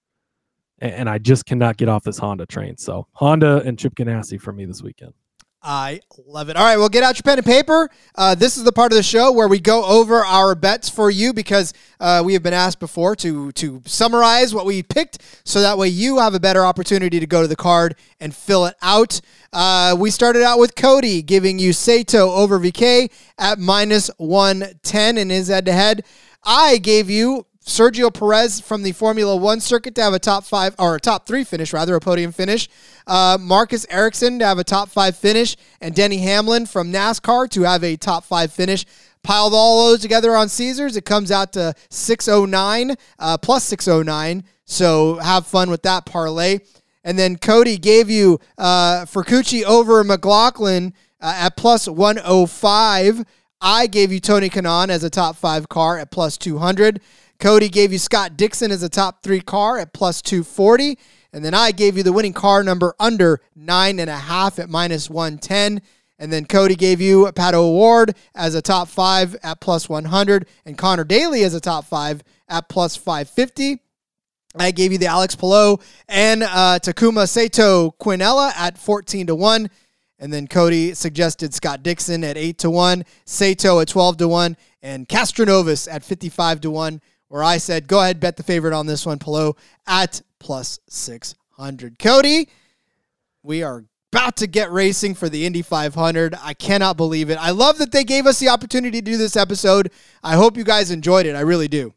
And 0.80 1.10
I 1.10 1.18
just 1.18 1.46
cannot 1.46 1.78
get 1.78 1.88
off 1.88 2.04
this 2.04 2.18
Honda 2.18 2.46
train. 2.46 2.78
So 2.78 3.08
Honda 3.14 3.62
and 3.66 3.80
Chip 3.80 3.96
Ganassi 3.96 4.40
for 4.42 4.52
me 4.52 4.66
this 4.66 4.82
weekend. 4.82 5.14
I 5.66 6.02
love 6.28 6.50
it. 6.50 6.58
All 6.58 6.66
right, 6.66 6.76
well, 6.76 6.90
get 6.90 7.04
out 7.04 7.16
your 7.16 7.24
pen 7.24 7.38
and 7.38 7.46
paper. 7.46 7.90
Uh, 8.16 8.36
this 8.36 8.58
is 8.58 8.66
the 8.66 8.74
part 8.74 8.92
of 8.92 8.98
the 8.98 9.04
show 9.04 9.32
where 9.32 9.48
we 9.48 9.62
go 9.62 9.86
over 9.86 10.26
our 10.26 10.56
bets 10.56 10.90
for 10.90 11.10
you 11.10 11.32
because 11.32 11.74
uh, 12.02 12.22
we 12.26 12.34
have 12.34 12.44
been 12.44 12.54
asked 12.54 12.82
before 12.82 13.16
to 13.16 13.54
to 13.54 13.82
summarize 13.86 14.54
what 14.54 14.66
we 14.66 14.84
picked, 14.84 15.20
so 15.46 15.62
that 15.62 15.78
way 15.78 15.88
you 15.88 16.20
have 16.20 16.34
a 16.34 16.40
better 16.40 16.66
opportunity 16.66 17.18
to 17.18 17.26
go 17.26 17.42
to 17.42 17.48
the 17.48 17.56
card 17.56 17.96
and 18.20 18.36
fill 18.36 18.66
it 18.66 18.76
out. 18.82 19.22
Uh, 19.54 19.96
we 19.98 20.12
started 20.12 20.44
out 20.44 20.60
with 20.60 20.76
Cody 20.76 21.22
giving 21.22 21.60
you 21.60 21.72
Sato 21.72 22.30
over 22.32 22.60
VeeKay 22.60 23.10
at 23.38 23.58
minus 23.58 24.12
one 24.18 24.66
ten 24.84 25.18
in 25.18 25.30
his 25.30 25.48
head 25.48 25.66
to 25.68 25.72
head. 25.72 26.04
I 26.44 26.78
gave 26.78 27.10
you 27.10 27.46
Sergio 27.66 28.14
Perez 28.14 28.60
from 28.60 28.84
the 28.84 28.92
Formula 28.92 29.36
One 29.36 29.60
circuit 29.60 29.96
to 29.96 30.04
have 30.04 30.14
a 30.14 30.20
top 30.20 30.44
five 30.44 30.76
or 30.78 30.96
a 30.96 31.00
top 31.00 31.26
three 31.26 31.44
finish, 31.44 31.72
rather 31.72 31.96
a 31.96 32.00
podium 32.00 32.32
finish. 32.32 32.68
Uh, 33.08 33.38
Marcus 33.40 33.86
Ericsson 33.90 34.40
to 34.40 34.46
have 34.46 34.60
a 34.60 34.64
top 34.64 34.90
five 34.90 35.16
finish, 35.16 35.56
and 35.80 35.96
Denny 35.96 36.18
Hamlin 36.18 36.66
from 36.66 36.92
NASCAR 36.92 37.50
to 37.52 37.62
have 37.64 37.84
a 37.84 37.96
top 37.96 38.26
five 38.26 38.52
finish. 38.52 38.86
Piled 39.24 39.54
all 39.54 39.88
those 39.88 40.02
together 40.02 40.36
on 40.36 40.50
Caesars, 40.50 40.98
it 40.98 41.06
comes 41.06 41.32
out 41.32 41.54
to 41.54 41.74
609 41.90 42.98
uh, 43.20 43.38
plus 43.38 43.64
609. 43.64 44.44
So 44.66 45.16
have 45.16 45.48
fun 45.48 45.70
with 45.70 45.84
that 45.84 46.06
parlay. 46.06 46.60
And 47.06 47.18
then 47.18 47.38
Cody 47.38 47.78
gave 47.78 48.10
you 48.10 48.40
uh, 48.58 49.06
Ferrucci 49.06 49.64
over 49.64 50.04
McLaughlin 50.04 50.94
uh, 51.22 51.34
at 51.38 51.56
plus 51.56 51.88
105. 51.88 53.24
I 53.62 53.88
gave 53.88 54.12
you 54.12 54.20
Tony 54.20 54.50
Kanaan 54.50 54.90
as 54.90 55.06
a 55.06 55.10
top 55.10 55.38
five 55.38 55.70
car 55.70 55.98
at 55.98 56.12
plus 56.12 56.38
200. 56.38 57.00
Cody 57.44 57.68
gave 57.68 57.92
you 57.92 58.00
Scott 58.00 58.38
Dixon 58.38 58.72
as 58.72 58.84
a 58.84 58.90
top 58.90 59.22
three 59.22 59.42
car 59.42 59.78
at 59.78 59.92
plus 59.92 60.22
240. 60.22 60.98
And 61.34 61.44
then 61.44 61.54
I 61.54 61.74
gave 61.74 61.98
you 61.98 62.04
the 62.04 62.14
winning 62.14 62.32
car 62.32 62.64
number 62.64 62.96
under 63.02 63.42
nine 63.54 64.00
and 64.00 64.10
a 64.10 64.16
half 64.16 64.60
at 64.60 64.70
minus 64.70 65.10
110. 65.10 65.82
And 66.18 66.32
then 66.32 66.46
Cody 66.46 66.76
gave 66.76 67.02
you 67.02 67.26
Pato 67.34 67.56
O'Ward 67.56 68.16
as 68.34 68.56
a 68.56 68.62
top 68.62 68.88
five 68.88 69.36
at 69.44 69.60
plus 69.60 69.90
100 69.90 70.48
and 70.66 70.78
Conor 70.78 71.04
Daly 71.04 71.44
as 71.44 71.54
a 71.54 71.60
top 71.60 71.84
five 71.84 72.24
at 72.48 72.70
plus 72.70 72.96
550. 72.96 73.78
I 74.56 74.72
gave 74.72 74.94
you 74.94 74.98
the 74.98 75.08
Alex 75.08 75.36
Palou 75.36 75.80
and 76.08 76.44
uh, 76.44 76.80
Takuma 76.82 77.28
Sato 77.28 77.94
Quinella 78.00 78.54
at 78.56 78.78
14 78.78 79.28
to 79.28 79.36
1. 79.36 79.70
And 80.18 80.32
then 80.32 80.48
Cody 80.48 80.94
suggested 80.94 81.54
Scott 81.54 81.84
Dixon 81.84 82.24
at 82.24 82.38
8 82.38 82.58
to 82.60 82.70
1, 82.70 83.04
Sato 83.26 83.82
at 83.82 83.90
12 83.90 84.16
to 84.18 84.28
1, 84.30 84.56
and 84.82 85.10
Castroneves 85.10 85.94
at 85.94 86.06
55 86.06 86.62
to 86.62 86.72
1, 86.72 87.02
where 87.34 87.44
I 87.44 87.58
said, 87.58 87.88
go 87.88 88.00
ahead, 88.00 88.20
bet 88.20 88.38
the 88.38 88.44
favorite 88.44 88.76
on 88.76 88.86
this 88.86 89.08
one, 89.08 89.18
Palou, 89.18 89.56
at 89.88 90.22
plus 90.38 90.80
600. 90.88 91.98
Cody, 91.98 92.48
we 93.42 93.64
are 93.64 93.86
about 94.12 94.36
to 94.38 94.46
get 94.46 94.72
racing 94.72 95.16
for 95.16 95.28
the 95.30 95.44
Indy 95.44 95.64
500. 95.64 96.36
I 96.44 96.54
cannot 96.54 96.96
believe 96.96 97.32
it. 97.32 97.40
I 97.40 97.50
love 97.50 97.80
that 97.80 97.92
they 97.92 98.04
gave 98.04 98.28
us 98.28 98.38
the 98.38 98.50
opportunity 98.50 99.00
to 99.00 99.04
do 99.04 99.18
this 99.18 99.36
episode. 99.36 99.90
I 100.22 100.36
hope 100.36 100.58
you 100.58 100.64
guys 100.64 100.92
enjoyed 100.92 101.26
it. 101.26 101.36
I 101.36 101.40
really 101.40 101.68
do. 101.68 101.96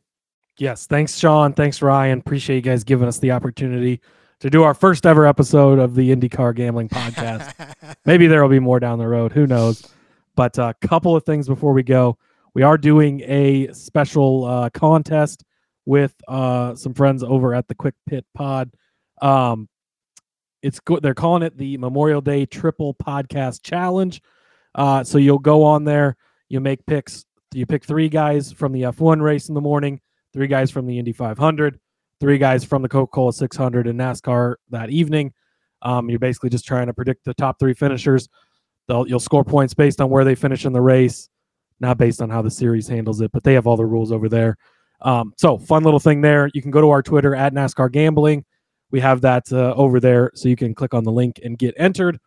Yes, 0.56 0.86
thanks, 0.86 1.18
Sean. 1.18 1.52
Thanks, 1.52 1.82
Ryan. 1.82 2.20
Appreciate 2.20 2.56
you 2.56 2.62
guys 2.62 2.82
giving 2.82 3.06
us 3.06 3.18
the 3.18 3.32
opportunity 3.32 4.00
to 4.40 4.48
do 4.48 4.62
our 4.62 4.72
first 4.72 5.04
ever 5.04 5.26
episode 5.26 5.78
of 5.78 5.94
the 5.94 6.16
IndyCar 6.16 6.54
Gambling 6.54 6.88
Podcast. 6.88 7.52
Maybe 8.06 8.26
there 8.26 8.40
will 8.40 8.48
be 8.48 8.58
more 8.58 8.80
down 8.80 8.98
the 8.98 9.06
road. 9.06 9.32
Who 9.32 9.46
knows? 9.46 9.86
But 10.34 10.56
a 10.56 10.74
couple 10.80 11.14
of 11.14 11.24
things 11.24 11.46
before 11.46 11.74
we 11.74 11.82
go. 11.82 12.16
We 12.56 12.62
are 12.62 12.78
doing 12.78 13.20
a 13.26 13.70
special 13.74 14.46
uh, 14.46 14.70
contest 14.70 15.44
with 15.84 16.14
uh, 16.26 16.74
some 16.74 16.94
friends 16.94 17.22
over 17.22 17.54
at 17.54 17.68
the 17.68 17.74
Quick 17.74 17.96
Pit 18.08 18.24
Pod. 18.32 18.70
Um, 19.20 19.68
it's 20.62 20.80
good. 20.80 21.02
They're 21.02 21.12
calling 21.12 21.42
it 21.42 21.58
the 21.58 21.76
Memorial 21.76 22.22
Day 22.22 22.46
Triple 22.46 22.94
Podcast 22.94 23.62
Challenge. 23.62 24.22
Uh, 24.74 25.04
so 25.04 25.18
you'll 25.18 25.38
go 25.38 25.64
on 25.64 25.84
there, 25.84 26.16
you 26.48 26.60
make 26.60 26.86
picks. 26.86 27.26
You 27.52 27.66
pick 27.66 27.84
three 27.84 28.08
guys 28.08 28.52
from 28.52 28.72
the 28.72 28.84
F1 28.84 29.20
race 29.20 29.50
in 29.50 29.54
the 29.54 29.60
morning, 29.60 30.00
three 30.32 30.46
guys 30.46 30.70
from 30.70 30.86
the 30.86 30.98
Indy 30.98 31.12
500, 31.12 31.78
three 32.20 32.38
guys 32.38 32.64
from 32.64 32.80
the 32.80 32.88
Coca 32.88 33.10
Cola 33.10 33.34
600 33.34 33.86
and 33.86 34.00
NASCAR 34.00 34.54
that 34.70 34.88
evening. 34.88 35.34
Um, 35.82 36.08
you're 36.08 36.18
basically 36.18 36.48
just 36.48 36.64
trying 36.64 36.86
to 36.86 36.94
predict 36.94 37.26
the 37.26 37.34
top 37.34 37.58
three 37.58 37.74
finishers. 37.74 38.30
They'll, 38.88 39.06
you'll 39.06 39.20
score 39.20 39.44
points 39.44 39.74
based 39.74 40.00
on 40.00 40.08
where 40.08 40.24
they 40.24 40.34
finish 40.34 40.64
in 40.64 40.72
the 40.72 40.80
race, 40.80 41.28
not 41.80 41.98
based 41.98 42.22
on 42.22 42.30
how 42.30 42.42
the 42.42 42.50
series 42.50 42.88
handles 42.88 43.20
it, 43.20 43.32
but 43.32 43.44
they 43.44 43.54
have 43.54 43.66
all 43.66 43.76
the 43.76 43.84
rules 43.84 44.12
over 44.12 44.28
there. 44.28 44.56
Um, 45.00 45.34
so, 45.36 45.58
fun 45.58 45.82
little 45.82 46.00
thing 46.00 46.20
there. 46.20 46.50
You 46.54 46.62
can 46.62 46.70
go 46.70 46.80
to 46.80 46.90
our 46.90 47.02
Twitter 47.02 47.34
at 47.34 47.52
NASCAR 47.52 47.92
Gambling. 47.92 48.44
We 48.90 49.00
have 49.00 49.20
that 49.22 49.52
uh, 49.52 49.74
over 49.74 50.00
there, 50.00 50.30
so 50.34 50.48
you 50.48 50.56
can 50.56 50.74
click 50.74 50.94
on 50.94 51.04
the 51.04 51.12
link 51.12 51.40
and 51.44 51.58
get 51.58 51.74
entered. 51.76 52.18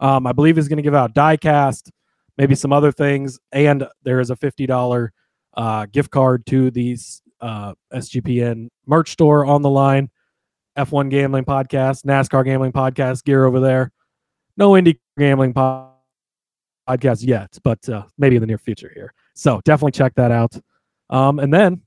Um, 0.00 0.26
I 0.26 0.32
believe 0.32 0.58
is 0.58 0.68
going 0.68 0.78
to 0.78 0.82
give 0.82 0.94
out 0.94 1.14
diecast, 1.14 1.90
maybe 2.38 2.54
some 2.54 2.72
other 2.72 2.92
things, 2.92 3.38
and 3.52 3.86
there 4.04 4.20
is 4.20 4.30
a 4.30 4.36
fifty 4.36 4.66
dollar 4.66 5.12
uh, 5.56 5.86
gift 5.86 6.10
card 6.10 6.46
to 6.46 6.70
the 6.70 6.96
uh, 7.40 7.74
SGPN 7.92 8.68
merch 8.86 9.10
store 9.10 9.44
on 9.44 9.62
the 9.62 9.70
line. 9.70 10.10
F1 10.76 11.08
Gambling 11.08 11.44
Podcast, 11.44 12.04
NASCAR 12.04 12.44
Gambling 12.44 12.72
Podcast 12.72 13.24
gear 13.24 13.44
over 13.44 13.60
there. 13.60 13.92
No 14.56 14.76
Indy 14.76 14.98
Gambling 15.16 15.54
po- 15.54 15.93
Podcast 16.88 17.26
yet, 17.26 17.58
but 17.62 17.88
uh, 17.88 18.04
maybe 18.18 18.36
in 18.36 18.40
the 18.40 18.46
near 18.46 18.58
future 18.58 18.90
here. 18.94 19.12
So 19.34 19.60
definitely 19.64 19.92
check 19.92 20.14
that 20.14 20.30
out. 20.30 20.56
Um, 21.10 21.38
and 21.38 21.52
then 21.52 21.82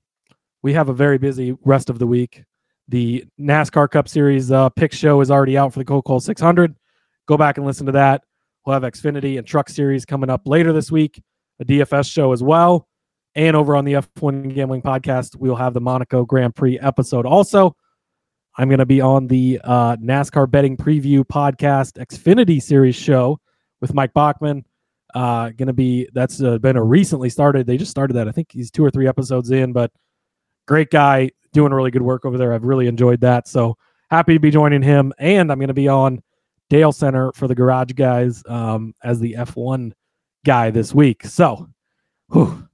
we 0.62 0.74
have 0.74 0.90
a 0.90 0.94
very 0.94 1.18
busy 1.18 1.56
rest 1.64 1.90
of 1.90 2.00
the 2.00 2.08
week. 2.08 2.44
The 2.90 3.26
NASCAR 3.40 3.90
Cup 3.90 4.08
Series 4.08 4.52
uh, 4.52 4.70
pick 4.70 4.94
show 4.94 5.22
is 5.22 5.30
already 5.30 5.58
out 5.58 5.74
for 5.74 5.80
the 5.80 5.86
Coca 5.86 6.08
Cola 6.08 6.22
600. 6.22 6.76
Go 7.28 7.38
back 7.38 7.58
and 7.58 7.66
listen 7.66 7.86
to 7.86 7.92
that. 7.94 8.24
We'll 8.66 8.74
have 8.74 8.84
Xfinity 8.84 9.38
and 9.38 9.46
Truck 9.46 9.70
Series 9.70 10.06
coming 10.06 10.30
up 10.30 10.42
later 10.46 10.74
this 10.74 10.92
week, 10.92 11.22
a 11.60 11.66
DFS 11.66 12.12
show 12.12 12.32
as 12.32 12.42
well. 12.42 12.88
And 13.36 13.56
over 13.56 13.76
on 13.76 13.86
the 13.86 13.94
F1 13.94 14.54
Gambling 14.54 14.82
Podcast, 14.82 15.36
we'll 15.36 15.56
have 15.56 15.74
the 15.74 15.82
Monaco 15.82 16.26
Grand 16.26 16.56
Prix 16.56 16.80
episode 16.80 17.26
also. 17.26 17.76
I'm 18.58 18.70
going 18.70 18.80
to 18.80 18.86
be 18.86 19.02
on 19.02 19.28
the 19.28 19.62
uh, 19.64 19.96
NASCAR 19.98 20.50
Betting 20.50 20.76
Preview 20.76 21.24
Podcast 21.24 22.04
Xfinity 22.04 22.62
Series 22.62 22.96
show 22.96 23.40
with 23.80 23.94
Mike 23.94 24.14
Bachman. 24.14 24.66
Uh, 25.14 25.50
gonna 25.52 25.74
be 25.74 26.08
that's 26.14 26.42
uh, 26.42 26.58
been 26.58 26.76
a 26.76 26.84
recently 26.84 27.30
started. 27.30 27.66
They 27.66 27.78
just 27.78 27.92
started 27.92 28.14
that. 28.14 28.28
I 28.28 28.32
think 28.32 28.52
he's 28.52 28.70
two 28.70 28.84
or 28.84 28.92
three 28.92 29.08
episodes 29.08 29.52
in, 29.52 29.72
but 29.72 29.92
great 30.68 30.90
guy 30.90 31.32
doing 31.54 31.74
really 31.74 31.92
good 31.92 32.02
work 32.02 32.26
over 32.26 32.38
there. 32.38 32.54
I've 32.54 32.66
really 32.66 32.88
enjoyed 32.88 33.22
that. 33.22 33.48
So 33.48 33.78
happy 34.10 34.34
to 34.34 34.40
be 34.40 34.52
joining 34.52 34.82
him. 34.82 35.14
And 35.18 35.52
I'm 35.52 35.60
gonna 35.60 35.74
be 35.74 35.88
on 35.88 36.22
Dale 36.70 36.92
Center 36.92 37.32
for 37.34 37.48
the 37.48 37.56
Garage 37.56 37.94
Guys 37.94 38.44
um, 38.48 38.94
as 39.04 39.20
the 39.20 39.34
F1 39.34 39.94
guy 40.46 40.70
this 40.72 40.94
week. 40.94 41.26
So 41.26 41.70
whew, 42.32 42.68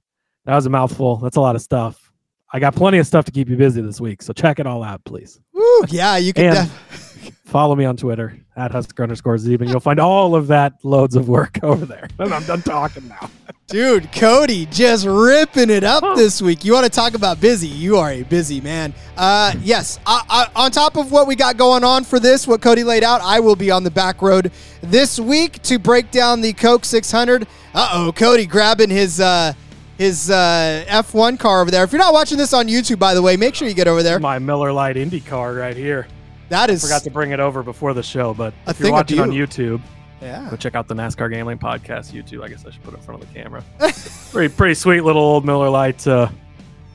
that 0.44 0.54
was 0.54 0.66
a 0.66 0.70
mouthful. 0.70 1.16
That's 1.16 1.36
a 1.36 1.40
lot 1.40 1.56
of 1.56 1.62
stuff. 1.62 2.12
I 2.52 2.60
got 2.60 2.74
plenty 2.74 2.98
of 2.98 3.06
stuff 3.06 3.24
to 3.24 3.32
keep 3.32 3.48
you 3.48 3.56
busy 3.56 3.80
this 3.80 4.00
week. 4.00 4.22
So 4.22 4.32
check 4.32 4.60
it 4.60 4.66
all 4.66 4.82
out, 4.82 5.04
please. 5.04 5.40
Woo, 5.52 5.84
yeah, 5.88 6.16
you 6.16 6.32
can. 6.32 6.54
Def- 6.54 7.40
follow 7.46 7.74
me 7.74 7.84
on 7.84 7.96
Twitter 7.96 8.43
at 8.56 8.70
Husker 8.70 9.02
underscore 9.02 9.36
Zeben. 9.36 9.68
You'll 9.68 9.80
find 9.80 9.98
all 9.98 10.34
of 10.34 10.46
that 10.48 10.74
loads 10.84 11.16
of 11.16 11.28
work 11.28 11.58
over 11.62 11.84
there. 11.84 12.08
And 12.18 12.32
I'm 12.32 12.44
done 12.44 12.62
talking 12.62 13.08
now. 13.08 13.30
Dude, 13.66 14.12
Cody 14.12 14.66
just 14.66 15.06
ripping 15.06 15.70
it 15.70 15.84
up 15.84 16.16
this 16.16 16.42
week. 16.42 16.64
You 16.64 16.74
want 16.74 16.84
to 16.84 16.90
talk 16.90 17.14
about 17.14 17.40
busy? 17.40 17.66
You 17.66 17.96
are 17.96 18.10
a 18.12 18.22
busy 18.22 18.60
man. 18.60 18.92
Uh, 19.16 19.54
yes, 19.60 19.98
I, 20.06 20.22
I, 20.28 20.64
on 20.64 20.70
top 20.70 20.96
of 20.96 21.10
what 21.10 21.26
we 21.26 21.34
got 21.34 21.56
going 21.56 21.82
on 21.82 22.04
for 22.04 22.20
this, 22.20 22.46
what 22.46 22.60
Cody 22.60 22.84
laid 22.84 23.02
out, 23.02 23.22
I 23.22 23.40
will 23.40 23.56
be 23.56 23.70
on 23.70 23.82
the 23.82 23.90
back 23.90 24.20
road 24.20 24.52
this 24.82 25.18
week 25.18 25.62
to 25.62 25.78
break 25.78 26.10
down 26.10 26.42
the 26.42 26.52
Coke 26.52 26.84
600. 26.84 27.46
Uh 27.74 27.88
oh, 27.92 28.12
Cody 28.12 28.46
grabbing 28.46 28.90
his 28.90 29.18
uh, 29.18 29.54
his 29.96 30.30
uh, 30.30 30.84
F1 30.88 31.38
car 31.38 31.62
over 31.62 31.70
there. 31.70 31.84
If 31.84 31.92
you're 31.92 31.98
not 32.00 32.12
watching 32.12 32.36
this 32.38 32.52
on 32.52 32.68
YouTube, 32.68 32.98
by 32.98 33.14
the 33.14 33.22
way, 33.22 33.36
make 33.36 33.54
sure 33.54 33.66
you 33.66 33.74
get 33.74 33.88
over 33.88 34.02
there. 34.02 34.20
My 34.20 34.38
Miller 34.38 34.72
Lite 34.72 34.96
Indy 34.96 35.20
car 35.20 35.54
right 35.54 35.76
here. 35.76 36.06
That 36.48 36.70
is 36.70 36.82
Forgot 36.82 37.02
to 37.04 37.10
bring 37.10 37.30
it 37.32 37.40
over 37.40 37.62
before 37.62 37.94
the 37.94 38.02
show, 38.02 38.34
but 38.34 38.54
if 38.66 38.78
you're 38.80 38.92
watching 38.92 39.20
on. 39.20 39.30
YouTube, 39.30 39.80
yeah. 40.20 40.48
go 40.50 40.56
check 40.56 40.74
out 40.74 40.88
the 40.88 40.94
NASCAR 40.94 41.30
Gambling 41.30 41.58
Podcast 41.58 42.12
YouTube. 42.12 42.42
I 42.42 42.48
guess 42.48 42.64
I 42.66 42.70
should 42.70 42.82
put 42.82 42.94
it 42.94 42.98
in 42.98 43.02
front 43.02 43.22
of 43.22 43.28
the 43.28 43.34
camera. 43.34 43.64
pretty 44.30 44.54
pretty 44.54 44.74
sweet 44.74 45.02
little 45.02 45.22
old 45.22 45.44
Miller 45.44 45.70
Lite 45.70 46.06
uh, 46.06 46.28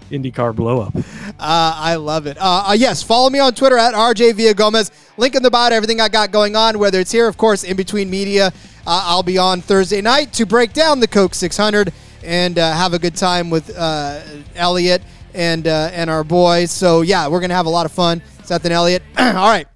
IndyCar 0.10 0.56
blow 0.56 0.82
up. 0.82 0.95
Uh, 0.95 1.02
I 1.39 1.95
love 1.95 2.28
it. 2.28 2.38
Uh, 2.38 2.66
uh, 2.68 2.74
yes, 2.74 3.04
follow 3.04 3.30
me 3.30 3.39
on 3.39 3.54
Twitter 3.54 3.78
at 3.78 3.93
RJ 3.93 4.34
Villagomez. 4.34 4.91
Link 5.18 5.36
in 5.36 5.43
the 5.43 5.52
bio 5.52 5.70
to 5.70 5.76
everything 5.76 6.02
I 6.02 6.10
got 6.10 6.32
going 6.32 6.56
on, 6.56 6.80
whether 6.80 7.00
it's 7.00 7.12
here, 7.12 7.28
of 7.28 7.38
course, 7.38 7.64
in 7.64 7.78
between 7.78 8.10
media. 8.10 8.47
Uh, 8.88 9.04
I'll 9.06 9.24
be 9.24 9.38
on 9.38 9.62
Thursday 9.62 10.02
night 10.02 10.34
to 10.34 10.45
break 10.45 10.74
down 10.74 11.00
the 11.00 11.08
Coke 11.08 11.36
600 11.36 11.93
and 12.24 12.58
uh, 12.58 12.74
have 12.74 12.93
a 12.93 13.00
good 13.00 13.16
time 13.16 13.50
with 13.50 13.76
uh, 13.78 14.22
Elliot 14.56 15.02
and 15.39 15.67
uh, 15.67 15.89
and 15.93 16.09
our 16.09 16.25
boys. 16.25 16.69
So 16.69 17.01
yeah, 17.01 17.27
we're 17.27 17.39
gonna 17.39 17.55
have 17.55 17.65
a 17.65 17.71
lot 17.71 17.85
of 17.85 17.91
fun. 17.93 18.21
Seth 18.43 18.65
and 18.65 18.73
Elliot. 18.73 19.01
All 19.17 19.33
right, 19.33 19.67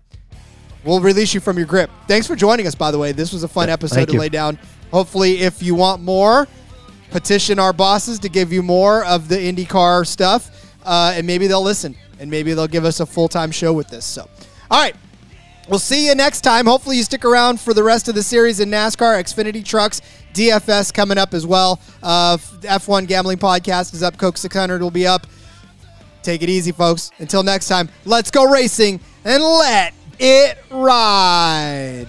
we'll 0.84 0.99
release 0.99 1.34
you 1.34 1.39
from 1.39 1.57
your 1.57 1.66
grip. 1.66 1.89
Thanks 2.07 2.28
for 2.28 2.36
joining 2.36 2.68
us. 2.68 2.76
By 2.76 2.91
the 2.91 2.99
way, 2.99 3.14
this 3.14 3.32
was 3.32 3.43
a 3.43 3.47
fun 3.47 3.70
episode 3.70 3.95
thank 3.95 4.07
to 4.09 4.14
you. 4.14 4.20
lay 4.20 4.30
down. 4.30 4.59
Hopefully, 4.91 5.39
if 5.39 5.64
you 5.64 5.74
want 5.74 6.01
more, 6.03 6.47
petition 7.11 7.59
our 7.59 7.72
bosses 7.72 8.20
to 8.20 8.30
give 8.30 8.51
you 8.51 8.61
more 8.61 9.05
of 9.05 9.30
the 9.30 9.38
IndyCar 9.38 10.05
stuff, 10.05 10.76
uh, 10.84 11.14
and 11.16 11.26
maybe 11.26 11.47
they'll 11.47 11.64
listen, 11.64 11.95
and 12.20 12.30
maybe 12.30 12.53
they'll 12.53 12.68
give 12.68 12.84
us 12.86 12.99
a 12.99 13.05
full 13.05 13.30
time 13.30 13.49
show 13.49 13.72
with 13.72 13.88
this. 13.88 14.05
So, 14.05 14.30
all 14.70 14.82
right. 14.82 14.95
We'll 15.70 15.80
see 15.80 16.07
you 16.07 16.14
next 16.14 16.41
time. 16.41 16.66
Hopefully, 16.66 16.97
you 16.97 17.03
stick 17.03 17.24
around 17.24 17.57
for 17.57 17.74
the 17.74 17.84
rest 17.84 18.09
of 18.09 18.16
the 18.16 18.22
series 18.22 18.59
in 18.59 18.70
NASCAR, 18.70 19.18
Xfinity 19.24 19.64
Trucks, 19.64 20.01
DFS 20.34 20.93
coming 20.93 21.18
up 21.18 21.34
as 21.34 21.47
well. 21.47 21.80
Uh, 22.03 22.36
F1 22.36 23.07
Gambling 23.07 23.38
Podcast 23.38 23.93
is 23.93 24.03
up. 24.03 24.18
Coke 24.18 24.38
600 24.38 24.82
will 24.82 24.91
be 24.91 25.07
up. 25.07 25.26
Take 26.24 26.42
it 26.42 26.50
easy, 26.50 26.72
folks. 26.72 27.12
Until 27.20 27.44
next 27.44 27.68
time, 27.68 27.90
let's 28.06 28.32
go 28.32 28.50
racing 28.50 29.00
and 29.26 29.44
let 29.44 29.94
it 30.20 30.58
ride. 30.72 32.08